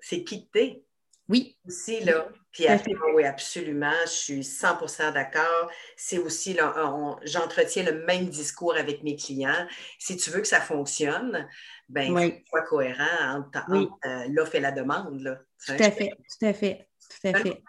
c'est 0.00 0.24
qui 0.24 0.48
tu 0.52 0.58
es. 0.58 0.84
Oui. 1.28 1.56
Aussi, 1.64 2.02
là. 2.02 2.28
Puis 2.50 2.66
oui, 3.14 3.24
absolument, 3.24 3.94
je 4.04 4.10
suis 4.10 4.40
100% 4.40 5.14
d'accord. 5.14 5.70
C'est 5.96 6.18
aussi, 6.18 6.54
là, 6.54 6.74
j'entretiens 7.22 7.84
le 7.84 8.04
même 8.04 8.26
discours 8.26 8.74
avec 8.74 9.04
mes 9.04 9.14
clients. 9.14 9.66
Si 10.00 10.16
tu 10.16 10.30
veux 10.30 10.40
que 10.40 10.48
ça 10.48 10.60
fonctionne, 10.60 11.48
ben, 11.88 12.08
faut 12.08 12.46
sois 12.48 12.62
cohérent 12.62 13.38
entre, 13.38 13.64
euh, 14.06 14.26
l'offre 14.28 14.56
et 14.56 14.60
la 14.60 14.72
demande. 14.72 15.20
Là. 15.20 15.38
Tout 15.64 15.72
à 15.72 15.90
fait, 15.92 16.10
tout 16.10 16.46
à 16.46 16.52
fait, 16.52 16.88
tout 16.98 17.28
à 17.28 17.38
fait. 17.38 17.62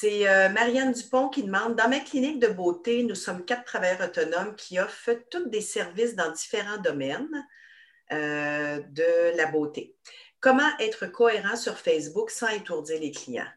C'est 0.00 0.26
euh, 0.26 0.48
Marianne 0.48 0.92
Dupont 0.92 1.28
qui 1.28 1.42
demande 1.42 1.76
Dans 1.76 1.90
ma 1.90 2.00
clinique 2.00 2.38
de 2.38 2.46
beauté, 2.46 3.02
nous 3.02 3.14
sommes 3.14 3.44
quatre 3.44 3.64
travailleurs 3.64 4.08
autonomes 4.08 4.56
qui 4.56 4.80
offrent 4.80 5.26
tous 5.30 5.46
des 5.50 5.60
services 5.60 6.16
dans 6.16 6.32
différents 6.32 6.78
domaines 6.78 7.46
euh, 8.10 8.80
de 8.80 9.36
la 9.36 9.44
beauté. 9.50 9.94
Comment 10.40 10.70
être 10.78 11.06
cohérent 11.08 11.54
sur 11.54 11.76
Facebook 11.76 12.30
sans 12.30 12.48
étourdir 12.48 12.98
les 12.98 13.10
clients? 13.10 13.50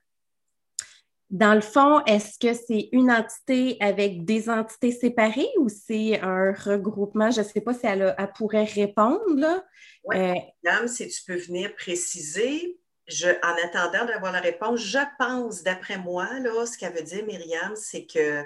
Dans 1.30 1.56
le 1.56 1.62
fond, 1.62 2.04
est-ce 2.04 2.38
que 2.38 2.54
c'est 2.54 2.90
une 2.92 3.10
entité 3.10 3.78
avec 3.80 4.26
des 4.26 4.50
entités 4.50 4.92
séparées 4.92 5.50
ou 5.60 5.70
c'est 5.70 6.20
un 6.20 6.52
regroupement? 6.52 7.32
Je 7.32 7.40
ne 7.40 7.46
sais 7.46 7.62
pas 7.62 7.74
si 7.74 7.86
elle, 7.86 8.18
pourrait 8.36 8.66
répondre. 8.66 9.64
Oui, 10.04 10.18
euh, 10.18 10.88
si 10.88 11.08
tu 11.08 11.24
peux 11.26 11.38
venir 11.38 11.74
préciser. 11.74 12.78
Je, 13.08 13.28
en 13.28 13.66
attendant 13.66 14.06
d'avoir 14.06 14.32
la 14.32 14.40
réponse, 14.40 14.80
je 14.80 15.00
pense, 15.20 15.64
d'après 15.64 15.98
moi, 15.98 16.28
là, 16.40 16.66
ce 16.66 16.78
qu'elle 16.78 16.94
veut 16.94 17.02
dire, 17.02 17.26
Myriam, 17.26 17.76
c'est 17.76 18.06
que 18.06 18.44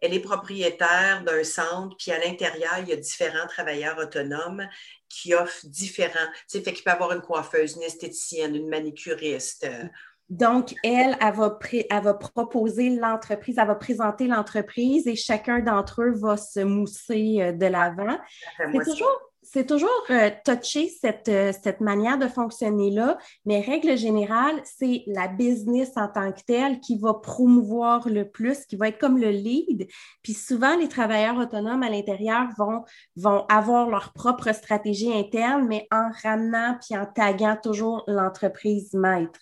elle 0.00 0.14
est 0.14 0.20
propriétaire 0.20 1.24
d'un 1.24 1.42
centre, 1.42 1.96
puis 1.96 2.12
à 2.12 2.18
l'intérieur, 2.18 2.78
il 2.80 2.88
y 2.88 2.92
a 2.92 2.96
différents 2.96 3.46
travailleurs 3.48 3.98
autonomes 3.98 4.66
qui 5.08 5.34
offrent 5.34 5.66
différents. 5.66 6.28
Tu 6.48 6.58
sais, 6.58 6.60
fait 6.62 6.72
qu'il 6.72 6.84
peut 6.84 6.90
avoir 6.90 7.12
une 7.12 7.20
coiffeuse, 7.20 7.76
une 7.76 7.82
esthéticienne, 7.82 8.54
une 8.54 8.68
manicuriste. 8.68 9.64
Euh. 9.64 9.84
Donc, 10.28 10.74
elle, 10.84 11.16
elle 11.20 11.34
va, 11.34 11.58
elle 11.72 12.02
va 12.02 12.14
proposer 12.14 12.90
l'entreprise, 12.90 13.56
elle 13.58 13.66
va 13.66 13.74
présenter 13.74 14.26
l'entreprise 14.26 15.06
et 15.06 15.16
chacun 15.16 15.60
d'entre 15.60 16.02
eux 16.02 16.12
va 16.12 16.36
se 16.36 16.60
mousser 16.60 17.38
euh, 17.40 17.52
de 17.52 17.66
l'avant. 17.66 18.18
C'est 18.58 18.84
toujours 18.84 19.27
c'est 19.50 19.66
toujours 19.66 19.88
euh, 20.10 20.30
touché 20.44 20.88
cette, 20.88 21.28
euh, 21.28 21.52
cette 21.62 21.80
manière 21.80 22.18
de 22.18 22.28
fonctionner-là, 22.28 23.18
mais 23.46 23.60
règle 23.60 23.96
générale, 23.96 24.60
c'est 24.64 25.04
la 25.06 25.28
business 25.28 25.92
en 25.96 26.08
tant 26.08 26.32
que 26.32 26.40
telle 26.46 26.80
qui 26.80 26.98
va 26.98 27.14
promouvoir 27.14 28.08
le 28.08 28.28
plus, 28.28 28.66
qui 28.66 28.76
va 28.76 28.88
être 28.88 28.98
comme 28.98 29.18
le 29.18 29.30
lead. 29.30 29.88
Puis 30.22 30.34
souvent, 30.34 30.76
les 30.76 30.88
travailleurs 30.88 31.38
autonomes 31.38 31.82
à 31.82 31.88
l'intérieur 31.88 32.48
vont, 32.58 32.84
vont 33.16 33.46
avoir 33.48 33.88
leur 33.88 34.12
propre 34.12 34.52
stratégie 34.54 35.12
interne, 35.12 35.66
mais 35.66 35.86
en 35.90 36.10
ramenant 36.22 36.76
puis 36.80 36.98
en 36.98 37.06
taguant 37.06 37.56
toujours 37.62 38.04
l'entreprise 38.06 38.92
maître. 38.92 39.40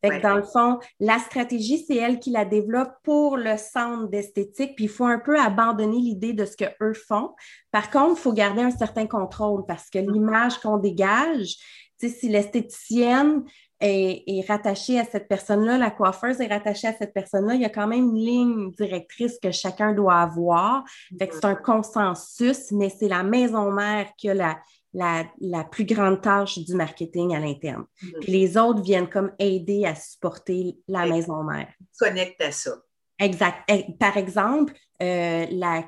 Fait 0.00 0.20
dans 0.20 0.36
le 0.36 0.44
fond, 0.44 0.78
la 1.00 1.18
stratégie, 1.18 1.84
c'est 1.84 1.96
elle 1.96 2.20
qui 2.20 2.30
la 2.30 2.44
développe 2.44 2.92
pour 3.02 3.36
le 3.36 3.56
centre 3.56 4.08
d'esthétique, 4.08 4.76
puis 4.76 4.84
il 4.84 4.90
faut 4.90 5.06
un 5.06 5.18
peu 5.18 5.38
abandonner 5.38 5.98
l'idée 5.98 6.32
de 6.32 6.44
ce 6.44 6.56
qu'eux 6.56 6.94
font. 6.94 7.34
Par 7.72 7.90
contre, 7.90 8.14
il 8.16 8.22
faut 8.22 8.32
garder 8.32 8.62
un 8.62 8.70
certain 8.70 9.06
contrôle 9.06 9.64
parce 9.66 9.90
que 9.90 9.98
l'image 9.98 10.58
qu'on 10.58 10.76
dégage, 10.76 11.56
si 12.00 12.28
l'esthéticienne 12.28 13.42
est, 13.80 14.22
est, 14.26 14.46
rattachée 14.46 15.00
à 15.00 15.04
cette 15.04 15.28
personne-là, 15.28 15.78
la 15.78 15.90
coiffeuse 15.90 16.40
est 16.40 16.46
rattachée 16.46 16.88
à 16.88 16.92
cette 16.92 17.12
personne-là, 17.12 17.54
il 17.54 17.60
y 17.60 17.64
a 17.64 17.70
quand 17.70 17.86
même 17.86 18.10
une 18.10 18.14
ligne 18.14 18.70
directrice 18.72 19.38
que 19.40 19.50
chacun 19.50 19.92
doit 19.92 20.16
avoir. 20.16 20.84
Fait 21.18 21.28
que 21.28 21.34
c'est 21.34 21.44
un 21.44 21.54
consensus, 21.54 22.70
mais 22.70 22.88
c'est 22.88 23.08
la 23.08 23.22
maison 23.22 23.72
mère 23.72 24.08
qui 24.16 24.30
a 24.30 24.34
la, 24.34 24.58
la, 24.94 25.64
plus 25.70 25.84
grande 25.84 26.20
tâche 26.20 26.58
du 26.58 26.74
marketing 26.74 27.34
à 27.34 27.40
l'interne. 27.40 27.84
Mhm. 28.02 28.12
Puis 28.20 28.32
les 28.32 28.56
autres 28.56 28.82
viennent 28.82 29.08
comme 29.08 29.32
aider 29.38 29.84
à 29.84 29.94
supporter 29.94 30.78
la 30.88 31.06
maison 31.06 31.42
mère. 31.44 31.68
Connecte 31.98 32.40
à 32.40 32.52
ça. 32.52 32.72
Exact. 33.20 33.58
Eh, 33.68 33.84
par 33.98 34.16
exemple, 34.16 34.72
euh, 35.02 35.46
la, 35.50 35.84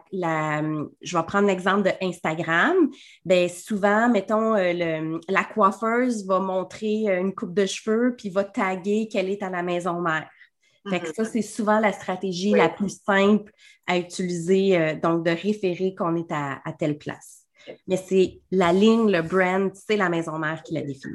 je 1.01 1.17
vais 1.17 1.23
prendre 1.25 1.47
l'exemple 1.47 1.83
de 1.83 1.93
Instagram. 2.03 2.75
Bien, 3.25 3.49
souvent, 3.49 4.09
mettons, 4.09 4.57
euh, 4.57 5.19
la 5.29 5.45
coiffeuse 5.45 6.27
va 6.27 6.41
montrer 6.41 7.07
une 7.07 7.35
coupe 7.35 7.55
de 7.55 7.67
cheveux 7.67 8.17
puis 8.17 8.31
va 8.31 8.45
taguer 8.45 9.07
qu'elle 9.09 9.29
est 9.29 9.43
à 9.43 9.51
la 9.51 9.63
maison 9.63 10.01
mère. 10.01 10.29
Fait 10.89 10.99
que 10.99 11.09
mhm. 11.09 11.15
ça, 11.15 11.25
c'est 11.25 11.43
souvent 11.43 11.79
la 11.79 11.93
stratégie 11.93 12.53
la 12.53 12.69
plus 12.69 13.01
simple 13.05 13.53
à 13.87 13.99
utiliser, 13.99 14.77
euh, 14.77 14.95
donc 14.95 15.25
de 15.25 15.31
référer 15.31 15.95
qu'on 15.95 16.17
est 16.17 16.33
à 16.33 16.73
telle 16.79 16.99
place. 16.99 17.40
Mais 17.87 17.97
c'est 17.97 18.41
la 18.51 18.73
ligne, 18.73 19.11
le 19.11 19.23
brand, 19.23 19.71
c'est 19.75 19.97
la 19.97 20.09
maison 20.09 20.39
mère 20.39 20.63
qui 20.63 20.75
la 20.75 20.83
définit. 20.83 21.15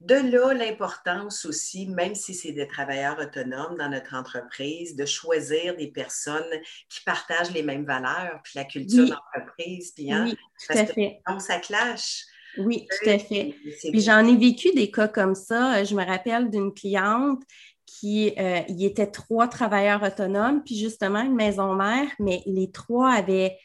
De 0.00 0.16
là, 0.16 0.52
l'importance 0.52 1.44
aussi, 1.44 1.86
même 1.86 2.16
si 2.16 2.34
c'est 2.34 2.50
des 2.50 2.66
travailleurs 2.66 3.20
autonomes 3.20 3.76
dans 3.78 3.88
notre 3.88 4.14
entreprise, 4.14 4.96
de 4.96 5.06
choisir 5.06 5.76
des 5.76 5.86
personnes 5.86 6.42
qui 6.88 7.04
partagent 7.04 7.52
les 7.52 7.62
mêmes 7.62 7.84
valeurs, 7.84 8.40
puis 8.42 8.54
la 8.56 8.64
culture 8.64 9.06
d'entreprise, 9.06 9.92
puis 9.92 10.12
hein, 10.12 10.24
oui, 10.24 10.36
tout 10.66 10.76
à 10.76 10.86
fait. 10.86 11.20
ça 11.38 11.58
clash. 11.60 12.24
Oui, 12.58 12.86
tout 12.90 13.10
à 13.10 13.18
fait. 13.18 13.54
Puis 13.90 14.00
j'en 14.00 14.26
ai 14.26 14.36
vécu 14.36 14.72
des 14.74 14.90
cas 14.90 15.08
comme 15.08 15.36
ça. 15.36 15.84
Je 15.84 15.94
me 15.94 16.04
rappelle 16.04 16.50
d'une 16.50 16.74
cliente 16.74 17.40
qui 17.86 18.34
euh, 18.38 18.60
y 18.68 18.84
était 18.84 19.06
trois 19.06 19.46
travailleurs 19.46 20.02
autonomes, 20.02 20.62
puis 20.64 20.76
justement 20.76 21.20
une 21.20 21.34
maison 21.34 21.74
mère, 21.74 22.08
mais 22.18 22.42
les 22.46 22.70
trois 22.72 23.12
avaient 23.12 23.56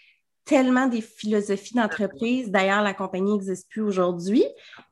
tellement 0.48 0.88
des 0.88 1.02
philosophies 1.02 1.76
d'entreprise. 1.76 2.50
D'ailleurs, 2.50 2.82
la 2.82 2.94
compagnie 2.94 3.34
n'existe 3.34 3.70
plus 3.70 3.82
aujourd'hui. 3.82 4.46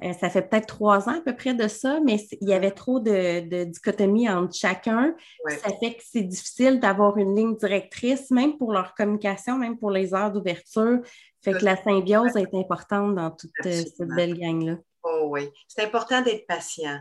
Euh, 0.04 0.12
ça 0.14 0.30
fait 0.30 0.42
peut-être 0.42 0.68
trois 0.68 1.08
ans 1.08 1.18
à 1.18 1.22
peu 1.22 1.34
près 1.34 1.54
de 1.54 1.68
ça, 1.70 2.00
mais 2.06 2.18
il 2.42 2.50
y 2.50 2.54
avait 2.54 2.72
trop 2.72 3.00
de, 3.00 3.64
dichotomie 3.64 4.30
entre 4.30 4.54
chacun. 4.54 5.16
Ça 5.48 5.70
fait 5.80 5.96
que 5.96 6.04
c'est 6.06 6.24
difficile 6.24 6.80
d'avoir 6.82 7.18
une 7.18 7.36
ligne 7.36 7.56
directrice, 7.56 8.30
même 8.32 8.58
pour 8.58 8.74
leur 8.74 8.94
communication, 8.94 9.58
même 9.58 9.80
pour 9.80 9.92
les 9.92 10.14
heures 10.14 10.32
d'ouverture. 10.32 11.00
Fait 11.42 11.54
que 11.54 11.64
la 11.64 11.82
symbiose 11.82 12.36
est 12.36 12.54
importante 12.54 13.16
dans 13.16 13.32
toute 13.32 13.52
euh, 13.66 13.72
cette 13.98 14.10
belle 14.10 14.38
gang-là. 14.38 14.78
Oh 15.04 15.28
oui. 15.30 15.50
C'est 15.68 15.86
important 15.86 16.22
d'être 16.22 16.46
patient. 16.48 17.00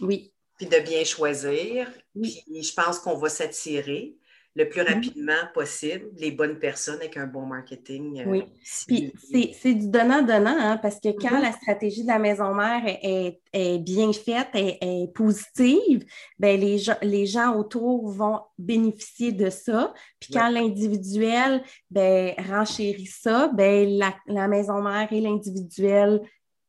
Oui. 0.00 0.34
Puis 0.58 0.66
de 0.66 0.78
bien 0.80 1.04
choisir. 1.04 1.90
Puis 2.14 2.42
je 2.48 2.74
pense 2.74 2.98
qu'on 2.98 3.16
va 3.16 3.30
s'attirer 3.30 4.16
le 4.56 4.68
plus 4.68 4.80
mm-hmm. 4.80 4.94
rapidement 4.94 5.42
possible 5.52 6.06
les 6.16 6.30
bonnes 6.30 6.58
personnes 6.58 6.96
avec 6.96 7.16
un 7.16 7.26
bon 7.26 7.44
marketing. 7.44 8.20
Euh, 8.20 8.24
oui. 8.26 8.44
Puis 8.88 9.12
c'est 9.60 9.74
du 9.74 9.88
donnant-donnant, 9.88 10.56
hein, 10.58 10.78
parce 10.78 10.98
que 10.98 11.08
quand 11.10 11.36
mm-hmm. 11.36 11.42
la 11.42 11.52
stratégie 11.52 12.02
de 12.02 12.08
la 12.08 12.18
maison 12.18 12.54
mère 12.54 12.82
est, 12.86 13.78
bien 13.78 14.12
faite, 14.12 14.48
est, 14.54 14.78
est 14.80 15.12
positive, 15.14 16.04
ben 16.38 16.58
les, 16.58 16.78
gens, 16.78 16.96
les 17.02 17.26
gens 17.26 17.54
autour 17.54 18.08
vont 18.10 18.40
bénéficier 18.58 19.32
de 19.32 19.50
ça. 19.50 19.92
Puis 20.20 20.32
quand 20.32 20.48
l'individuel 20.48 21.62
ben, 21.90 22.34
renchérit 22.50 23.06
ça, 23.06 23.48
ben, 23.48 23.88
la, 23.88 24.14
la 24.26 24.48
maison 24.48 24.82
mère 24.82 25.12
et 25.12 25.20
l'individuel 25.20 26.22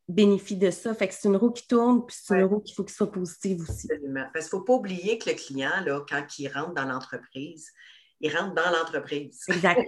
bénéficie 0.08 0.58
de 0.58 0.72
ça. 0.72 0.94
Fait 0.94 1.08
que 1.08 1.14
c'est 1.14 1.28
une 1.28 1.38
roue 1.38 1.52
qui 1.52 1.68
tourne, 1.68 2.06
puis 2.06 2.16
c'est 2.20 2.36
une 2.36 2.46
roue 2.46 2.60
qu'il 2.60 2.76
faut 2.76 2.84
qu'il 2.84 2.96
soit 2.96 3.12
positive 3.12 3.62
aussi. 3.62 3.88
Absolument. 3.92 4.26
Parce 4.34 4.50
qu'il 4.50 4.58
ne 4.58 4.60
faut 4.60 4.66
pas 4.66 4.74
oublier 4.74 5.18
que 5.18 5.30
le 5.30 5.36
client, 5.36 5.82
là, 5.86 6.04
quand 6.08 6.40
il 6.40 6.48
rentre 6.48 6.74
dans 6.74 6.86
l'entreprise, 6.86 7.72
il 8.20 8.36
rentre 8.36 8.54
dans 8.54 8.72
l'entreprise. 8.72 9.44
Exact. 9.48 9.82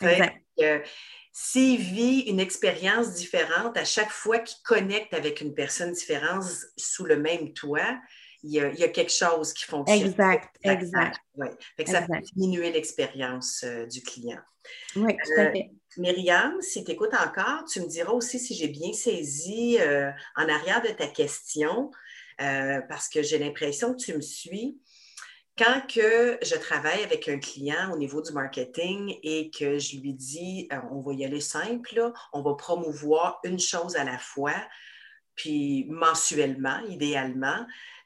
exact. 0.00 0.88
S'il 1.36 1.80
vit 1.80 2.20
une 2.20 2.38
expérience 2.38 3.14
différente 3.14 3.76
à 3.76 3.84
chaque 3.84 4.10
fois 4.10 4.38
qu'il 4.38 4.62
connecte 4.64 5.14
avec 5.14 5.40
une 5.40 5.52
personne 5.52 5.92
différente 5.92 6.44
sous 6.76 7.04
le 7.04 7.16
même 7.16 7.52
toit, 7.52 7.98
il 8.44 8.52
y, 8.52 8.60
a, 8.60 8.88
quelque 8.88 9.10
chose 9.10 9.54
qui 9.54 9.64
fonctionne. 9.64 10.06
Exact, 10.06 10.54
exact. 10.62 11.18
Ouais. 11.34 11.50
Fait 11.76 11.84
que 11.84 11.90
ça 11.90 12.02
peut 12.02 12.20
diminuer 12.34 12.70
l'expérience 12.70 13.64
euh, 13.64 13.86
du 13.86 14.02
client. 14.02 14.38
Oui, 14.96 15.16
tout 15.16 15.40
à 15.40 15.44
euh, 15.44 15.52
fait. 15.52 15.70
Myriam, 15.98 16.60
si 16.60 16.84
tu 16.84 16.92
écoutes 16.92 17.14
encore, 17.14 17.64
tu 17.64 17.80
me 17.80 17.86
diras 17.86 18.12
aussi 18.12 18.38
si 18.38 18.54
j'ai 18.54 18.68
bien 18.68 18.92
saisi 18.92 19.78
euh, 19.80 20.10
en 20.36 20.48
arrière 20.48 20.82
de 20.82 20.88
ta 20.88 21.06
question, 21.06 21.90
parce 22.36 23.08
que 23.08 23.22
j'ai 23.22 23.38
l'impression 23.38 23.94
que 23.94 23.98
tu 23.98 24.14
me 24.14 24.20
suis. 24.20 24.76
Quand 25.56 25.86
que 25.86 26.36
je 26.42 26.56
travaille 26.56 27.04
avec 27.04 27.28
un 27.28 27.38
client 27.38 27.92
au 27.92 27.96
niveau 27.96 28.20
du 28.20 28.32
marketing 28.32 29.14
et 29.22 29.52
que 29.56 29.78
je 29.78 29.98
lui 29.98 30.14
dis, 30.14 30.68
on 30.90 31.00
va 31.00 31.12
y 31.12 31.24
aller 31.24 31.40
simple, 31.40 32.12
on 32.32 32.42
va 32.42 32.54
promouvoir 32.54 33.38
une 33.44 33.60
chose 33.60 33.94
à 33.94 34.02
la 34.02 34.18
fois, 34.18 34.56
puis 35.36 35.86
mensuellement, 35.88 36.80
idéalement, 36.88 37.64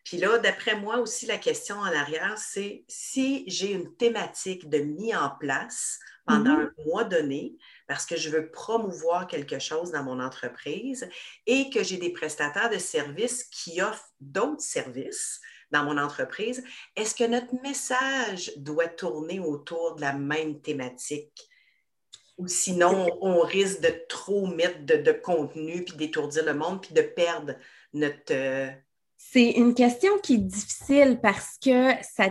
puis 0.08 0.16
là, 0.16 0.38
d'après 0.38 0.74
moi 0.74 1.00
aussi, 1.00 1.26
la 1.26 1.36
question 1.36 1.76
en 1.76 1.84
arrière, 1.84 2.32
c'est 2.38 2.82
si 2.88 3.44
j'ai 3.46 3.72
une 3.72 3.94
thématique 3.96 4.70
de 4.70 4.78
mise 4.78 5.14
en 5.14 5.28
place 5.38 5.98
pendant 6.26 6.56
mm-hmm. 6.56 6.72
un 6.78 6.84
mois 6.86 7.04
donné, 7.04 7.56
parce 7.88 8.06
que 8.06 8.16
je 8.16 8.28
veux 8.28 8.50
promouvoir 8.50 9.26
quelque 9.26 9.58
chose 9.58 9.90
dans 9.90 10.04
mon 10.04 10.20
entreprise 10.20 11.08
et 11.46 11.70
que 11.70 11.82
j'ai 11.82 11.96
des 11.96 12.12
prestataires 12.12 12.70
de 12.70 12.78
services 12.78 13.44
qui 13.44 13.82
offrent 13.82 14.12
d'autres 14.20 14.62
services, 14.62 15.40
dans 15.70 15.84
mon 15.84 15.98
entreprise, 15.98 16.64
est-ce 16.96 17.14
que 17.14 17.24
notre 17.24 17.54
message 17.62 18.52
doit 18.56 18.88
tourner 18.88 19.38
autour 19.40 19.96
de 19.96 20.00
la 20.00 20.12
même 20.12 20.60
thématique? 20.60 21.48
Ou 22.38 22.46
sinon, 22.46 23.18
on 23.20 23.40
risque 23.40 23.80
de 23.80 23.92
trop 24.08 24.46
mettre 24.46 24.86
de, 24.86 25.12
contenu, 25.12 25.84
puis 25.84 25.96
d'étourdir 25.96 26.44
le 26.44 26.54
monde, 26.54 26.80
puis 26.80 26.94
de 26.94 27.02
perdre 27.02 27.54
notre... 27.92 28.32
Euh, 28.32 28.70
c'est 29.20 29.50
une 29.50 29.74
question 29.74 30.10
qui 30.22 30.34
est 30.34 30.38
difficile 30.38 31.18
parce 31.20 31.58
que 31.62 31.90
ça, 32.02 32.30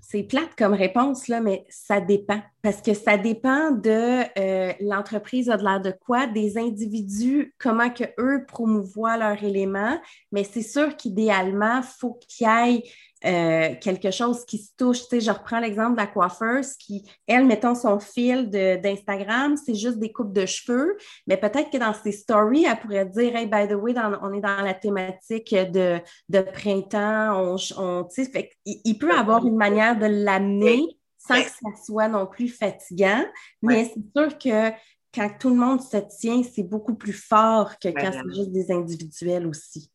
c'est 0.00 0.22
plate 0.22 0.56
comme 0.56 0.72
réponse, 0.72 1.28
là, 1.28 1.40
mais 1.40 1.66
ça 1.68 2.00
dépend. 2.00 2.40
Parce 2.62 2.80
que 2.80 2.94
ça 2.94 3.18
dépend 3.18 3.70
de 3.70 4.24
euh, 4.38 4.72
l'entreprise 4.80 5.50
a 5.50 5.58
de 5.58 5.62
l'air 5.62 5.80
de 5.80 5.92
quoi, 5.92 6.26
des 6.26 6.56
individus, 6.56 7.54
comment 7.58 7.90
que 7.90 8.04
eux 8.18 8.46
promouvoient 8.48 9.18
leur 9.18 9.44
élément. 9.44 10.00
Mais 10.32 10.42
c'est 10.42 10.62
sûr 10.62 10.96
qu'idéalement, 10.96 11.78
il 11.78 11.88
faut 12.00 12.14
qu'il 12.14 12.46
y 12.46 12.50
ait 12.50 12.82
euh, 13.26 13.74
quelque 13.80 14.10
chose 14.10 14.44
qui 14.44 14.58
se 14.58 14.70
touche. 14.76 15.00
Tu 15.02 15.06
sais, 15.08 15.20
je 15.20 15.30
reprends 15.30 15.58
l'exemple 15.58 15.92
de 15.92 15.96
la 15.96 16.06
coiffeuse 16.06 16.74
qui, 16.74 17.04
elle, 17.26 17.44
mettons 17.46 17.74
son 17.74 17.98
fil 17.98 18.48
d'Instagram, 18.50 19.56
c'est 19.56 19.74
juste 19.74 19.98
des 19.98 20.12
coupes 20.12 20.32
de 20.32 20.46
cheveux, 20.46 20.96
mais 21.26 21.36
peut-être 21.36 21.70
que 21.70 21.78
dans 21.78 21.92
ses 21.92 22.12
stories, 22.12 22.66
elle 22.66 22.78
pourrait 22.78 23.06
dire 23.06 23.34
Hey, 23.34 23.46
by 23.46 23.66
the 23.68 23.74
way, 23.74 23.94
on 24.22 24.32
est 24.32 24.40
dans 24.40 24.62
la 24.62 24.74
thématique 24.74 25.54
de, 25.54 25.98
de 26.28 26.40
printemps. 26.40 27.56
On, 27.76 28.04
tu 28.04 28.24
sais, 28.24 28.50
il, 28.64 28.98
peut 28.98 29.12
avoir 29.12 29.44
une 29.44 29.56
manière 29.56 29.98
de 29.98 30.06
l'amener 30.06 30.84
sans 31.18 31.42
que 31.42 31.50
ça 31.50 31.84
soit 31.84 32.08
non 32.08 32.26
plus 32.26 32.48
fatigant, 32.48 33.24
mais 33.60 33.90
c'est 33.92 34.20
sûr 34.20 34.38
que 34.38 34.70
quand 35.12 35.30
tout 35.40 35.48
le 35.48 35.56
monde 35.56 35.80
se 35.80 35.96
tient, 35.96 36.42
c'est 36.44 36.62
beaucoup 36.62 36.94
plus 36.94 37.12
fort 37.12 37.78
que 37.78 37.88
quand 37.88 38.12
c'est 38.12 38.34
juste 38.34 38.52
des 38.52 38.70
individuels 38.70 39.46
aussi 39.46 39.90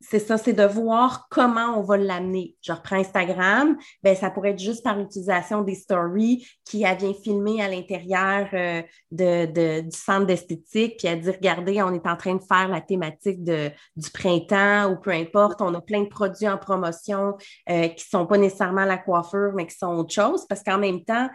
c'est 0.00 0.18
ça, 0.18 0.38
c'est 0.38 0.52
de 0.52 0.64
voir 0.64 1.26
comment 1.30 1.78
on 1.78 1.82
va 1.82 1.96
l'amener. 1.96 2.54
Je 2.62 2.72
reprends 2.72 2.96
Instagram, 2.96 3.76
ben, 4.02 4.14
ça 4.14 4.30
pourrait 4.30 4.50
être 4.50 4.58
juste 4.58 4.84
par 4.84 4.96
l'utilisation 4.96 5.62
des 5.62 5.74
stories 5.74 6.46
qui 6.64 6.78
vient 6.78 7.14
filmer 7.22 7.62
à 7.62 7.68
l'intérieur 7.68 8.48
euh, 8.52 8.82
de, 9.10 9.80
du 9.80 9.96
centre 9.96 10.26
d'esthétique, 10.26 10.96
puis 10.98 11.08
elle 11.08 11.20
dit 11.20 11.30
Regardez, 11.30 11.82
on 11.82 11.92
est 11.92 12.06
en 12.06 12.16
train 12.16 12.34
de 12.34 12.42
faire 12.42 12.68
la 12.68 12.80
thématique 12.80 13.42
de, 13.42 13.70
du 13.96 14.10
printemps 14.10 14.92
ou 14.92 14.96
peu 14.96 15.10
importe, 15.10 15.60
on 15.60 15.74
a 15.74 15.80
plein 15.80 16.02
de 16.02 16.08
produits 16.08 16.48
en 16.48 16.58
promotion 16.58 17.36
euh, 17.68 17.88
qui 17.88 18.06
ne 18.06 18.18
sont 18.18 18.26
pas 18.26 18.38
nécessairement 18.38 18.84
la 18.84 18.98
coiffure, 18.98 19.52
mais 19.54 19.66
qui 19.66 19.76
sont 19.76 19.94
autre 19.96 20.12
chose, 20.12 20.46
parce 20.48 20.62
qu'en 20.62 20.78
même 20.78 21.04
temps, 21.04 21.28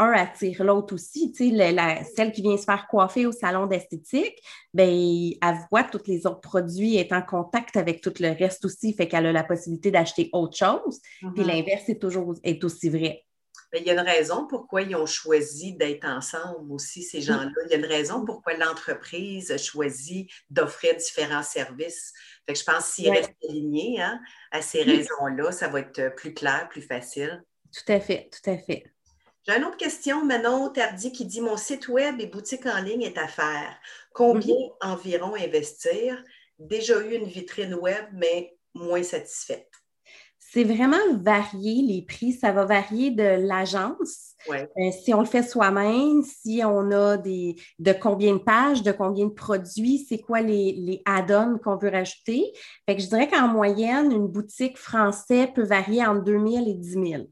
un 0.00 0.12
attire 0.12 0.64
l'autre 0.64 0.94
aussi. 0.94 1.32
Tu 1.32 1.50
sais, 1.50 2.04
celle 2.16 2.32
qui 2.32 2.42
vient 2.42 2.56
se 2.56 2.64
faire 2.64 2.86
coiffer 2.88 3.26
au 3.26 3.32
salon 3.32 3.66
d'esthétique, 3.66 4.36
ben, 4.72 4.88
elle 4.88 5.58
voit 5.70 5.84
tous 5.84 6.06
les 6.06 6.26
autres 6.26 6.40
produits, 6.40 6.96
est 6.96 7.12
en 7.12 7.22
contact 7.22 7.76
avec 7.76 8.00
tout 8.00 8.14
le 8.20 8.30
reste 8.36 8.64
aussi, 8.64 8.94
fait 8.94 9.08
qu'elle 9.08 9.26
a 9.26 9.32
la 9.32 9.44
possibilité 9.44 9.90
d'acheter 9.90 10.30
autre 10.32 10.56
chose. 10.56 11.00
Puis 11.20 11.28
mm-hmm. 11.28 11.46
l'inverse 11.46 11.88
est 11.88 12.00
toujours 12.00 12.34
est 12.42 12.62
aussi 12.64 12.88
vrai. 12.88 13.24
Ben, 13.72 13.82
il 13.82 13.86
y 13.86 13.90
a 13.90 13.92
une 13.92 14.00
raison 14.00 14.46
pourquoi 14.48 14.82
ils 14.82 14.96
ont 14.96 15.06
choisi 15.06 15.74
d'être 15.74 16.04
ensemble 16.04 16.72
aussi, 16.72 17.04
ces 17.04 17.20
gens-là. 17.20 17.52
Il 17.66 17.70
y 17.70 17.74
a 17.74 17.78
une 17.78 17.84
raison 17.84 18.24
pourquoi 18.24 18.54
l'entreprise 18.54 19.52
a 19.52 19.58
choisi 19.58 20.28
d'offrir 20.50 20.96
différents 20.96 21.44
services. 21.44 22.12
Fait 22.46 22.54
que 22.54 22.58
je 22.58 22.64
pense 22.64 22.86
s'ils 22.86 23.10
restent 23.10 23.30
alignés 23.48 24.00
hein, 24.00 24.20
à 24.50 24.60
ces 24.60 24.82
raisons-là, 24.82 25.52
ça 25.52 25.68
va 25.68 25.80
être 25.80 26.14
plus 26.16 26.34
clair, 26.34 26.68
plus 26.68 26.82
facile. 26.82 27.44
Tout 27.72 27.92
à 27.92 28.00
fait, 28.00 28.28
tout 28.32 28.50
à 28.50 28.58
fait. 28.58 28.84
J'ai 29.46 29.56
une 29.56 29.64
autre 29.64 29.78
question, 29.78 30.24
Manon 30.24 30.68
Tardy, 30.68 31.12
qui 31.12 31.24
dit 31.24 31.40
Mon 31.40 31.56
site 31.56 31.88
web 31.88 32.20
et 32.20 32.26
boutique 32.26 32.66
en 32.66 32.80
ligne 32.82 33.02
est 33.02 33.18
à 33.18 33.26
faire. 33.26 33.74
Combien 34.12 34.54
mhm. 34.54 34.92
environ 34.92 35.34
investir? 35.34 36.22
Déjà 36.58 37.00
eu 37.00 37.14
une 37.14 37.24
vitrine 37.24 37.74
web, 37.74 38.04
mais 38.12 38.54
moins 38.74 39.02
satisfaite. 39.02 39.70
C'est 40.38 40.64
vraiment 40.64 40.98
varié 41.14 41.82
les 41.82 42.02
prix. 42.02 42.32
Ça 42.32 42.52
va 42.52 42.66
varier 42.66 43.12
de 43.12 43.46
l'agence. 43.46 44.34
Euh, 44.50 44.66
si 45.04 45.14
on 45.14 45.20
le 45.20 45.26
fait 45.26 45.42
soi-même, 45.42 46.22
si 46.22 46.62
on 46.64 46.90
a 46.90 47.16
des 47.16 47.56
de 47.78 47.92
combien 47.92 48.34
de 48.34 48.40
pages, 48.40 48.82
de 48.82 48.92
combien 48.92 49.26
de 49.26 49.32
produits, 49.32 50.04
c'est 50.08 50.18
quoi 50.18 50.40
les, 50.40 50.72
les 50.72 51.02
add-ons 51.06 51.58
qu'on 51.58 51.76
veut 51.76 51.90
rajouter? 51.90 52.52
Fait 52.86 52.96
que 52.96 53.02
je 53.02 53.08
dirais 53.08 53.28
qu'en 53.28 53.48
moyenne, 53.48 54.12
une 54.12 54.28
boutique 54.28 54.76
française 54.76 55.48
peut 55.54 55.64
varier 55.64 56.04
entre 56.04 56.24
2000 56.24 56.68
et 56.68 56.74
10 56.74 56.90
000. 56.90 57.26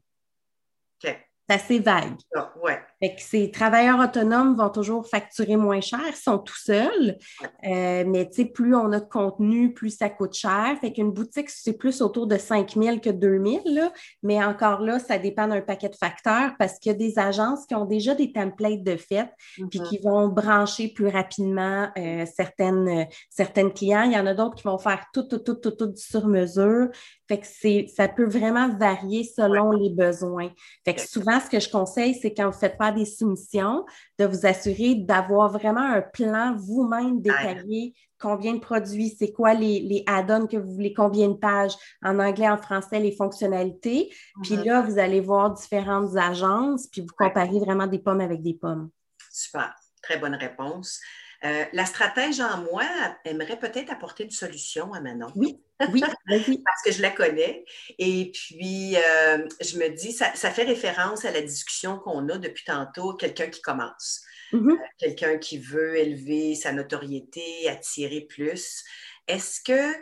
C'est 1.49 1.55
assez 1.55 1.79
vague. 1.79 2.15
Ah, 2.35 2.53
ouais. 2.61 2.79
Fait 3.01 3.15
que 3.15 3.21
ces 3.21 3.49
travailleurs 3.51 3.99
autonomes 3.99 4.55
vont 4.55 4.69
toujours 4.69 5.07
facturer 5.07 5.55
moins 5.55 5.79
cher, 5.79 6.01
ils 6.07 6.15
sont 6.15 6.37
tout 6.37 6.57
seuls. 6.57 7.17
Euh, 7.65 8.03
mais 8.05 8.29
plus 8.53 8.75
on 8.75 8.91
a 8.91 8.99
de 8.99 9.09
contenu, 9.09 9.73
plus 9.73 9.91
ça 9.91 10.09
coûte 10.09 10.33
cher. 10.33 10.75
Fait 10.81 10.91
qu'une 10.91 11.11
boutique, 11.11 11.49
c'est 11.49 11.77
plus 11.77 12.01
autour 12.01 12.27
de 12.27 12.37
5 12.37 12.75
000 12.75 12.99
que 12.99 13.09
2 13.09 13.41
000. 13.45 13.63
Mais 14.23 14.43
encore 14.43 14.81
là, 14.81 14.99
ça 14.99 15.17
dépend 15.17 15.47
d'un 15.47 15.61
paquet 15.61 15.89
de 15.89 15.95
facteurs 15.95 16.51
parce 16.59 16.77
qu'il 16.79 16.91
y 16.91 16.95
a 16.95 16.97
des 16.97 17.19
agences 17.19 17.65
qui 17.65 17.75
ont 17.75 17.85
déjà 17.85 18.15
des 18.15 18.31
templates 18.33 18.83
de 18.83 18.97
fait 18.97 19.29
puis 19.69 19.79
mm-hmm. 19.79 19.89
qui 19.89 19.99
vont 19.99 20.27
brancher 20.27 20.89
plus 20.89 21.07
rapidement 21.07 21.89
euh, 21.97 22.25
certaines, 22.25 23.07
certaines 23.29 23.71
clients. 23.71 24.03
Il 24.03 24.13
y 24.13 24.17
en 24.17 24.25
a 24.25 24.33
d'autres 24.33 24.55
qui 24.55 24.63
vont 24.63 24.77
faire 24.77 25.05
tout, 25.13 25.23
tout, 25.23 25.39
tout, 25.39 25.55
tout, 25.55 25.71
tout 25.71 25.93
sur 25.95 26.27
mesure. 26.27 26.89
Fait 27.29 27.39
que 27.39 27.87
ça 27.95 28.07
peut 28.07 28.25
vraiment 28.25 28.75
varier 28.75 29.23
selon 29.23 29.71
les 29.71 29.91
besoins. 29.91 30.49
Fait 30.83 30.95
que 30.95 31.01
souvent, 31.01 31.39
ce 31.39 31.49
que 31.49 31.59
je 31.59 31.69
conseille, 31.69 32.15
c'est 32.15 32.33
quand 32.33 32.49
vous 32.49 32.57
faites 32.57 32.77
des 32.91 33.05
soumissions, 33.05 33.85
de 34.17 34.25
vous 34.25 34.45
assurer 34.45 34.95
d'avoir 34.95 35.51
vraiment 35.51 35.81
un 35.81 36.01
plan 36.01 36.55
vous-même 36.55 37.21
détaillé. 37.21 37.93
Combien 38.19 38.55
de 38.55 38.59
produits, 38.59 39.15
c'est 39.17 39.31
quoi 39.31 39.53
les, 39.53 39.79
les 39.79 40.03
add-ons 40.05 40.47
que 40.47 40.57
vous 40.57 40.73
voulez, 40.73 40.93
combien 40.93 41.29
de 41.29 41.35
pages, 41.35 41.73
en 42.03 42.19
anglais, 42.19 42.49
en 42.49 42.57
français, 42.57 42.99
les 42.99 43.15
fonctionnalités. 43.15 44.09
Puis 44.43 44.55
mm-hmm. 44.55 44.65
là, 44.65 44.81
vous 44.81 44.99
allez 44.99 45.21
voir 45.21 45.53
différentes 45.53 46.17
agences, 46.17 46.87
puis 46.87 47.01
vous 47.01 47.13
comparez 47.17 47.59
vraiment 47.59 47.87
des 47.87 47.99
pommes 47.99 48.21
avec 48.21 48.41
des 48.41 48.55
pommes. 48.55 48.89
Super, 49.31 49.73
très 50.01 50.17
bonne 50.17 50.35
réponse. 50.35 50.99
Euh, 51.45 51.65
la 51.71 51.85
stratège 51.85 52.41
en 52.41 52.57
moi 52.63 52.83
aimerait 53.23 53.59
peut-être 53.59 53.91
apporter 53.91 54.25
une 54.25 54.31
solution 54.31 54.93
à 54.93 54.99
Manon. 54.99 55.31
Oui, 55.35 55.57
oui, 55.91 56.01
Parce 56.65 56.81
que 56.85 56.91
je 56.91 57.01
la 57.01 57.11
connais. 57.11 57.63
Et 57.97 58.31
puis, 58.33 58.97
euh, 58.97 59.47
je 59.61 59.77
me 59.77 59.89
dis, 59.89 60.11
ça, 60.11 60.33
fait 60.33 60.63
référence 60.63 61.23
à 61.23 61.31
la 61.31 61.41
discussion 61.41 61.97
qu'on 61.97 62.27
a 62.29 62.37
depuis 62.37 62.65
tantôt, 62.65 63.13
quelqu'un 63.13 63.47
qui 63.47 63.61
commence, 63.61 64.21
mm-hmm. 64.51 64.71
euh, 64.71 64.85
quelqu'un 64.97 65.37
qui 65.37 65.57
veut 65.57 65.97
élever 65.97 66.55
sa 66.55 66.73
notoriété, 66.73 67.69
attirer 67.69 68.21
plus. 68.21 68.83
Est-ce 69.27 69.61
que 69.61 69.95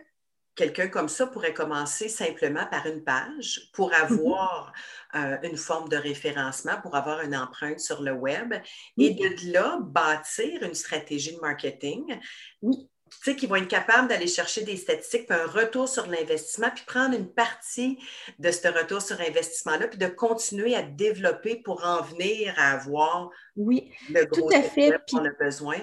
quelqu'un 0.58 0.90
comme 0.90 1.08
ça 1.08 1.28
pourrait 1.28 1.54
commencer 1.54 2.10
simplement 2.10 2.66
par 2.66 2.86
une 2.88 3.04
page 3.04 3.70
pour 3.74 3.92
mm-hmm. 3.92 4.02
avoir 4.02 4.74
euh, 5.16 5.38
une 5.44 5.56
forme 5.56 5.88
de 5.88 5.96
référencement, 5.96 6.82
pour 6.82 6.96
avoir 6.96 7.22
une 7.22 7.36
empreinte 7.36 7.80
sur 7.80 8.02
le 8.02 8.12
web 8.12 8.54
et 8.98 9.12
de 9.12 9.54
là 9.54 9.80
bâtir 9.82 10.64
une 10.64 10.74
stratégie 10.74 11.34
de 11.34 11.40
marketing. 11.40 12.20
Tu 12.62 13.32
sais, 13.32 13.36
qui 13.38 13.48
vont 13.48 13.56
être 13.56 13.70
capables 13.70 14.10
d'aller 14.10 14.28
chercher 14.28 14.64
des 14.64 14.76
statistiques, 14.76 15.28
puis 15.28 15.38
un 15.38 15.46
retour 15.46 15.88
sur 15.88 16.08
l'investissement, 16.08 16.70
puis 16.76 16.84
prendre 16.86 17.16
une 17.16 17.32
partie 17.32 17.98
de 18.38 18.52
ce 18.52 18.68
retour 18.68 19.02
sur 19.02 19.22
investissement-là, 19.22 19.88
puis 19.88 19.98
de 19.98 20.08
continuer 20.08 20.76
à 20.76 20.82
développer 20.82 21.56
pour 21.56 21.86
en 21.86 22.02
venir 22.02 22.54
à 22.58 22.74
avoir 22.74 23.30
oui, 23.56 23.94
le 24.10 24.26
gros 24.26 24.50
tout 24.50 24.58
à 24.58 24.62
fait. 24.62 25.00
qu'on 25.10 25.24
a 25.24 25.30
besoin. 25.30 25.78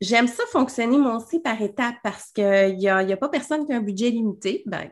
J'aime 0.00 0.28
ça 0.28 0.44
fonctionner, 0.50 0.96
moi 0.96 1.16
aussi, 1.16 1.40
par 1.40 1.60
étapes 1.60 1.96
parce 2.02 2.32
qu'il 2.32 2.76
n'y 2.78 2.88
a, 2.88 2.96
a, 2.96 3.16
pas 3.18 3.28
personne 3.28 3.66
qui 3.66 3.72
a 3.74 3.76
un 3.76 3.82
budget 3.82 4.08
limité. 4.08 4.62
Ben, 4.64 4.90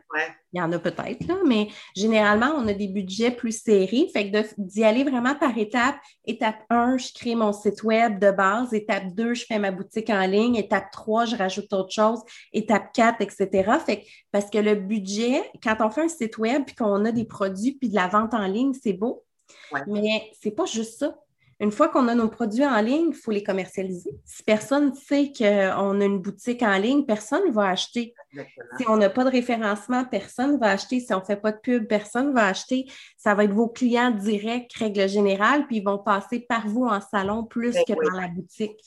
Il 0.53 0.59
y 0.59 0.61
en 0.61 0.71
a 0.71 0.77
peut-être, 0.77 1.25
mais 1.47 1.69
généralement, 1.95 2.53
on 2.55 2.67
a 2.67 2.73
des 2.73 2.87
budgets 2.87 3.31
plus 3.31 3.63
serrés. 3.63 4.07
Fait 4.13 4.29
que 4.29 4.45
d'y 4.59 4.83
aller 4.83 5.03
vraiment 5.03 5.33
par 5.33 5.57
étapes. 5.57 5.95
Étape 6.25 6.63
1, 6.69 6.97
je 6.97 7.07
crée 7.13 7.33
mon 7.33 7.53
site 7.53 7.81
web 7.81 8.19
de 8.19 8.29
base. 8.29 8.71
Étape 8.71 9.15
2, 9.15 9.33
je 9.33 9.45
fais 9.45 9.57
ma 9.57 9.71
boutique 9.71 10.11
en 10.11 10.27
ligne. 10.27 10.55
Étape 10.57 10.91
3, 10.91 11.25
je 11.25 11.35
rajoute 11.35 11.73
autre 11.73 11.91
chose. 11.91 12.19
Étape 12.53 12.93
4, 12.93 13.21
etc. 13.21 13.71
Fait 13.83 14.05
parce 14.31 14.51
que 14.51 14.59
le 14.59 14.75
budget, 14.75 15.41
quand 15.63 15.77
on 15.79 15.89
fait 15.89 16.03
un 16.03 16.07
site 16.07 16.37
web 16.37 16.65
puis 16.67 16.75
qu'on 16.75 17.03
a 17.05 17.11
des 17.11 17.25
produits 17.25 17.71
puis 17.71 17.89
de 17.89 17.95
la 17.95 18.07
vente 18.07 18.35
en 18.35 18.45
ligne, 18.45 18.73
c'est 18.79 18.93
beau. 18.93 19.25
Mais 19.87 20.31
c'est 20.39 20.51
pas 20.51 20.65
juste 20.65 20.99
ça. 20.99 21.15
Une 21.59 21.71
fois 21.71 21.89
qu'on 21.89 22.07
a 22.07 22.15
nos 22.15 22.29
produits 22.29 22.65
en 22.65 22.79
ligne, 22.81 23.09
il 23.09 23.15
faut 23.15 23.31
les 23.31 23.43
commercialiser. 23.43 24.11
Si 24.23 24.43
personne 24.43 24.91
ne 24.91 24.95
sait 24.95 25.33
qu'on 25.37 26.01
a 26.01 26.05
une 26.05 26.19
boutique 26.19 26.63
en 26.63 26.77
ligne, 26.77 27.03
personne 27.05 27.45
ne 27.47 27.51
va 27.51 27.67
acheter. 27.69 28.13
Si 28.77 28.87
on 28.87 28.95
n'a 28.95 29.09
pas 29.09 29.25
de 29.25 29.29
référencement, 29.29 30.05
personne 30.05 30.53
ne 30.53 30.57
va 30.57 30.71
acheter. 30.71 31.01
Si 31.01 31.13
on 31.13 31.19
ne 31.19 31.25
fait 31.25 31.35
pas 31.35 31.51
de 31.51 31.57
pub, 31.57 31.85
personne 31.87 32.29
ne 32.29 32.33
va 32.33 32.47
acheter. 32.47 32.89
Ça 33.17 33.33
va 33.33 33.43
être 33.43 33.51
vos 33.51 33.67
clients 33.67 34.11
directs, 34.11 34.73
règle 34.73 35.09
générale, 35.09 35.67
puis 35.67 35.77
ils 35.77 35.83
vont 35.83 35.97
passer 35.99 36.39
par 36.39 36.65
vous 36.67 36.85
en 36.85 37.01
salon 37.01 37.43
plus 37.43 37.73
ben 37.73 37.83
que 37.85 37.93
dans 37.93 38.19
la 38.19 38.27
boutique 38.29 38.79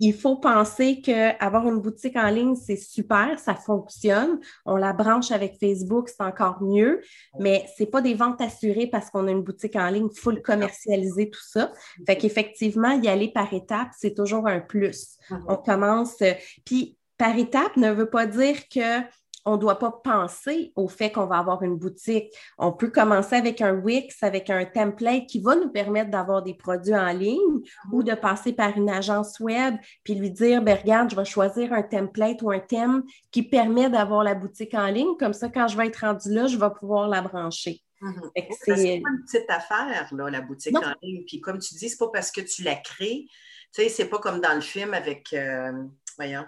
il 0.00 0.14
faut 0.14 0.36
penser 0.36 1.00
qu'avoir 1.00 1.68
une 1.68 1.80
boutique 1.80 2.16
en 2.16 2.28
ligne, 2.28 2.56
c'est 2.56 2.76
super, 2.76 3.38
ça 3.38 3.54
fonctionne. 3.54 4.40
On 4.66 4.76
la 4.76 4.92
branche 4.92 5.30
avec 5.30 5.58
Facebook, 5.58 6.08
c'est 6.08 6.22
encore 6.22 6.62
mieux, 6.62 7.00
mais 7.38 7.66
ce 7.76 7.82
n'est 7.82 7.90
pas 7.90 8.00
des 8.00 8.14
ventes 8.14 8.40
assurées 8.40 8.86
parce 8.86 9.10
qu'on 9.10 9.28
a 9.28 9.30
une 9.30 9.42
boutique 9.42 9.76
en 9.76 9.88
ligne, 9.88 10.08
il 10.12 10.18
faut 10.18 10.32
le 10.32 10.40
commercialiser, 10.40 11.30
tout 11.30 11.44
ça. 11.44 11.72
Fait 12.06 12.16
qu'effectivement, 12.16 12.90
y 12.90 13.08
aller 13.08 13.30
par 13.32 13.52
étapes, 13.52 13.92
c'est 13.96 14.14
toujours 14.14 14.46
un 14.48 14.60
plus. 14.60 15.16
Mm-hmm. 15.30 15.44
On 15.48 15.56
commence, 15.56 16.16
puis 16.64 16.96
par 17.16 17.36
étape 17.38 17.76
ne 17.76 17.90
veut 17.90 18.10
pas 18.10 18.26
dire 18.26 18.68
que 18.68 19.00
on 19.44 19.52
ne 19.52 19.58
doit 19.58 19.78
pas 19.78 19.90
penser 19.90 20.72
au 20.74 20.88
fait 20.88 21.12
qu'on 21.12 21.26
va 21.26 21.38
avoir 21.38 21.62
une 21.62 21.76
boutique. 21.76 22.32
On 22.58 22.72
peut 22.72 22.90
commencer 22.90 23.36
avec 23.36 23.60
un 23.60 23.74
Wix, 23.74 24.22
avec 24.22 24.50
un 24.50 24.64
template 24.64 25.26
qui 25.26 25.40
va 25.40 25.54
nous 25.56 25.70
permettre 25.70 26.10
d'avoir 26.10 26.42
des 26.42 26.54
produits 26.54 26.94
en 26.94 27.12
ligne 27.12 27.62
ou 27.92 28.02
de 28.02 28.14
passer 28.14 28.52
par 28.52 28.76
une 28.76 28.88
agence 28.88 29.38
web 29.40 29.76
puis 30.02 30.14
lui 30.14 30.30
dire, 30.30 30.62
ben, 30.62 30.78
regarde, 30.78 31.10
je 31.10 31.16
vais 31.16 31.24
choisir 31.24 31.72
un 31.72 31.82
template 31.82 32.42
ou 32.42 32.50
un 32.50 32.60
thème 32.60 33.02
qui 33.30 33.42
permet 33.42 33.90
d'avoir 33.90 34.24
la 34.24 34.34
boutique 34.34 34.74
en 34.74 34.86
ligne. 34.86 35.16
Comme 35.18 35.34
ça, 35.34 35.48
quand 35.48 35.68
je 35.68 35.76
vais 35.76 35.88
être 35.88 36.00
rendu 36.00 36.32
là, 36.32 36.46
je 36.46 36.56
vais 36.56 36.70
pouvoir 36.78 37.08
la 37.08 37.20
brancher. 37.20 37.82
Mhm. 38.00 38.30
C'est 38.64 39.00
pas 39.02 39.10
une 39.10 39.24
petite 39.24 39.50
affaire, 39.50 40.08
là, 40.12 40.30
la 40.30 40.40
boutique 40.40 40.76
en 40.76 40.94
ligne. 41.02 41.24
Puis 41.26 41.40
comme 41.40 41.58
tu 41.58 41.74
dis, 41.74 41.88
c'est 41.88 41.98
pas 41.98 42.10
parce 42.12 42.30
que 42.30 42.40
tu 42.40 42.62
la 42.62 42.76
crées. 42.76 43.26
Tu 43.74 43.82
sais, 43.82 43.88
c'est 43.88 44.08
pas 44.08 44.18
comme 44.18 44.40
dans 44.40 44.54
le 44.54 44.60
film 44.60 44.94
avec, 44.94 45.32
euh, 45.32 45.72
voyons, 46.16 46.44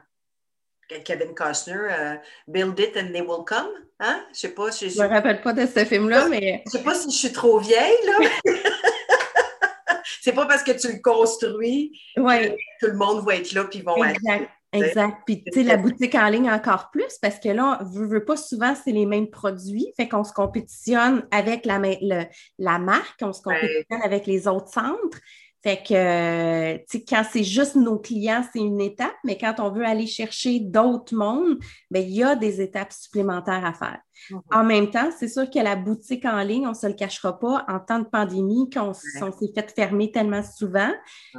Kevin 1.04 1.34
Costner, 1.34 1.74
euh, 1.74 2.14
Build 2.46 2.78
It 2.78 2.96
and 2.96 3.12
They 3.12 3.22
Will 3.22 3.44
Come. 3.46 3.68
Hein? 4.00 4.24
Je 4.32 4.40
sais 4.40 4.54
pas. 4.54 4.70
Je, 4.70 4.88
je 4.88 5.00
me 5.00 5.08
rappelle 5.08 5.40
pas 5.40 5.52
de 5.52 5.66
ce 5.66 5.84
film-là, 5.84 6.28
mais. 6.28 6.62
Je 6.66 6.78
sais 6.78 6.84
pas 6.84 6.94
si 6.94 7.10
je 7.10 7.16
suis 7.16 7.32
trop 7.32 7.58
vieille, 7.58 7.96
là. 8.06 8.28
c'est 10.20 10.32
pas 10.32 10.46
parce 10.46 10.62
que 10.62 10.72
tu 10.72 10.88
le 10.88 11.00
construis 11.02 11.92
que 12.16 12.48
tout 12.80 12.86
le 12.86 12.96
monde 12.96 13.24
va 13.24 13.36
être 13.36 13.52
là 13.52 13.64
puis 13.64 13.80
vont 13.82 14.02
exact, 14.04 14.50
Exact. 14.72 15.18
Puis, 15.24 15.42
tu 15.44 15.52
sais, 15.52 15.62
la 15.62 15.76
boutique 15.76 16.14
en 16.14 16.28
ligne 16.28 16.50
encore 16.50 16.90
plus 16.90 17.18
parce 17.22 17.38
que 17.38 17.48
là, 17.48 17.78
on 17.80 17.84
veut, 17.84 18.24
pas 18.24 18.36
souvent, 18.36 18.74
c'est 18.74 18.92
les 18.92 19.06
mêmes 19.06 19.30
produits. 19.30 19.92
Fait 19.96 20.08
qu'on 20.08 20.24
se 20.24 20.32
compétitionne 20.32 21.26
avec 21.30 21.64
la, 21.64 21.80
la 22.58 22.78
marque, 22.78 23.20
on 23.22 23.32
se 23.32 23.42
compétitionne 23.42 24.02
avec 24.02 24.26
les 24.26 24.48
autres 24.48 24.72
centres. 24.72 25.18
Fait 25.66 25.82
que, 25.82 26.76
tu 26.76 26.84
sais, 26.86 27.04
quand 27.04 27.24
c'est 27.28 27.42
juste 27.42 27.74
nos 27.74 27.98
clients, 27.98 28.44
c'est 28.52 28.60
une 28.60 28.80
étape, 28.80 29.16
mais 29.24 29.36
quand 29.36 29.58
on 29.58 29.72
veut 29.72 29.84
aller 29.84 30.06
chercher 30.06 30.60
d'autres 30.60 31.16
mondes, 31.16 31.58
bien, 31.90 32.02
il 32.02 32.10
y 32.10 32.22
a 32.22 32.36
des 32.36 32.60
étapes 32.60 32.92
supplémentaires 32.92 33.64
à 33.64 33.72
faire. 33.72 33.98
Mhm. 34.30 34.42
En 34.52 34.62
même 34.62 34.90
temps, 34.90 35.10
c'est 35.18 35.26
sûr 35.26 35.50
que 35.50 35.58
la 35.58 35.74
boutique 35.74 36.24
en 36.24 36.40
ligne, 36.42 36.68
on 36.68 36.70
ne 36.70 36.74
se 36.74 36.86
le 36.86 36.92
cachera 36.92 37.36
pas, 37.36 37.64
en 37.66 37.80
temps 37.80 37.98
de 37.98 38.04
pandémie, 38.04 38.70
quand 38.72 38.90
on, 38.90 38.92
s'est 38.92 39.52
fait 39.56 39.74
fermer 39.74 40.12
tellement 40.12 40.44
souvent, 40.44 40.92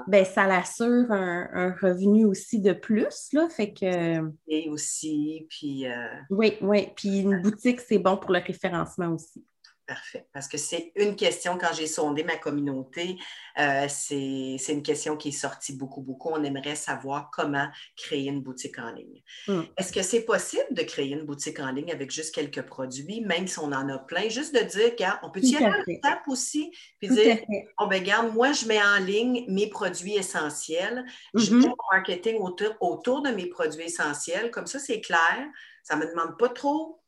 ben, 0.08 0.26
ça 0.26 0.46
l'assure 0.46 1.10
un, 1.10 1.74
revenu 1.82 2.26
aussi 2.26 2.60
de 2.60 2.74
plus, 2.74 3.30
là, 3.32 3.48
fait 3.48 3.72
que... 3.72 4.30
Et 4.50 4.68
aussi, 4.70 5.48
puis... 5.50 5.88
Euh, 5.88 6.06
oui, 6.32 6.58
oui, 6.60 6.90
puis 6.98 7.20
une 7.22 7.42
boutique, 7.42 7.80
c'est 7.80 8.00
bon 8.00 8.18
pour 8.18 8.34
le 8.34 8.40
référencement 8.40 9.08
aussi. 9.14 9.46
Parfait. 9.88 10.28
Parce 10.34 10.50
que 10.50 10.58
c'est 10.58 10.92
une 10.98 11.16
question, 11.16 11.58
quand 11.58 11.74
j'ai 11.74 11.88
sondé 11.88 12.26
ma 12.26 12.36
communauté, 12.36 13.18
euh, 13.58 13.86
c'est 13.88 14.58
une 14.68 14.84
question 14.84 15.16
qui 15.16 15.30
est 15.30 15.32
sortie 15.32 15.78
beaucoup, 15.78 16.02
beaucoup. 16.02 16.28
On 16.30 16.44
aimerait 16.44 16.76
savoir 16.76 17.32
comment 17.32 17.70
créer 17.96 18.26
une 18.26 18.42
boutique 18.42 18.80
en 18.80 18.92
ligne. 18.92 19.24
Hmm. 19.48 19.62
Est-ce 19.78 19.94
que 19.94 20.02
c'est 20.02 20.26
possible 20.26 20.66
de 20.72 20.82
créer 20.82 21.12
une 21.12 21.24
boutique 21.24 21.62
en 21.62 21.72
ligne 21.72 21.90
avec 21.90 22.12
juste 22.12 22.36
quelques 22.36 22.64
produits, 22.64 23.22
même 23.22 23.48
si 23.48 23.60
on 23.60 23.72
en 23.72 23.88
a 23.88 23.98
plein, 23.98 24.28
juste 24.28 24.54
de 24.54 24.60
dire, 24.60 24.92
regarde, 24.92 25.20
on 25.24 25.32
peut 25.32 25.40
y 25.40 25.56
aller 25.56 25.74
une 25.88 25.94
étape 25.94 26.28
aussi, 26.28 26.70
puis 27.00 27.08
dire, 27.08 27.38
oh 27.80 27.88
ben 27.88 28.02
regarde, 28.02 28.34
moi, 28.34 28.52
je 28.52 28.66
mets 28.66 28.84
en 28.84 29.00
ligne 29.00 29.46
mes 29.48 29.70
produits 29.70 30.16
essentiels, 30.16 31.06
je 31.34 31.40
mm-hmm. 31.40 31.62
fais 31.62 31.68
mon 31.70 31.76
marketing 31.94 32.36
autour, 32.40 32.76
autour 32.82 33.22
de 33.22 33.30
mes 33.30 33.46
produits 33.46 33.86
essentiels, 33.86 34.52
comme 34.52 34.68
ça, 34.68 34.80
c'est 34.80 35.00
clair, 35.00 35.48
ça 35.82 35.96
ne 35.96 36.04
me 36.04 36.10
demande 36.10 36.38
pas 36.38 36.50
trop 36.50 37.00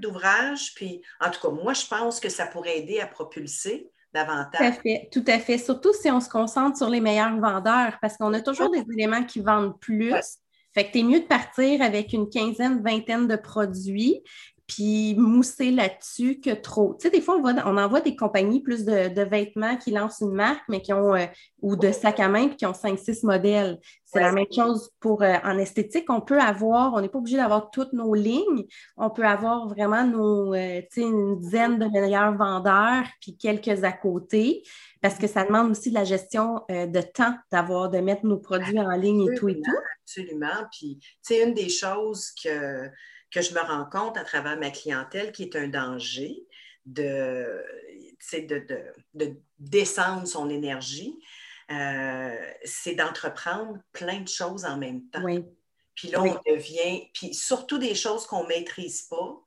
d'ouvrage. 0.00 0.74
Puis, 0.74 1.02
en 1.20 1.30
tout 1.30 1.40
cas, 1.40 1.54
moi, 1.54 1.72
je 1.72 1.86
pense 1.86 2.20
que 2.20 2.28
ça 2.28 2.46
pourrait 2.46 2.78
aider 2.78 3.00
à 3.00 3.06
propulser 3.06 3.90
davantage. 4.12 4.58
Tout 4.58 4.64
à 4.64 4.72
fait, 4.72 5.08
tout 5.12 5.24
à 5.26 5.38
fait. 5.38 5.58
Surtout 5.58 5.92
si 5.94 6.10
on 6.10 6.20
se 6.20 6.28
concentre 6.28 6.76
sur 6.76 6.88
les 6.88 7.00
meilleurs 7.00 7.38
vendeurs, 7.38 7.98
parce 8.00 8.16
qu'on 8.16 8.32
a 8.34 8.40
toujours 8.40 8.70
des 8.70 8.84
éléments 8.92 9.24
qui 9.24 9.40
vendent 9.40 9.78
plus. 9.80 10.14
Fait 10.74 10.86
que 10.86 10.92
tu 10.92 11.00
es 11.00 11.02
mieux 11.02 11.20
de 11.20 11.26
partir 11.26 11.82
avec 11.82 12.12
une 12.12 12.30
quinzaine, 12.30 12.82
vingtaine 12.82 13.28
de 13.28 13.36
produits, 13.36 14.22
puis 14.74 15.14
mousser 15.16 15.70
là-dessus 15.70 16.40
que 16.40 16.54
trop. 16.54 16.94
Tu 16.94 17.02
sais, 17.02 17.10
des 17.10 17.20
fois, 17.20 17.36
on, 17.36 17.44
on 17.44 17.76
en 17.76 17.88
voit 17.88 18.00
des 18.00 18.16
compagnies 18.16 18.60
plus 18.60 18.86
de, 18.86 19.22
vêtements 19.22 19.76
qui 19.76 19.90
lancent 19.90 20.20
une 20.20 20.32
marque, 20.32 20.62
mais 20.68 20.80
qui 20.80 20.94
ont, 20.94 21.14
euh, 21.14 21.26
ou 21.60 21.76
de 21.76 21.92
sacs 21.92 22.20
à 22.20 22.28
main, 22.28 22.48
puis 22.48 22.56
qui 22.56 22.66
ont 22.66 22.72
5-6 22.72 23.26
modèles. 23.26 23.78
C'est 24.06 24.20
la 24.20 24.32
même 24.32 24.46
chose 24.50 24.90
pour 24.98 25.22
euh, 25.22 25.34
en 25.44 25.58
esthétique. 25.58 26.08
On 26.08 26.22
peut 26.22 26.40
avoir, 26.40 26.94
on 26.94 27.02
n'est 27.02 27.10
pas 27.10 27.18
obligé 27.18 27.36
d'avoir 27.36 27.70
toutes 27.70 27.92
nos 27.92 28.14
lignes. 28.14 28.64
On 28.96 29.10
peut 29.10 29.26
avoir 29.26 29.68
vraiment 29.68 30.06
nos, 30.06 30.54
euh, 30.54 30.80
tu 30.90 31.02
sais, 31.02 31.02
une 31.02 31.38
dizaine 31.38 31.78
de 31.78 31.86
meilleurs 31.86 32.34
vendeurs, 32.34 33.04
puis 33.20 33.36
quelques 33.36 33.84
à 33.84 33.92
côté, 33.92 34.62
parce 35.02 35.18
que 35.18 35.26
ça 35.26 35.44
demande 35.44 35.70
aussi 35.70 35.90
de 35.90 35.94
la 35.94 36.04
gestion 36.04 36.62
de 36.68 37.00
temps 37.00 37.34
d'avoir, 37.50 37.90
de 37.90 37.98
mettre 37.98 38.24
nos 38.24 38.38
produits 38.38 38.78
en 38.78 38.96
ligne 38.96 39.28
et 39.30 39.34
tout 39.36 39.48
et 39.48 39.56
tout. 39.56 39.78
Absolument. 40.04 40.66
Puis, 40.70 40.98
tu 41.00 41.08
sais, 41.22 41.42
une 41.42 41.54
des 41.54 41.68
choses 41.68 42.30
que 42.42 42.88
que 43.32 43.40
je 43.40 43.54
me 43.54 43.60
rends 43.60 43.86
compte 43.86 44.16
à 44.16 44.24
travers 44.24 44.58
ma 44.58 44.70
clientèle 44.70 45.32
qui 45.32 45.42
est 45.44 45.56
un 45.56 45.68
danger 45.68 46.46
de, 46.86 47.64
de, 49.14 49.36
descendre 49.58 50.26
son 50.26 50.50
énergie, 50.50 51.18
euh, 51.70 52.36
c'est 52.64 52.94
d'entreprendre 52.94 53.78
plein 53.92 54.20
de 54.20 54.28
choses 54.28 54.64
en 54.64 54.76
même 54.76 55.08
temps. 55.08 55.24
Puis 55.94 56.08
là, 56.08 56.22
on 56.22 56.38
devient, 56.50 57.08
puis 57.12 57.34
surtout 57.34 57.78
des 57.78 57.94
choses 57.94 58.26
qu'on 58.26 58.44
ne 58.44 58.48
maîtrise 58.48 59.02
pas, 59.02 59.42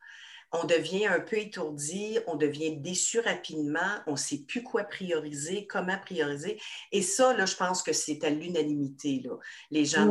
on 0.61 0.65
devient 0.65 1.07
un 1.07 1.19
peu 1.19 1.37
étourdi, 1.37 2.19
on 2.27 2.35
devient 2.35 2.77
déçu 2.77 3.19
rapidement, 3.19 3.79
on 4.07 4.13
ne 4.13 4.17
sait 4.17 4.39
plus 4.47 4.63
quoi 4.63 4.83
prioriser, 4.83 5.67
comment 5.67 5.97
prioriser. 5.97 6.59
Et 6.91 7.01
ça, 7.01 7.35
là, 7.35 7.45
je 7.45 7.55
pense 7.55 7.83
que 7.83 7.93
c'est 7.93 8.23
à 8.23 8.29
l'unanimité. 8.29 9.23
Les 9.71 9.85
gens 9.85 10.09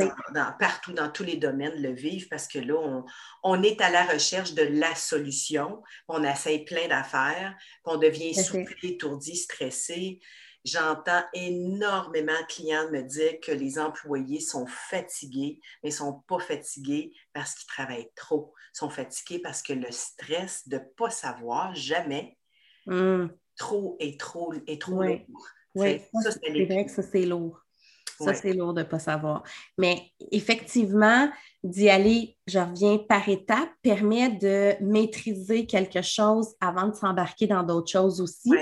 partout, 0.59 0.92
dans 0.92 1.11
tous 1.11 1.24
les 1.24 1.36
domaines, 1.36 1.80
le 1.80 1.92
vivent 1.92 2.28
parce 2.28 2.49
que 2.49 2.59
là, 2.59 3.05
on, 3.42 3.62
est 3.62 3.80
à 3.80 3.90
la 3.90 4.05
recherche 4.05 4.55
de 4.55 4.62
la 4.62 4.95
solution, 4.95 5.82
on 6.09 6.22
essaye 6.24 6.64
plein 6.64 6.88
d'affaires, 6.88 7.57
on 7.84 7.97
devient 7.97 8.30
essoufflé, 8.30 8.90
étourdi, 8.90 9.36
stressé. 9.36 10.20
J'entends 10.65 11.23
énormément 11.35 12.41
de 12.41 12.47
clients 12.47 12.91
me 12.91 13.03
dire 13.03 13.39
que 13.43 13.53
les 13.53 13.79
employés 13.79 14.41
sont 14.41 14.67
fatigués, 14.67 15.61
mais 15.83 15.91
ne 15.91 15.95
sont 15.95 16.23
pas 16.27 16.39
fatigués 16.39 17.12
parce 17.35 17.55
qu'ils 17.55 17.67
travaillent 17.67 18.11
trop. 18.17 18.55
Ils 18.75 18.79
sont 18.79 18.89
fatigués 18.91 19.41
parce 19.41 19.62
que 19.62 19.75
le 19.75 19.91
stress 19.91 20.67
de 20.67 20.77
ne 20.77 20.83
pas 20.97 21.11
savoir 21.11 21.75
jamais 21.75 22.39
mmh. 22.87 23.27
trop 23.59 23.97
et 24.01 24.17
trop 24.17 24.55
et 24.67 24.79
trop 24.79 25.03
lourd. 25.03 25.49
Oui, 25.75 26.01
c'est 26.23 26.65
vrai 26.65 26.87
que 26.87 26.91
ça, 26.91 27.03
c'est 27.03 27.27
lourd. 27.27 27.61
Ça, 28.19 28.33
c'est 28.33 28.53
lourd 28.53 28.73
de 28.73 28.83
ne 28.83 28.87
pas 28.87 29.01
savoir. 29.01 29.43
Mais 29.77 30.12
effectivement, 30.31 31.31
d'y 31.65 31.89
aller, 31.89 32.37
je 32.47 32.59
reviens 32.59 32.99
par 32.99 33.27
étapes, 33.27 33.71
permet 33.81 34.29
de 34.29 34.75
maîtriser 34.85 35.65
quelque 35.65 36.03
chose 36.03 36.55
avant 36.61 36.89
de 36.89 36.95
s'embarquer 36.95 37.47
dans 37.47 37.62
d'autres 37.62 37.91
choses 37.91 38.21
aussi. 38.21 38.53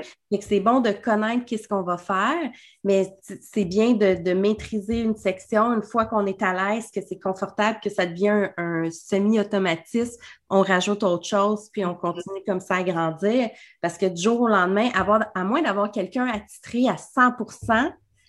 c'est 0.40 0.60
bon 0.60 0.78
de 0.78 0.92
connaître 0.92 1.44
qu'est-ce 1.44 1.66
qu'on 1.66 1.82
va 1.82 1.98
faire, 1.98 2.38
mais 2.84 3.12
c'est 3.40 3.64
bien 3.64 3.94
de, 3.94 4.32
maîtriser 4.32 5.00
une 5.00 5.16
section 5.16 5.72
une 5.72 5.82
fois 5.82 6.06
qu'on 6.06 6.26
est 6.26 6.40
à 6.42 6.52
l'aise, 6.52 6.90
que 6.94 7.00
c'est 7.04 7.18
confortable, 7.18 7.80
que 7.82 7.90
ça 7.90 8.06
devient 8.06 8.50
un, 8.56 8.88
semi-automatisme, 8.90 10.20
on 10.48 10.62
rajoute 10.62 11.02
autre 11.02 11.26
chose, 11.26 11.70
puis 11.72 11.84
on 11.84 11.96
continue 11.96 12.44
comme 12.46 12.60
ça 12.60 12.76
à 12.76 12.82
grandir. 12.84 13.50
Parce 13.80 13.98
que 13.98 14.06
du 14.06 14.22
jour 14.22 14.42
au 14.42 14.48
lendemain, 14.48 14.90
avoir, 14.94 15.26
à 15.34 15.42
moins 15.42 15.62
d'avoir 15.62 15.90
quelqu'un 15.90 16.26
attitré 16.26 16.88
à 16.88 16.96
100 16.96 17.32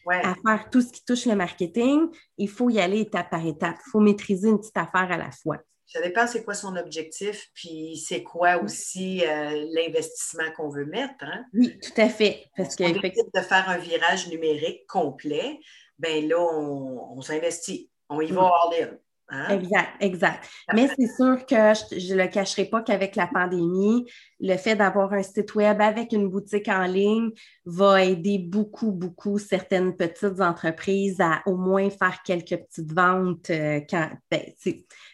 à 0.09 0.35
faire 0.35 0.69
tout 0.69 0.81
ce 0.81 0.91
qui 0.91 1.03
touche 1.05 1.25
le 1.25 1.35
marketing, 1.35 2.07
il 2.37 2.49
faut 2.49 2.69
y 2.69 2.79
aller 2.79 3.01
étape 3.01 3.29
par 3.29 3.45
étape. 3.45 3.77
Il 3.87 3.89
faut 3.91 3.99
maîtriser 3.99 4.49
une 4.49 4.59
petite 4.59 4.77
affaire 4.77 5.11
à 5.11 5.17
la 5.17 5.31
fois. 5.31 5.57
Ça 5.85 6.01
dépend 6.01 6.25
c'est 6.25 6.43
quoi 6.43 6.55
son 6.55 6.75
objectif, 6.75 7.49
puis 7.53 7.97
c'est 7.97 8.23
quoi 8.23 8.57
aussi 8.63 9.23
euh, 9.25 9.67
l'investissement 9.73 10.51
qu'on 10.57 10.69
veut 10.69 10.85
mettre. 10.85 11.23
Hein? 11.23 11.45
Oui, 11.53 11.77
tout 11.79 12.01
à 12.01 12.09
fait. 12.09 12.45
Parce 12.57 12.75
que 12.75 12.83
de 12.83 13.41
faire 13.43 13.69
un 13.69 13.77
virage 13.77 14.27
numérique 14.27 14.87
complet, 14.87 15.59
ben 15.99 16.27
là, 16.27 16.39
on, 16.39 17.21
s'investit. 17.21 17.91
On 18.09 18.21
y 18.21 18.31
va 18.31 18.41
all 18.41 18.83
in. 18.83 18.97
Hein? 19.29 19.49
Exact, 19.49 19.89
exact. 19.99 20.49
Mais 20.73 20.87
c'est 20.87 21.07
sûr 21.07 21.45
que 21.45 21.55
je 21.55 22.13
ne 22.13 22.21
le 22.21 22.27
cacherai 22.27 22.65
pas 22.65 22.81
qu'avec 22.81 23.15
la 23.15 23.27
pandémie, 23.27 24.05
le 24.39 24.57
fait 24.57 24.75
d'avoir 24.75 25.13
un 25.13 25.23
site 25.23 25.55
web 25.55 25.81
avec 25.81 26.11
une 26.11 26.29
boutique 26.29 26.67
en 26.67 26.83
ligne 26.83 27.31
va 27.65 28.03
aider 28.03 28.37
beaucoup, 28.37 28.91
beaucoup 28.91 29.39
certaines 29.39 29.95
petites 29.95 30.41
entreprises 30.41 31.19
à 31.19 31.41
au 31.45 31.55
moins 31.55 31.89
faire 31.89 32.21
quelques 32.23 32.57
petites 32.57 32.93
ventes. 32.93 33.49
Euh, 33.49 33.79
quand, 33.89 34.09
ben, 34.29 34.41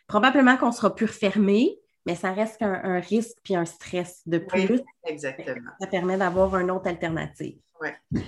probablement 0.07 0.57
qu'on 0.57 0.71
sera 0.71 0.93
plus 0.93 1.07
fermé, 1.07 1.79
mais 2.05 2.15
ça 2.15 2.31
reste 2.31 2.61
un, 2.61 2.99
risque 2.99 3.37
puis 3.43 3.55
un 3.55 3.65
stress 3.65 4.21
de 4.25 4.39
plus. 4.39 4.81
exactement. 5.05 5.71
Ça 5.79 5.87
permet 5.87 6.17
d'avoir 6.17 6.57
une 6.57 6.71
autre 6.71 6.87
alternative. 6.87 7.59
Oui. 7.81 8.21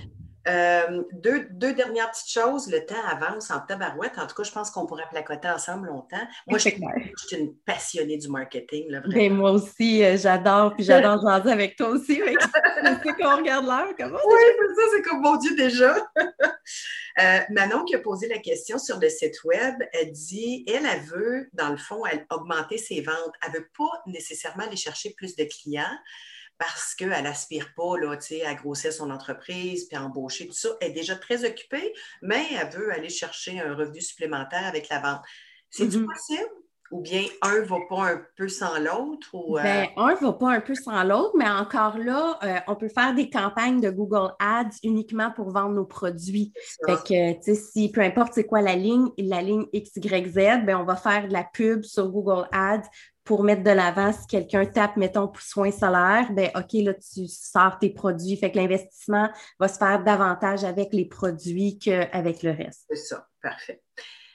Euh, 0.47 1.03
deux, 1.13 1.73
dernières 1.73 2.11
petites 2.11 2.31
choses. 2.31 2.67
Le 2.71 2.85
temps 2.85 3.03
avance 3.07 3.51
en 3.51 3.59
tabarouette. 3.59 4.17
En 4.17 4.25
tout 4.25 4.35
cas, 4.35 4.43
je 4.43 4.51
pense 4.51 4.71
qu'on 4.71 4.85
pourrait 4.85 5.07
placoter 5.09 5.49
ensemble 5.49 5.87
longtemps. 5.87 6.27
Moi, 6.47 6.57
je, 6.57 6.69
suis 6.69 7.37
une 7.37 7.55
passionnée 7.65 8.17
du 8.17 8.27
marketing. 8.27 8.89
Là, 8.89 9.01
ben, 9.05 9.33
moi 9.33 9.51
aussi, 9.51 10.03
euh, 10.03 10.17
j'adore. 10.17 10.73
Puis 10.73 10.83
j'adore 10.83 11.21
jaser 11.27 11.51
avec 11.51 11.75
toi 11.75 11.89
aussi. 11.89 12.21
c'est 12.25 13.13
qu'on 13.21 13.37
regarde 13.37 13.65
l'heure. 13.65 13.93
Oui, 13.99 14.39
c'est 14.59 14.75
ça. 14.75 14.87
C'est 14.95 15.01
comme, 15.03 15.21
mon 15.21 15.37
Dieu, 15.37 15.55
déjà. 15.55 15.95
Euh, 17.19 17.39
Manon 17.49 17.83
qui 17.83 17.93
a 17.93 17.99
posé 17.99 18.29
la 18.29 18.37
question 18.37 18.79
sur 18.79 18.97
le 18.97 19.09
site 19.09 19.43
web, 19.43 19.75
elle 19.91 20.13
dit, 20.13 20.63
elle, 20.65 20.85
elle 20.85 21.01
veut, 21.01 21.49
dans 21.51 21.69
le 21.69 21.75
fond, 21.75 22.05
elle, 22.05 22.25
augmenter 22.31 22.77
ses 22.77 23.01
ventes. 23.01 23.33
Elle 23.45 23.51
ne 23.51 23.57
veut 23.57 23.69
pas 23.77 24.01
nécessairement 24.07 24.63
aller 24.63 24.77
chercher 24.77 25.13
plus 25.17 25.35
de 25.35 25.43
clients 25.43 25.97
parce 26.61 26.93
qu'elle 26.93 27.09
n'aspire 27.09 27.73
pas 27.75 27.97
là, 27.97 28.15
à 28.45 28.53
grossir 28.53 28.93
son 28.93 29.09
entreprise, 29.09 29.85
puis 29.85 29.97
à 29.97 30.03
embaucher, 30.03 30.45
tout 30.45 30.53
ça. 30.53 30.69
Elle 30.79 30.91
est 30.91 30.93
déjà 30.93 31.15
très 31.15 31.43
occupée, 31.43 31.91
mais 32.21 32.45
elle 32.51 32.69
veut 32.69 32.93
aller 32.93 33.09
chercher 33.09 33.59
un 33.59 33.73
revenu 33.73 33.99
supplémentaire 33.99 34.67
avec 34.67 34.87
la 34.89 34.99
vente. 34.99 35.21
C'est-tu 35.71 35.97
mm-hmm. 35.97 36.05
possible? 36.05 36.49
Ou 36.91 37.01
bien 37.01 37.23
un 37.41 37.61
ne 37.61 37.65
va 37.65 37.77
pas 37.89 38.11
un 38.11 38.21
peu 38.35 38.47
sans 38.49 38.77
l'autre? 38.77 39.33
Euh? 39.33 39.63
Ben, 39.63 39.87
un 39.95 40.11
ne 40.11 40.19
va 40.19 40.33
pas 40.33 40.51
un 40.51 40.59
peu 40.59 40.75
sans 40.75 41.03
l'autre, 41.03 41.31
mais 41.35 41.49
encore 41.49 41.97
là, 41.97 42.37
euh, 42.43 42.59
on 42.67 42.75
peut 42.75 42.89
faire 42.89 43.15
des 43.15 43.29
campagnes 43.29 43.79
de 43.79 43.89
Google 43.89 44.33
Ads 44.39 44.77
uniquement 44.83 45.31
pour 45.31 45.49
vendre 45.49 45.73
nos 45.73 45.85
produits. 45.85 46.53
Fait 46.85 46.97
que, 46.97 47.33
tu 47.37 47.43
sais, 47.43 47.55
si 47.55 47.91
peu 47.91 48.01
importe 48.01 48.33
c'est 48.33 48.45
quoi 48.45 48.61
la 48.61 48.75
ligne, 48.75 49.09
la 49.17 49.41
ligne 49.41 49.65
XYZ, 49.73 50.65
ben, 50.65 50.75
on 50.75 50.83
va 50.83 50.97
faire 50.97 51.27
de 51.27 51.33
la 51.33 51.45
pub 51.45 51.83
sur 51.83 52.09
Google 52.09 52.47
Ads 52.51 52.89
pour 53.23 53.43
mettre 53.43 53.63
de 53.63 53.71
l'avant, 53.71 54.11
si 54.11 54.25
quelqu'un 54.27 54.65
tape, 54.65 54.97
mettons, 54.97 55.27
pour 55.27 55.41
soins 55.41 55.71
solaires, 55.71 56.31
ben 56.31 56.49
OK, 56.55 56.73
là, 56.73 56.93
tu 56.93 57.27
sors 57.27 57.77
tes 57.77 57.89
produits. 57.89 58.35
Fait 58.35 58.51
que 58.51 58.57
l'investissement 58.57 59.29
va 59.59 59.67
se 59.67 59.77
faire 59.77 60.03
davantage 60.03 60.63
avec 60.63 60.93
les 60.93 61.05
produits 61.05 61.77
qu'avec 61.77 62.43
le 62.43 62.51
reste. 62.51 62.85
C'est 62.89 62.95
ça, 62.95 63.27
parfait. 63.41 63.81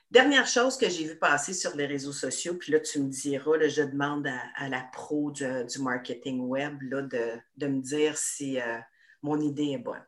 Dernière 0.09 0.47
chose 0.47 0.76
que 0.76 0.89
j'ai 0.89 1.05
vu 1.05 1.18
passer 1.18 1.53
sur 1.53 1.74
les 1.74 1.87
réseaux 1.87 2.12
sociaux, 2.12 2.55
puis 2.55 2.72
là, 2.72 2.78
tu 2.78 3.01
me 3.01 3.09
diras, 3.09 3.57
là, 3.57 3.66
je 3.66 3.82
demande 3.82 4.28
à, 4.55 4.68
la 4.68 4.82
pro 4.93 5.32
du, 5.32 5.45
marketing 5.80 6.41
web 6.43 6.80
là, 6.82 7.03
de, 7.03 7.66
me 7.66 7.80
dire 7.80 8.16
si 8.16 8.61
euh, 8.61 8.78
mon 9.22 9.41
idée 9.41 9.72
est 9.72 9.78
bonne. 9.78 10.05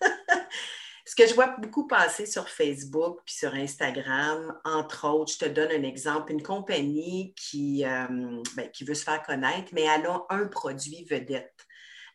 Ce 1.06 1.14
que 1.14 1.26
je 1.26 1.34
vois 1.34 1.54
beaucoup 1.58 1.86
passer 1.86 2.26
sur 2.26 2.48
Facebook 2.48 3.20
puis 3.24 3.36
sur 3.36 3.54
Instagram, 3.54 4.58
entre 4.64 5.08
autres, 5.08 5.32
je 5.32 5.38
te 5.38 5.44
donne 5.44 5.70
un 5.70 5.84
exemple, 5.84 6.32
une 6.32 6.42
compagnie 6.42 7.32
qui, 7.36 7.84
euh, 7.84 8.42
ben, 8.56 8.68
qui 8.72 8.84
veut 8.84 8.94
se 8.94 9.04
faire 9.04 9.22
connaître, 9.22 9.68
mais 9.72 9.82
elle 9.82 10.06
a 10.06 10.26
un 10.30 10.46
produit 10.46 11.06
vedette. 11.08 11.54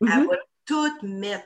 Elle 0.01 0.07
mm-hmm. 0.07 0.27
va 0.27 0.37
tout 0.65 1.07
mettre 1.07 1.45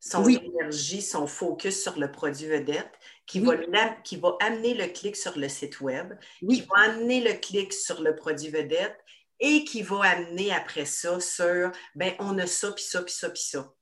son 0.00 0.26
énergie, 0.26 1.02
son 1.02 1.26
focus 1.26 1.82
sur 1.82 1.98
le 1.98 2.10
produit 2.10 2.46
vedette, 2.46 2.90
qui, 3.26 3.40
va, 3.40 3.54
qui 4.02 4.16
va 4.16 4.36
amener 4.40 4.72
le 4.72 4.86
clic 4.86 5.14
sur 5.14 5.38
le 5.38 5.48
site 5.48 5.80
web, 5.82 6.14
qui 6.40 6.62
va 6.62 6.90
amener 6.90 7.20
le 7.20 7.34
clic 7.34 7.72
sur 7.72 8.00
le 8.00 8.16
produit 8.16 8.50
vedette 8.50 8.98
et 9.38 9.64
qui 9.64 9.82
va 9.82 10.00
amener 10.04 10.52
après 10.52 10.86
ça 10.86 11.20
sur, 11.20 11.70
ben 11.94 12.14
on 12.18 12.38
a 12.38 12.46
ça, 12.46 12.72
puis 12.72 12.84
ça, 12.84 13.02
puis 13.02 13.12
ça, 13.12 13.28
puis 13.28 13.42
ça. 13.42 13.72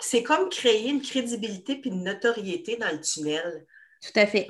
C'est 0.00 0.22
comme 0.22 0.48
créer 0.48 0.90
une 0.90 1.02
crédibilité 1.02 1.76
puis 1.76 1.90
une 1.90 2.04
notoriété 2.04 2.76
dans 2.76 2.90
le 2.90 3.00
tunnel. 3.00 3.64
Tout 4.02 4.20
à 4.20 4.26
fait. 4.26 4.46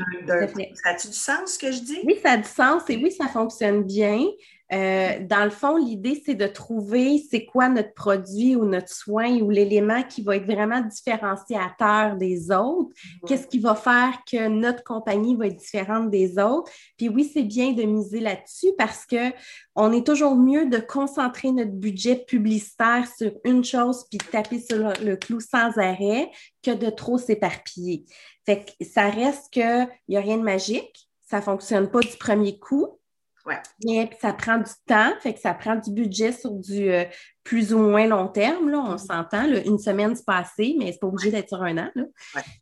Ça 0.83 0.91
a-tu 0.91 1.09
du 1.09 1.15
sens 1.15 1.53
ce 1.53 1.59
que 1.59 1.71
je 1.71 1.81
dis? 1.81 2.01
Oui, 2.05 2.19
ça 2.23 2.33
a 2.33 2.37
du 2.39 2.49
sens 2.49 2.83
et 2.89 2.97
oui, 2.97 3.13
ça 3.13 3.29
fonctionne 3.29 3.85
bien. 3.85 4.27
Euh, 4.73 5.19
dans 5.21 5.45
le 5.45 5.51
fond, 5.51 5.77
l'idée, 5.77 6.23
c'est 6.25 6.35
de 6.35 6.47
trouver 6.47 7.23
c'est 7.31 7.45
quoi 7.45 7.69
notre 7.69 7.93
produit 7.93 8.57
ou 8.57 8.65
notre 8.65 8.89
soin 8.89 9.39
ou 9.41 9.51
l'élément 9.51 10.03
qui 10.03 10.23
va 10.23 10.37
être 10.37 10.47
vraiment 10.47 10.81
différenciateur 10.81 12.17
des 12.17 12.51
autres. 12.51 12.91
Qu'est-ce 13.27 13.47
qui 13.47 13.59
va 13.59 13.75
faire 13.75 14.19
que 14.31 14.49
notre 14.49 14.83
compagnie 14.83 15.37
va 15.37 15.49
être 15.49 15.57
différente 15.57 16.11
des 16.11 16.39
autres? 16.39 16.71
Puis 16.97 17.09
oui, 17.09 17.31
c'est 17.33 17.43
bien 17.43 17.73
de 17.73 17.83
miser 17.83 18.21
là-dessus 18.21 18.73
parce 18.79 19.05
que 19.05 19.33
on 19.77 19.93
est 19.93 20.07
toujours 20.07 20.35
mieux 20.35 20.67
de 20.67 20.79
concentrer 20.79 21.51
notre 21.53 21.73
budget 21.73 22.25
publicitaire 22.27 23.07
sur 23.17 23.33
une 23.45 23.65
chose 23.65 24.07
puis 24.09 24.19
taper 24.19 24.61
sur 24.61 24.79
le, 24.79 25.17
clou 25.17 25.41
sans 25.41 25.77
arrêt 25.79 26.31
que 26.63 26.71
de 26.71 26.91
trop 26.91 27.19
s'éparpiller. 27.19 28.05
Fait 28.47 28.65
que 28.65 28.85
ça 28.85 29.11
reste 29.11 29.53
qu'il 29.53 29.89
n'y 30.09 30.17
a 30.17 30.21
rien 30.21 30.39
de 30.39 30.43
magique, 30.43 31.09
ça 31.29 31.39
ne 31.39 31.43
fonctionne 31.43 31.91
pas 31.91 32.01
du 32.01 32.17
premier 32.19 32.59
coup. 32.59 32.99
Ouais. 33.47 33.59
Bien, 33.81 34.07
puis 34.07 34.17
ça 34.21 34.33
prend 34.33 34.57
du 34.57 34.71
temps, 34.87 35.13
fait 35.21 35.35
que 35.35 35.41
ça 35.41 35.53
prend 35.53 35.77
du 35.77 35.91
budget 35.91 36.33
sur 36.33 36.53
du 36.53 36.91
euh, 36.91 37.05
plus 37.43 37.75
ou 37.75 37.79
moins 37.79 38.07
long 38.07 38.29
terme. 38.29 38.71
Là, 38.71 38.79
on 38.79 38.95
mm-hmm. 38.95 39.07
s'entend, 39.07 39.45
une 39.67 39.79
semaine 39.79 40.17
c'est 40.17 40.25
passé, 40.25 40.77
mais 40.79 40.93
c'est 40.93 40.99
pas 40.99 41.09
obligé 41.09 41.31
d'être 41.31 41.49
sur 41.49 41.63
un 41.63 41.77
an. 41.77 41.91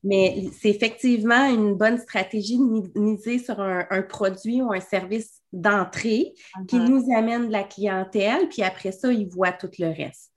Mais 0.03 0.45
c'est 0.61 0.71
effectivement 0.71 1.47
une 1.47 1.75
bonne 1.75 1.99
stratégie 1.99 2.59
de 2.59 2.99
miser 2.99 3.39
sur 3.39 3.61
un, 3.61 4.03
produit 4.03 4.61
ou 4.61 4.73
un 4.73 4.81
service 4.81 5.41
d'entrée 5.53 6.35
qui 6.67 6.79
mm-hmm. 6.79 6.89
nous 6.89 7.17
amène 7.17 7.47
de 7.47 7.53
la 7.53 7.63
clientèle, 7.63 8.49
puis 8.49 8.63
après 8.63 8.91
ça, 8.91 9.13
ils 9.13 9.29
voient 9.29 9.53
tout 9.53 9.71
le 9.79 9.87
reste. 9.87 10.32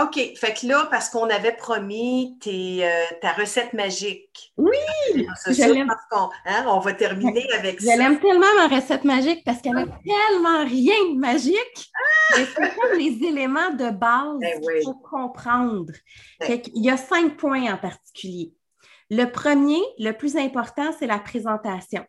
OK. 0.00 0.14
Fait 0.36 0.54
que 0.54 0.66
là, 0.66 0.88
parce 0.90 1.10
qu'on 1.10 1.28
avait 1.28 1.52
promis 1.52 2.38
tes, 2.40 2.86
euh, 2.86 3.04
ta 3.20 3.32
recette 3.32 3.74
magique. 3.74 4.52
Oui! 4.56 4.76
Je. 5.14 5.86
Hein, 6.46 6.64
on 6.66 6.78
va 6.78 6.92
terminer 6.94 7.46
avec 7.52 7.80
ça. 7.80 7.92
Je 7.92 7.98
l'aime 7.98 8.18
tellement, 8.18 8.46
ma 8.56 8.74
recette 8.74 9.04
magique, 9.04 9.44
parce 9.44 9.60
qu'elle 9.60 9.74
n'a 9.74 9.84
tellement 9.84 10.64
rien 10.64 10.94
de 11.12 11.18
magique. 11.18 11.90
Ah! 12.30 12.36
C'est 12.36 12.74
comme 12.74 12.98
les 12.98 13.18
éléments 13.22 13.70
de 13.70 13.90
base 13.90 14.38
ben 14.40 14.60
pour 14.82 15.02
comprendre. 15.02 15.92
Fait 16.40 16.62
Il 16.74 16.84
y 16.84 16.90
a 16.90 16.96
cinq 16.96 17.36
points 17.36 17.72
en 17.72 17.76
particulier. 17.76 18.54
Le 19.10 19.26
premier, 19.26 19.82
le 19.98 20.12
plus 20.12 20.36
important, 20.36 20.90
c'est 20.98 21.06
la 21.06 21.18
présentation 21.18 22.06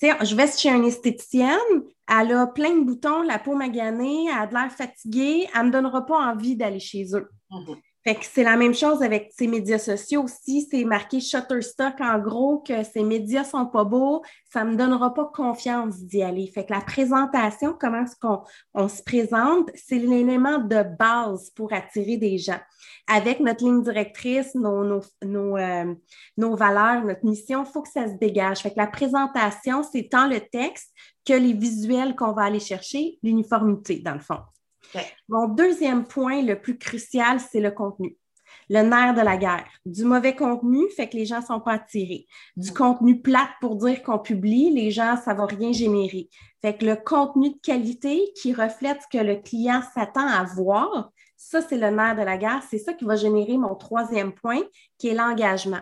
je 0.00 0.34
vais 0.34 0.50
chez 0.50 0.70
une 0.70 0.84
esthéticienne, 0.84 1.82
elle 2.08 2.32
a 2.32 2.46
plein 2.46 2.76
de 2.76 2.84
boutons, 2.84 3.22
la 3.22 3.38
peau 3.38 3.54
maganée, 3.54 4.26
elle 4.26 4.38
a 4.38 4.46
de 4.46 4.54
l'air 4.54 4.72
fatiguée, 4.72 5.48
elle 5.54 5.62
ne 5.62 5.66
me 5.66 5.72
donnera 5.72 6.06
pas 6.06 6.32
envie 6.32 6.56
d'aller 6.56 6.80
chez 6.80 7.04
eux. 7.14 7.28
Mhm. 7.50 7.76
C'est 8.22 8.44
la 8.44 8.56
même 8.56 8.74
chose 8.74 9.02
avec 9.02 9.32
ces 9.36 9.46
médias 9.46 9.78
sociaux 9.78 10.24
aussi. 10.24 10.66
C'est 10.70 10.84
marqué 10.84 11.20
Shutterstock 11.20 12.00
en 12.00 12.18
gros 12.18 12.58
que 12.58 12.82
ces 12.84 13.02
médias 13.02 13.44
sont 13.44 13.66
pas 13.66 13.84
beaux, 13.84 14.22
ça 14.52 14.64
me 14.64 14.76
donnera 14.76 15.14
pas 15.14 15.30
confiance 15.34 15.98
d'y 16.00 16.22
aller. 16.22 16.46
Fait 16.46 16.64
que 16.64 16.72
la 16.72 16.80
présentation, 16.80 17.76
comment 17.78 18.04
est-ce 18.04 18.16
qu'on 18.20 18.42
on 18.74 18.88
se 18.88 19.02
présente, 19.02 19.70
c'est 19.74 19.98
l'élément 19.98 20.58
de 20.58 20.82
base 20.98 21.50
pour 21.50 21.72
attirer 21.72 22.16
des 22.16 22.38
gens. 22.38 22.60
Avec 23.06 23.40
notre 23.40 23.64
ligne 23.64 23.82
directrice, 23.82 24.54
nos, 24.54 25.00
nos, 25.24 25.56
euh, 25.56 25.94
nos 26.36 26.56
valeurs, 26.56 27.04
notre 27.04 27.24
mission, 27.24 27.64
il 27.64 27.70
faut 27.70 27.82
que 27.82 27.90
ça 27.90 28.06
se 28.06 28.14
dégage. 28.14 28.58
Fait 28.58 28.70
que 28.70 28.78
la 28.78 28.86
présentation, 28.86 29.82
c'est 29.82 30.08
tant 30.08 30.28
le 30.28 30.40
texte 30.40 30.92
que 31.24 31.32
les 31.32 31.52
visuels 31.52 32.16
qu'on 32.16 32.32
va 32.32 32.44
aller 32.44 32.60
chercher, 32.60 33.18
l'uniformité 33.22 34.00
dans 34.00 34.14
le 34.14 34.20
fond. 34.20 34.38
Mon 35.28 35.48
deuxième 35.48 36.06
point, 36.06 36.42
le 36.42 36.60
plus 36.60 36.78
crucial, 36.78 37.40
c'est 37.40 37.60
le 37.60 37.70
contenu. 37.70 38.16
Le 38.70 38.82
nerf 38.82 39.14
de 39.14 39.20
la 39.20 39.36
guerre. 39.36 39.68
Du 39.84 40.04
mauvais 40.04 40.34
contenu 40.34 40.88
fait 40.90 41.08
que 41.08 41.16
les 41.16 41.26
gens 41.26 41.40
ne 41.40 41.46
sont 41.46 41.60
pas 41.60 41.72
attirés. 41.72 42.26
Du 42.56 42.72
contenu 42.72 43.20
plate 43.20 43.50
pour 43.60 43.76
dire 43.76 44.02
qu'on 44.02 44.18
publie, 44.18 44.70
les 44.70 44.90
gens, 44.90 45.16
ça 45.16 45.32
ne 45.32 45.38
va 45.38 45.46
rien 45.46 45.72
générer. 45.72 46.28
Fait 46.60 46.76
que 46.76 46.84
le 46.84 46.96
contenu 46.96 47.50
de 47.50 47.58
qualité 47.62 48.32
qui 48.40 48.52
reflète 48.52 49.00
ce 49.02 49.18
que 49.18 49.22
le 49.22 49.36
client 49.36 49.82
s'attend 49.94 50.26
à 50.26 50.44
voir, 50.44 51.10
ça, 51.36 51.62
c'est 51.62 51.78
le 51.78 51.90
nerf 51.90 52.16
de 52.16 52.22
la 52.22 52.36
guerre. 52.36 52.62
C'est 52.68 52.78
ça 52.78 52.92
qui 52.92 53.04
va 53.04 53.16
générer 53.16 53.56
mon 53.56 53.74
troisième 53.74 54.32
point, 54.32 54.62
qui 54.98 55.08
est 55.08 55.14
l'engagement. 55.14 55.80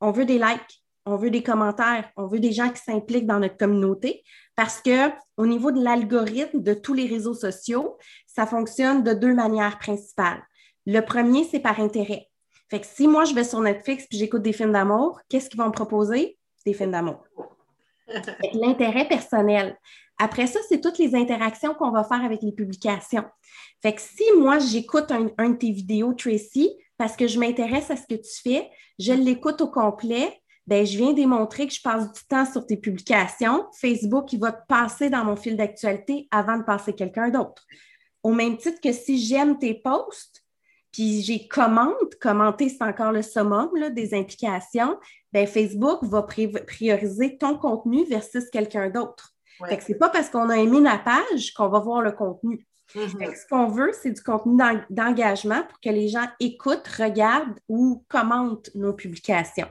On 0.00 0.12
veut 0.12 0.24
des 0.24 0.38
likes, 0.38 0.84
on 1.06 1.16
veut 1.16 1.30
des 1.30 1.42
commentaires, 1.42 2.10
on 2.16 2.26
veut 2.26 2.40
des 2.40 2.52
gens 2.52 2.70
qui 2.70 2.80
s'impliquent 2.80 3.26
dans 3.26 3.40
notre 3.40 3.56
communauté 3.56 4.22
parce 4.56 4.80
que 4.80 5.10
au 5.36 5.46
niveau 5.46 5.72
de 5.72 5.82
l'algorithme 5.82 6.62
de 6.62 6.74
tous 6.74 6.94
les 6.94 7.06
réseaux 7.06 7.34
sociaux, 7.34 7.98
ça 8.26 8.46
fonctionne 8.46 9.02
de 9.02 9.12
deux 9.12 9.34
manières 9.34 9.78
principales. 9.78 10.42
Le 10.86 11.00
premier, 11.00 11.44
c'est 11.44 11.60
par 11.60 11.80
intérêt. 11.80 12.28
Fait 12.70 12.80
que 12.80 12.86
si 12.86 13.08
moi 13.08 13.24
je 13.24 13.34
vais 13.34 13.44
sur 13.44 13.60
Netflix 13.60 14.04
et 14.10 14.16
j'écoute 14.16 14.42
des 14.42 14.52
films 14.52 14.72
d'amour, 14.72 15.20
qu'est-ce 15.28 15.50
qu'ils 15.50 15.60
vont 15.60 15.66
me 15.66 15.72
proposer? 15.72 16.38
Des 16.64 16.74
films 16.74 16.92
d'amour. 16.92 17.24
L'intérêt 18.54 19.06
personnel. 19.08 19.76
Après 20.18 20.46
ça, 20.46 20.60
c'est 20.68 20.80
toutes 20.80 20.98
les 20.98 21.14
interactions 21.14 21.74
qu'on 21.74 21.90
va 21.90 22.04
faire 22.04 22.24
avec 22.24 22.42
les 22.42 22.52
publications. 22.52 23.24
Fait 23.82 23.94
que 23.94 24.00
si 24.00 24.24
moi 24.38 24.58
j'écoute 24.58 25.10
un, 25.10 25.28
un 25.38 25.50
de 25.50 25.56
tes 25.56 25.72
vidéos, 25.72 26.14
Tracy, 26.14 26.70
parce 26.96 27.16
que 27.16 27.26
je 27.26 27.38
m'intéresse 27.38 27.90
à 27.90 27.96
ce 27.96 28.06
que 28.06 28.14
tu 28.14 28.40
fais, 28.42 28.70
je 28.98 29.12
l'écoute 29.12 29.60
au 29.60 29.68
complet, 29.68 30.40
ben, 30.66 30.86
je 30.86 30.96
viens 30.96 31.12
démontrer 31.12 31.66
que 31.66 31.74
je 31.74 31.82
passe 31.82 32.10
du 32.12 32.20
temps 32.28 32.46
sur 32.46 32.66
tes 32.66 32.76
publications. 32.76 33.66
Facebook, 33.78 34.32
il 34.32 34.40
va 34.40 34.52
te 34.52 34.66
passer 34.66 35.10
dans 35.10 35.24
mon 35.24 35.36
fil 35.36 35.56
d'actualité 35.56 36.26
avant 36.30 36.56
de 36.56 36.62
passer 36.62 36.94
quelqu'un 36.94 37.28
d'autre. 37.28 37.64
Au 38.22 38.32
même 38.32 38.56
titre 38.56 38.80
que 38.82 38.92
si 38.92 39.18
j'aime 39.18 39.58
tes 39.58 39.74
posts, 39.74 40.42
puis 40.90 41.22
j'ai 41.22 41.46
commente, 41.48 42.14
commenter, 42.20 42.68
c'est 42.68 42.82
encore 42.82 43.12
le 43.12 43.20
summum 43.20 43.68
des 43.90 44.14
implications, 44.14 44.96
ben 45.32 45.46
Facebook 45.46 46.04
va 46.04 46.22
prioriser 46.22 47.36
ton 47.36 47.58
contenu 47.58 48.04
versus 48.06 48.48
quelqu'un 48.50 48.88
d'autre. 48.88 49.32
Ce 49.60 49.92
n'est 49.92 49.98
pas 49.98 50.08
parce 50.08 50.30
qu'on 50.30 50.48
a 50.48 50.56
aimé 50.56 50.80
la 50.80 50.98
page 50.98 51.52
qu'on 51.52 51.68
va 51.68 51.80
voir 51.80 52.00
le 52.00 52.12
contenu. 52.12 52.66
Mm-hmm. 52.94 53.36
Ce 53.36 53.46
qu'on 53.48 53.66
veut, 53.66 53.92
c'est 54.00 54.12
du 54.12 54.22
contenu 54.22 54.56
d'engagement 54.88 55.62
pour 55.64 55.80
que 55.80 55.90
les 55.90 56.08
gens 56.08 56.26
écoutent, 56.40 56.88
regardent 56.98 57.58
ou 57.68 58.04
commentent 58.08 58.70
nos 58.74 58.92
publications. 58.92 59.68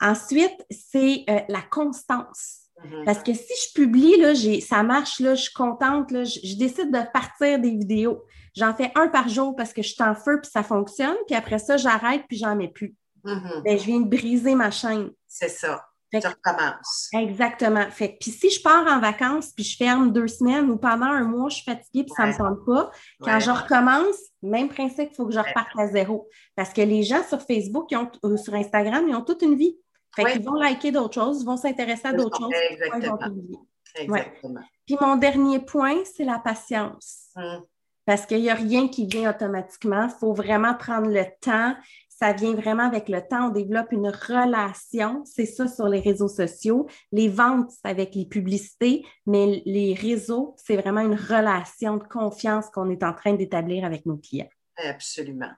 Ensuite, 0.00 0.64
c'est 0.70 1.24
euh, 1.28 1.40
la 1.48 1.62
constance. 1.62 2.68
Mm-hmm. 2.84 3.04
Parce 3.04 3.22
que 3.22 3.34
si 3.34 3.52
je 3.66 3.72
publie, 3.74 4.16
là, 4.20 4.34
ça 4.60 4.82
marche, 4.82 5.20
là, 5.20 5.34
je 5.34 5.42
suis 5.42 5.52
contente, 5.52 6.10
là, 6.10 6.24
je, 6.24 6.56
décide 6.56 6.90
de 6.90 7.12
partir 7.12 7.58
des 7.58 7.70
vidéos. 7.70 8.24
J'en 8.54 8.74
fais 8.74 8.92
un 8.94 9.08
par 9.08 9.28
jour 9.28 9.54
parce 9.56 9.72
que 9.72 9.82
je 9.82 9.92
suis 9.92 10.02
en 10.02 10.14
feu 10.14 10.40
puis 10.40 10.50
ça 10.50 10.62
fonctionne. 10.62 11.16
Puis 11.26 11.36
après 11.36 11.58
ça, 11.58 11.76
j'arrête 11.76 12.24
puis 12.28 12.38
j'en 12.38 12.56
mets 12.56 12.68
plus. 12.68 12.94
Ben, 13.24 13.78
je 13.78 13.84
viens 13.84 14.00
de 14.00 14.08
briser 14.08 14.54
ma 14.54 14.70
chaîne. 14.70 15.10
C'est 15.26 15.48
ça. 15.48 15.84
tu 16.10 16.18
recommences. 16.18 17.08
Exactement. 17.12 17.90
Fait 17.90 18.16
puis 18.20 18.30
si 18.30 18.50
je 18.50 18.62
pars 18.62 18.86
en 18.86 19.00
vacances 19.00 19.52
puis 19.54 19.64
je 19.64 19.76
ferme 19.76 20.12
deux 20.12 20.28
semaines 20.28 20.70
ou 20.70 20.78
pendant 20.78 21.06
un 21.06 21.24
mois, 21.24 21.50
je 21.50 21.56
suis 21.56 21.64
fatiguée 21.64 22.04
puis 22.04 22.12
ça 22.16 22.24
ne 22.24 22.28
me 22.28 22.36
semble 22.36 22.64
pas, 22.64 22.90
quand 23.20 23.38
je 23.38 23.50
recommence, 23.50 24.16
même 24.42 24.68
principe, 24.68 25.10
il 25.12 25.14
faut 25.14 25.26
que 25.26 25.34
je 25.34 25.40
reparte 25.40 25.68
à 25.76 25.88
zéro. 25.88 26.28
Parce 26.56 26.72
que 26.72 26.80
les 26.80 27.02
gens 27.02 27.22
sur 27.28 27.42
Facebook, 27.42 27.92
ont, 27.92 28.10
ou 28.22 28.36
sur 28.36 28.54
Instagram, 28.54 29.04
ils 29.08 29.14
ont 29.14 29.24
toute 29.24 29.42
une 29.42 29.56
vie. 29.56 29.76
Fait 30.16 30.32
qu'ils 30.32 30.44
vont 30.44 30.54
liker 30.54 30.90
d'autres 30.90 31.14
choses, 31.14 31.42
ils 31.42 31.46
vont 31.46 31.56
s'intéresser 31.56 32.08
à 32.08 32.12
d'autres 32.12 32.38
choses. 32.38 32.52
Exactement. 32.70 33.66
Exactement. 33.96 34.60
Puis 34.86 34.96
mon 35.00 35.16
dernier 35.16 35.60
point, 35.60 36.04
c'est 36.04 36.24
la 36.24 36.38
patience. 36.38 37.30
Hum. 37.36 37.64
Parce 38.06 38.24
qu'il 38.24 38.40
n'y 38.40 38.48
a 38.48 38.54
rien 38.54 38.88
qui 38.88 39.06
vient 39.06 39.30
automatiquement. 39.30 40.04
Il 40.04 40.18
faut 40.18 40.32
vraiment 40.32 40.74
prendre 40.74 41.08
le 41.08 41.24
temps. 41.42 41.74
Ça 42.08 42.32
vient 42.32 42.54
vraiment 42.54 42.84
avec 42.84 43.08
le 43.08 43.20
temps. 43.20 43.48
On 43.48 43.50
développe 43.50 43.92
une 43.92 44.08
relation. 44.08 45.22
C'est 45.26 45.44
ça 45.44 45.68
sur 45.68 45.88
les 45.88 46.00
réseaux 46.00 46.28
sociaux. 46.28 46.88
Les 47.12 47.28
ventes, 47.28 47.70
c'est 47.70 47.90
avec 47.90 48.14
les 48.14 48.24
publicités, 48.24 49.04
mais 49.26 49.62
les 49.66 49.92
réseaux, 49.92 50.56
c'est 50.56 50.76
vraiment 50.76 51.02
une 51.02 51.14
relation 51.14 51.98
de 51.98 52.04
confiance 52.04 52.70
qu'on 52.70 52.88
est 52.88 53.02
en 53.02 53.12
train 53.12 53.34
d'établir 53.34 53.84
avec 53.84 54.06
nos 54.06 54.16
clients. 54.16 54.48
Absolument. 54.78 55.52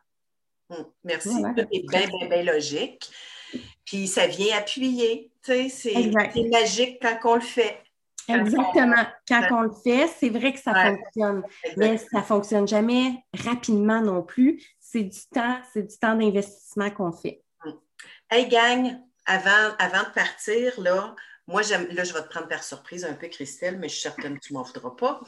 Hum. 0.71 0.87
Merci. 1.05 1.31
C'est 1.31 1.69
bien, 1.89 2.07
bien, 2.09 2.29
bien 2.29 2.43
logique. 2.43 3.11
Puis 3.91 4.07
ça 4.07 4.29
vient 4.29 4.57
appuyer. 4.57 5.33
C'est 5.43 6.13
magique 6.49 6.99
quand 7.03 7.19
on 7.25 7.35
le 7.35 7.41
fait. 7.41 7.83
Exactement. 8.29 9.05
Quand 9.27 9.49
on 9.51 9.63
le 9.63 9.73
fait, 9.73 10.07
c'est 10.07 10.29
vrai 10.29 10.53
que 10.53 10.61
ça 10.61 10.73
fonctionne. 10.73 11.43
Mais 11.77 11.99
ça 11.99 12.19
ne 12.19 12.23
fonctionne 12.23 12.69
jamais 12.69 13.25
rapidement 13.45 14.01
non 14.01 14.23
plus. 14.23 14.65
C'est 14.79 15.03
du 15.03 15.19
temps, 15.35 15.59
c'est 15.73 15.83
du 15.83 15.99
temps 15.99 16.15
d'investissement 16.15 16.91
qu'on 16.91 17.11
fait. 17.11 17.43
Mm. 17.65 17.71
Hey 18.31 18.49
gang, 18.49 18.97
avant, 19.27 19.75
avant 19.81 20.09
de 20.09 20.15
partir, 20.15 20.81
là, 20.81 21.17
moi, 21.49 21.63
là, 21.63 22.05
je 22.05 22.13
vais 22.13 22.23
te 22.23 22.29
prendre 22.29 22.47
par 22.47 22.63
surprise 22.63 23.05
un 23.05 23.15
peu, 23.15 23.27
Christelle, 23.27 23.81
mais 23.81 23.89
je 23.89 23.95
suis 23.95 24.03
certaine 24.03 24.39
que 24.39 24.47
tu 24.47 24.53
ne 24.53 24.59
m'en 24.59 24.63
voudras 24.63 24.91
pas. 24.91 25.21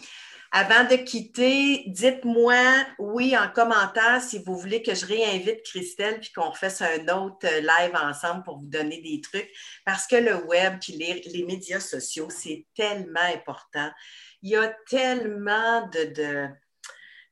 Avant 0.54 0.84
de 0.84 0.96
quitter, 0.96 1.82
dites-moi 1.86 2.84
oui 2.98 3.34
en 3.38 3.48
commentaire 3.48 4.20
si 4.20 4.38
vous 4.44 4.54
voulez 4.54 4.82
que 4.82 4.94
je 4.94 5.06
réinvite 5.06 5.62
Christelle 5.62 6.20
puis 6.20 6.30
qu'on 6.30 6.52
fasse 6.52 6.82
un 6.82 7.08
autre 7.08 7.46
euh, 7.46 7.60
live 7.60 7.94
ensemble 7.94 8.42
pour 8.42 8.58
vous 8.58 8.66
donner 8.66 9.00
des 9.00 9.22
trucs 9.22 9.50
parce 9.86 10.06
que 10.06 10.16
le 10.16 10.44
web 10.44 10.78
puis 10.78 10.92
les, 10.92 11.44
médias 11.44 11.80
sociaux, 11.80 12.28
c'est 12.28 12.66
tellement 12.74 13.32
important. 13.34 13.90
Il 14.42 14.50
y 14.50 14.56
a 14.56 14.68
tellement 14.90 15.86
de, 15.88 16.12
de, 16.12 16.48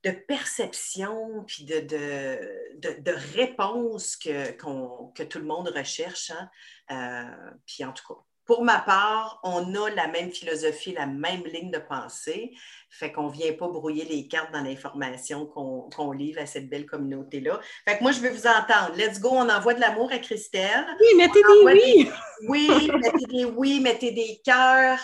de 0.04 0.10
perceptions 0.12 1.44
puis 1.46 1.64
de, 1.64 1.80
de, 1.80 3.02
de, 3.02 3.12
réponses 3.36 4.16
que, 4.16 4.52
que 4.52 5.22
tout 5.24 5.40
le 5.40 5.44
monde 5.44 5.68
recherche. 5.68 6.30
Hein. 6.30 6.50
Euh, 6.90 7.50
puis 7.66 7.84
en 7.84 7.92
tout 7.92 8.14
cas, 8.14 8.20
pour 8.50 8.64
ma 8.64 8.80
part, 8.80 9.38
on 9.44 9.76
a 9.76 9.90
la 9.90 10.08
même 10.08 10.32
philosophie, 10.32 10.92
la 10.92 11.06
même 11.06 11.44
ligne 11.44 11.70
de 11.70 11.78
pensée. 11.78 12.50
Fait 12.88 13.12
qu'on 13.12 13.28
ne 13.28 13.32
vient 13.32 13.52
pas 13.52 13.68
brouiller 13.68 14.04
les 14.04 14.26
cartes 14.26 14.52
dans 14.52 14.62
l'information 14.62 15.46
qu'on 15.46 16.10
livre 16.10 16.40
à 16.42 16.46
cette 16.46 16.68
belle 16.68 16.84
communauté-là. 16.84 17.60
Fait 17.86 17.98
que 17.98 18.02
moi, 18.02 18.10
je 18.10 18.18
veux 18.18 18.30
vous 18.30 18.48
entendre. 18.48 18.96
Let's 18.96 19.20
go, 19.20 19.28
on 19.30 19.48
envoie 19.48 19.74
de 19.74 19.80
l'amour 19.80 20.10
à 20.10 20.18
Christelle. 20.18 20.84
Oui, 20.98 21.16
mettez 21.16 21.40
des 21.40 21.64
oui. 21.64 22.10
Oui, 22.48 22.90
mettez 22.92 23.26
des 23.26 23.44
oui, 23.44 23.78
mettez 23.78 24.10
des 24.10 24.40
cœurs. 24.44 24.98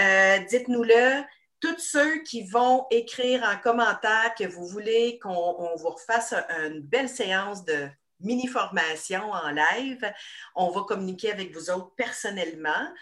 Euh, 0.00 0.38
dites-nous-le. 0.48 1.22
Tous 1.60 1.78
ceux 1.78 2.22
qui 2.22 2.44
vont 2.44 2.86
écrire 2.90 3.42
en 3.42 3.60
commentaire 3.60 4.34
que 4.38 4.44
vous 4.44 4.66
voulez 4.66 5.18
qu'on 5.18 5.76
vous 5.76 5.90
refasse 5.90 6.32
une 6.64 6.80
belle 6.80 7.10
séance 7.10 7.62
de 7.62 7.90
mini-formation 8.20 9.30
en 9.30 9.50
live. 9.50 10.12
On 10.54 10.70
va 10.70 10.82
communiquer 10.82 11.32
avec 11.32 11.54
vous 11.54 11.70
autres 11.70 11.94
personnellement. 11.96 12.92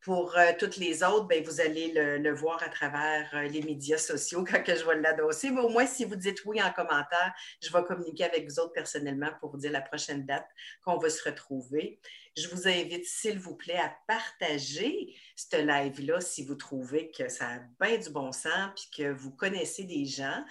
Pour 0.00 0.36
euh, 0.36 0.52
toutes 0.58 0.76
les 0.76 1.02
autres, 1.02 1.26
ben, 1.26 1.42
vous 1.42 1.62
allez 1.62 1.90
le, 1.94 2.34
voir 2.34 2.62
à 2.62 2.68
travers 2.68 3.30
euh, 3.32 3.44
les 3.44 3.62
médias 3.62 3.96
sociaux 3.96 4.44
quand 4.50 4.62
je 4.66 4.84
vais 4.84 5.00
l'adosser. 5.00 5.50
Mais 5.50 5.62
au 5.62 5.70
moins, 5.70 5.86
si 5.86 6.04
vous 6.04 6.16
dites 6.16 6.44
oui 6.44 6.62
en 6.62 6.70
commentaire, 6.72 7.32
je 7.62 7.72
vais 7.72 7.82
communiquer 7.84 8.24
avec 8.24 8.46
vous 8.46 8.60
autres 8.60 8.74
personnellement 8.74 9.30
pour 9.40 9.50
vous 9.50 9.56
dire 9.56 9.72
la 9.72 9.80
prochaine 9.80 10.26
date 10.26 10.46
qu'on 10.84 10.98
va 10.98 11.08
se 11.08 11.26
retrouver. 11.26 12.00
Je 12.36 12.48
vous 12.48 12.68
invite, 12.68 13.06
s'il 13.06 13.38
vous 13.38 13.56
plaît, 13.56 13.78
à 13.78 13.96
partager 14.06 15.16
ce 15.36 15.56
live-là 15.56 16.20
si 16.20 16.44
vous 16.44 16.56
trouvez 16.56 17.10
que 17.10 17.30
ça 17.30 17.46
a 17.48 17.58
bien 17.80 17.96
du 17.96 18.10
bon 18.10 18.30
sens 18.30 18.72
et 18.76 19.02
que 19.02 19.10
vous 19.10 19.30
connaissez 19.30 19.84
des 19.84 20.04
gens 20.04 20.44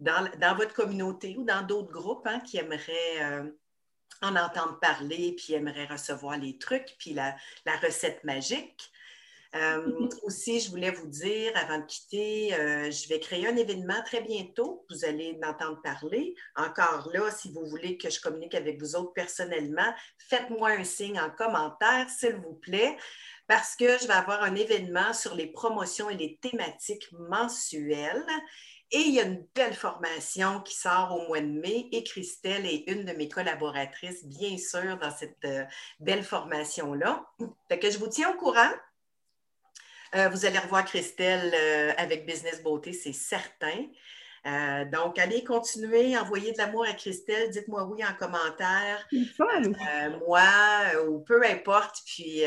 dans, 0.00 0.54
votre 0.56 0.74
communauté 0.74 1.36
ou 1.36 1.44
dans 1.44 1.62
d'autres 1.62 1.92
groupes 1.92 2.26
hein, 2.26 2.40
qui 2.40 2.58
aimeraient 2.58 3.22
euh, 3.22 3.50
en 4.22 4.36
entendre 4.36 4.78
parler, 4.80 5.34
puis 5.36 5.54
aimerait 5.54 5.86
recevoir 5.86 6.38
les 6.38 6.58
trucs, 6.58 6.96
puis 6.98 7.14
la, 7.14 7.36
recette 7.82 8.22
magique. 8.24 8.90
Euh, 9.56 10.08
aussi, 10.22 10.60
je 10.60 10.70
voulais 10.70 10.92
vous 10.92 11.08
dire, 11.08 11.52
avant 11.56 11.78
de 11.78 11.84
quitter, 11.84 12.54
euh, 12.54 12.90
je 12.90 13.08
vais 13.08 13.18
créer 13.18 13.48
un 13.48 13.56
événement 13.56 14.00
très 14.04 14.20
bientôt. 14.20 14.86
Vous 14.88 15.04
allez 15.04 15.36
m'entendre 15.42 15.82
parler. 15.82 16.36
Encore 16.54 17.10
là, 17.12 17.32
si 17.32 17.50
vous 17.52 17.66
voulez 17.66 17.98
que 17.98 18.10
je 18.10 18.20
communique 18.20 18.54
avec 18.54 18.80
vous 18.80 18.94
autres 18.94 19.12
personnellement, 19.12 19.92
faites-moi 20.18 20.70
un 20.70 20.84
signe 20.84 21.18
en 21.18 21.30
commentaire, 21.30 22.08
s'il 22.10 22.36
vous 22.36 22.54
plaît, 22.54 22.96
parce 23.48 23.74
que 23.74 23.98
je 23.98 24.06
vais 24.06 24.14
avoir 24.14 24.44
un 24.44 24.54
événement 24.54 25.12
sur 25.12 25.34
les 25.34 25.48
promotions 25.48 26.08
et 26.08 26.16
les 26.16 26.36
thématiques 26.36 27.10
mensuelles. 27.10 28.24
Et 28.92 28.98
il 28.98 29.14
y 29.14 29.20
a 29.20 29.24
une 29.24 29.46
belle 29.54 29.74
formation 29.74 30.60
qui 30.62 30.74
sort 30.74 31.16
au 31.16 31.28
mois 31.28 31.40
de 31.40 31.46
mai 31.46 31.88
et 31.92 32.02
Christelle 32.02 32.66
est 32.66 32.90
une 32.90 33.04
de 33.04 33.12
mes 33.12 33.28
collaboratrices, 33.28 34.24
bien 34.24 34.56
sûr, 34.58 34.98
dans 34.98 35.12
cette 35.12 35.44
euh, 35.44 35.64
belle 36.00 36.24
formation-là. 36.24 37.24
Fait 37.68 37.78
que 37.78 37.88
je 37.88 37.98
vous 37.98 38.08
tiens 38.08 38.30
au 38.30 38.36
courant. 38.36 38.70
Euh, 40.16 40.28
vous 40.30 40.44
allez 40.44 40.58
revoir 40.58 40.84
Christelle 40.84 41.52
euh, 41.54 41.92
avec 41.98 42.26
Business 42.26 42.64
Beauté, 42.64 42.92
c'est 42.92 43.12
certain. 43.12 43.86
donc, 44.90 45.20
allez 45.20 45.44
continuer, 45.44 46.18
envoyer 46.18 46.50
de 46.50 46.58
l'amour 46.58 46.84
à 46.84 46.92
Christelle. 46.94 47.50
Dites-moi 47.50 47.84
oui 47.84 48.04
en 48.04 48.14
commentaire. 48.14 49.06
moi, 50.26 50.50
ou 51.06 51.20
peu 51.20 51.44
importe. 51.46 51.98
Puis, 52.06 52.42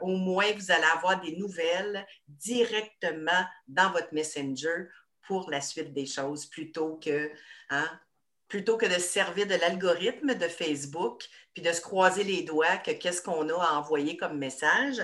au 0.00 0.16
moins, 0.16 0.50
vous 0.56 0.72
allez 0.72 0.90
avoir 0.92 1.20
des 1.20 1.36
nouvelles 1.36 2.04
directement 2.26 3.44
dans 3.68 3.92
votre 3.92 4.12
Messenger 4.12 4.88
pour 5.26 5.50
la 5.50 5.60
suite 5.60 5.92
des 5.92 6.06
choses 6.06 6.46
plutôt 6.46 6.96
que, 6.96 7.30
hein, 7.70 8.00
plutôt 8.48 8.76
que 8.76 8.86
de 8.86 8.94
se 8.94 9.00
servir 9.00 9.46
de 9.46 9.54
l'algorithme 9.54 10.34
de 10.34 10.48
Facebook 10.48 11.24
puis 11.52 11.62
de 11.62 11.72
se 11.72 11.80
croiser 11.80 12.24
les 12.24 12.42
doigts 12.42 12.76
que 12.78 12.90
qu'est-ce 12.90 13.22
qu'on 13.22 13.48
a 13.48 13.62
à 13.62 13.78
envoyer 13.78 14.16
comme 14.16 14.38
message, 14.38 14.96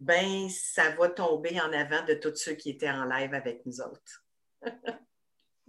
ben 0.00 0.48
ça 0.48 0.90
va 0.90 1.08
tomber 1.08 1.60
en 1.60 1.72
avant 1.72 2.04
de 2.04 2.14
tous 2.14 2.34
ceux 2.36 2.54
qui 2.54 2.70
étaient 2.70 2.90
en 2.90 3.04
live 3.04 3.34
avec 3.34 3.64
nous 3.66 3.80
autres. 3.80 4.24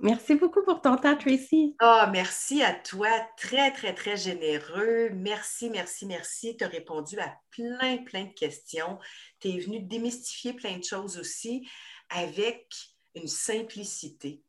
Merci 0.02 0.36
beaucoup 0.36 0.64
pour 0.64 0.82
ton 0.82 0.96
temps, 0.96 1.18
Tracy. 1.18 1.76
Ah, 1.80 2.10
merci 2.10 2.64
à 2.64 2.74
toi. 2.74 3.10
Très, 3.36 3.72
très, 3.74 3.94
très 3.94 4.16
généreux. 4.16 5.10
Merci, 5.12 5.70
merci, 5.70 6.06
merci. 6.06 6.56
Tu 6.56 6.64
as 6.64 6.70
répondu 6.70 7.20
à 7.20 7.36
plein, 7.52 7.98
plein 8.06 8.24
de 8.24 8.34
questions. 8.34 8.98
Tu 9.42 9.50
es 9.50 9.60
venu 9.60 9.82
démystifier 9.82 10.54
plein 10.54 10.78
de 10.78 10.86
choses 10.86 11.18
aussi 11.20 11.68
avec 12.10 12.74
une 13.22 13.28
simplicité, 13.28 14.42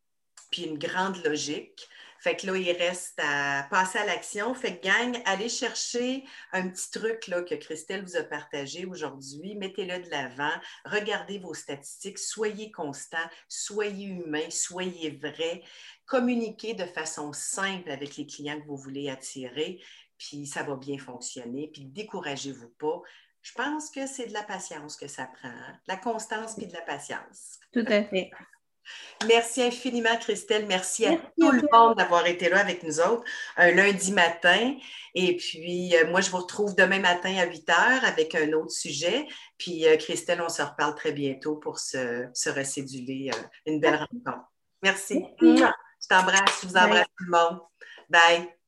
puis 0.51 0.63
une 0.63 0.79
grande 0.79 1.23
logique. 1.25 1.89
Fait 2.21 2.37
que 2.37 2.47
là, 2.47 2.55
il 2.55 2.71
reste 2.73 3.19
à 3.19 3.67
passer 3.71 3.99
à 3.99 4.05
l'action. 4.05 4.53
Fait 4.53 4.79
que, 4.79 4.87
gang, 4.87 5.23
allez 5.25 5.49
chercher 5.49 6.23
un 6.53 6.69
petit 6.69 6.91
truc 6.91 7.29
là, 7.29 7.43
que 7.43 7.55
Christelle 7.55 8.05
vous 8.05 8.17
a 8.17 8.23
partagé 8.23 8.85
aujourd'hui. 8.85 9.55
Mettez-le 9.55 10.05
de 10.05 10.11
l'avant. 10.11 10.53
Regardez 10.85 11.39
vos 11.39 11.55
statistiques. 11.55 12.19
Soyez 12.19 12.71
constant. 12.73 13.17
Soyez 13.49 14.09
humain. 14.09 14.51
Soyez 14.51 15.13
vrai. 15.13 15.63
Communiquez 16.05 16.75
de 16.75 16.85
façon 16.85 17.33
simple 17.33 17.91
avec 17.91 18.19
les 18.19 18.27
clients 18.27 18.61
que 18.61 18.67
vous 18.67 18.77
voulez 18.77 19.09
attirer. 19.09 19.83
Puis 20.19 20.47
ça 20.47 20.63
va 20.63 20.77
bien 20.77 20.99
fonctionner. 20.99 21.71
Puis 21.73 21.87
découragez-vous 21.87 22.75
pas. 22.79 23.01
Je 23.41 23.53
pense 23.53 23.91
que 23.91 24.07
c'est 24.07 24.27
de 24.27 24.35
la 24.35 24.43
patience 24.43 24.95
que 24.97 25.09
ça 25.09 25.25
prend. 25.25 25.49
Hein? 25.49 25.81
La 25.87 25.97
constance 25.97 26.55
puis 26.55 26.67
de 26.67 26.75
la 26.75 26.83
patience. 26.83 27.59
Tout 27.73 27.85
à 27.87 28.05
fait. 28.05 28.31
Merci 29.27 29.63
infiniment, 29.63 30.17
Christelle. 30.19 30.67
Merci, 30.67 31.05
à 31.07 31.17
tout 31.17 31.51
le 31.51 31.63
monde 31.73 31.97
d'avoir 31.97 32.27
été 32.27 32.49
là 32.49 32.59
avec 32.59 32.83
nous 32.83 33.01
autres 33.01 33.23
un 33.57 33.71
lundi 33.71 34.13
matin. 34.13 34.75
Et 35.15 35.37
puis, 35.37 35.95
euh, 35.97 36.09
moi, 36.11 36.21
je 36.21 36.31
vous 36.31 36.39
retrouve 36.39 36.75
demain 36.75 37.01
matin 37.01 37.37
à 37.37 37.45
8 37.45 37.69
heures 37.69 38.05
avec 38.05 38.35
un 38.35 38.53
autre 38.53 38.71
sujet. 38.71 39.27
Puis, 39.59 39.87
euh, 39.87 39.97
Christelle, 39.97 40.41
on 40.41 40.49
se 40.49 40.63
reparle 40.63 40.95
très 40.95 41.13
bientôt 41.13 41.57
pour 41.57 41.79
se, 41.79 42.27
se 42.33 42.49
recéduler 42.49 43.31
euh, 43.35 43.43
une 43.67 43.81
belle 43.81 43.97
rencontre. 43.97 44.47
Merci. 44.83 45.23
Je 45.41 46.09
t'embrasse, 46.09 46.63
je 46.63 46.69
vous 46.69 46.77
embrasse 46.77 47.07
tout 47.19 47.25
le 47.25 47.31
monde. 47.31 47.61
Bye. 48.09 48.60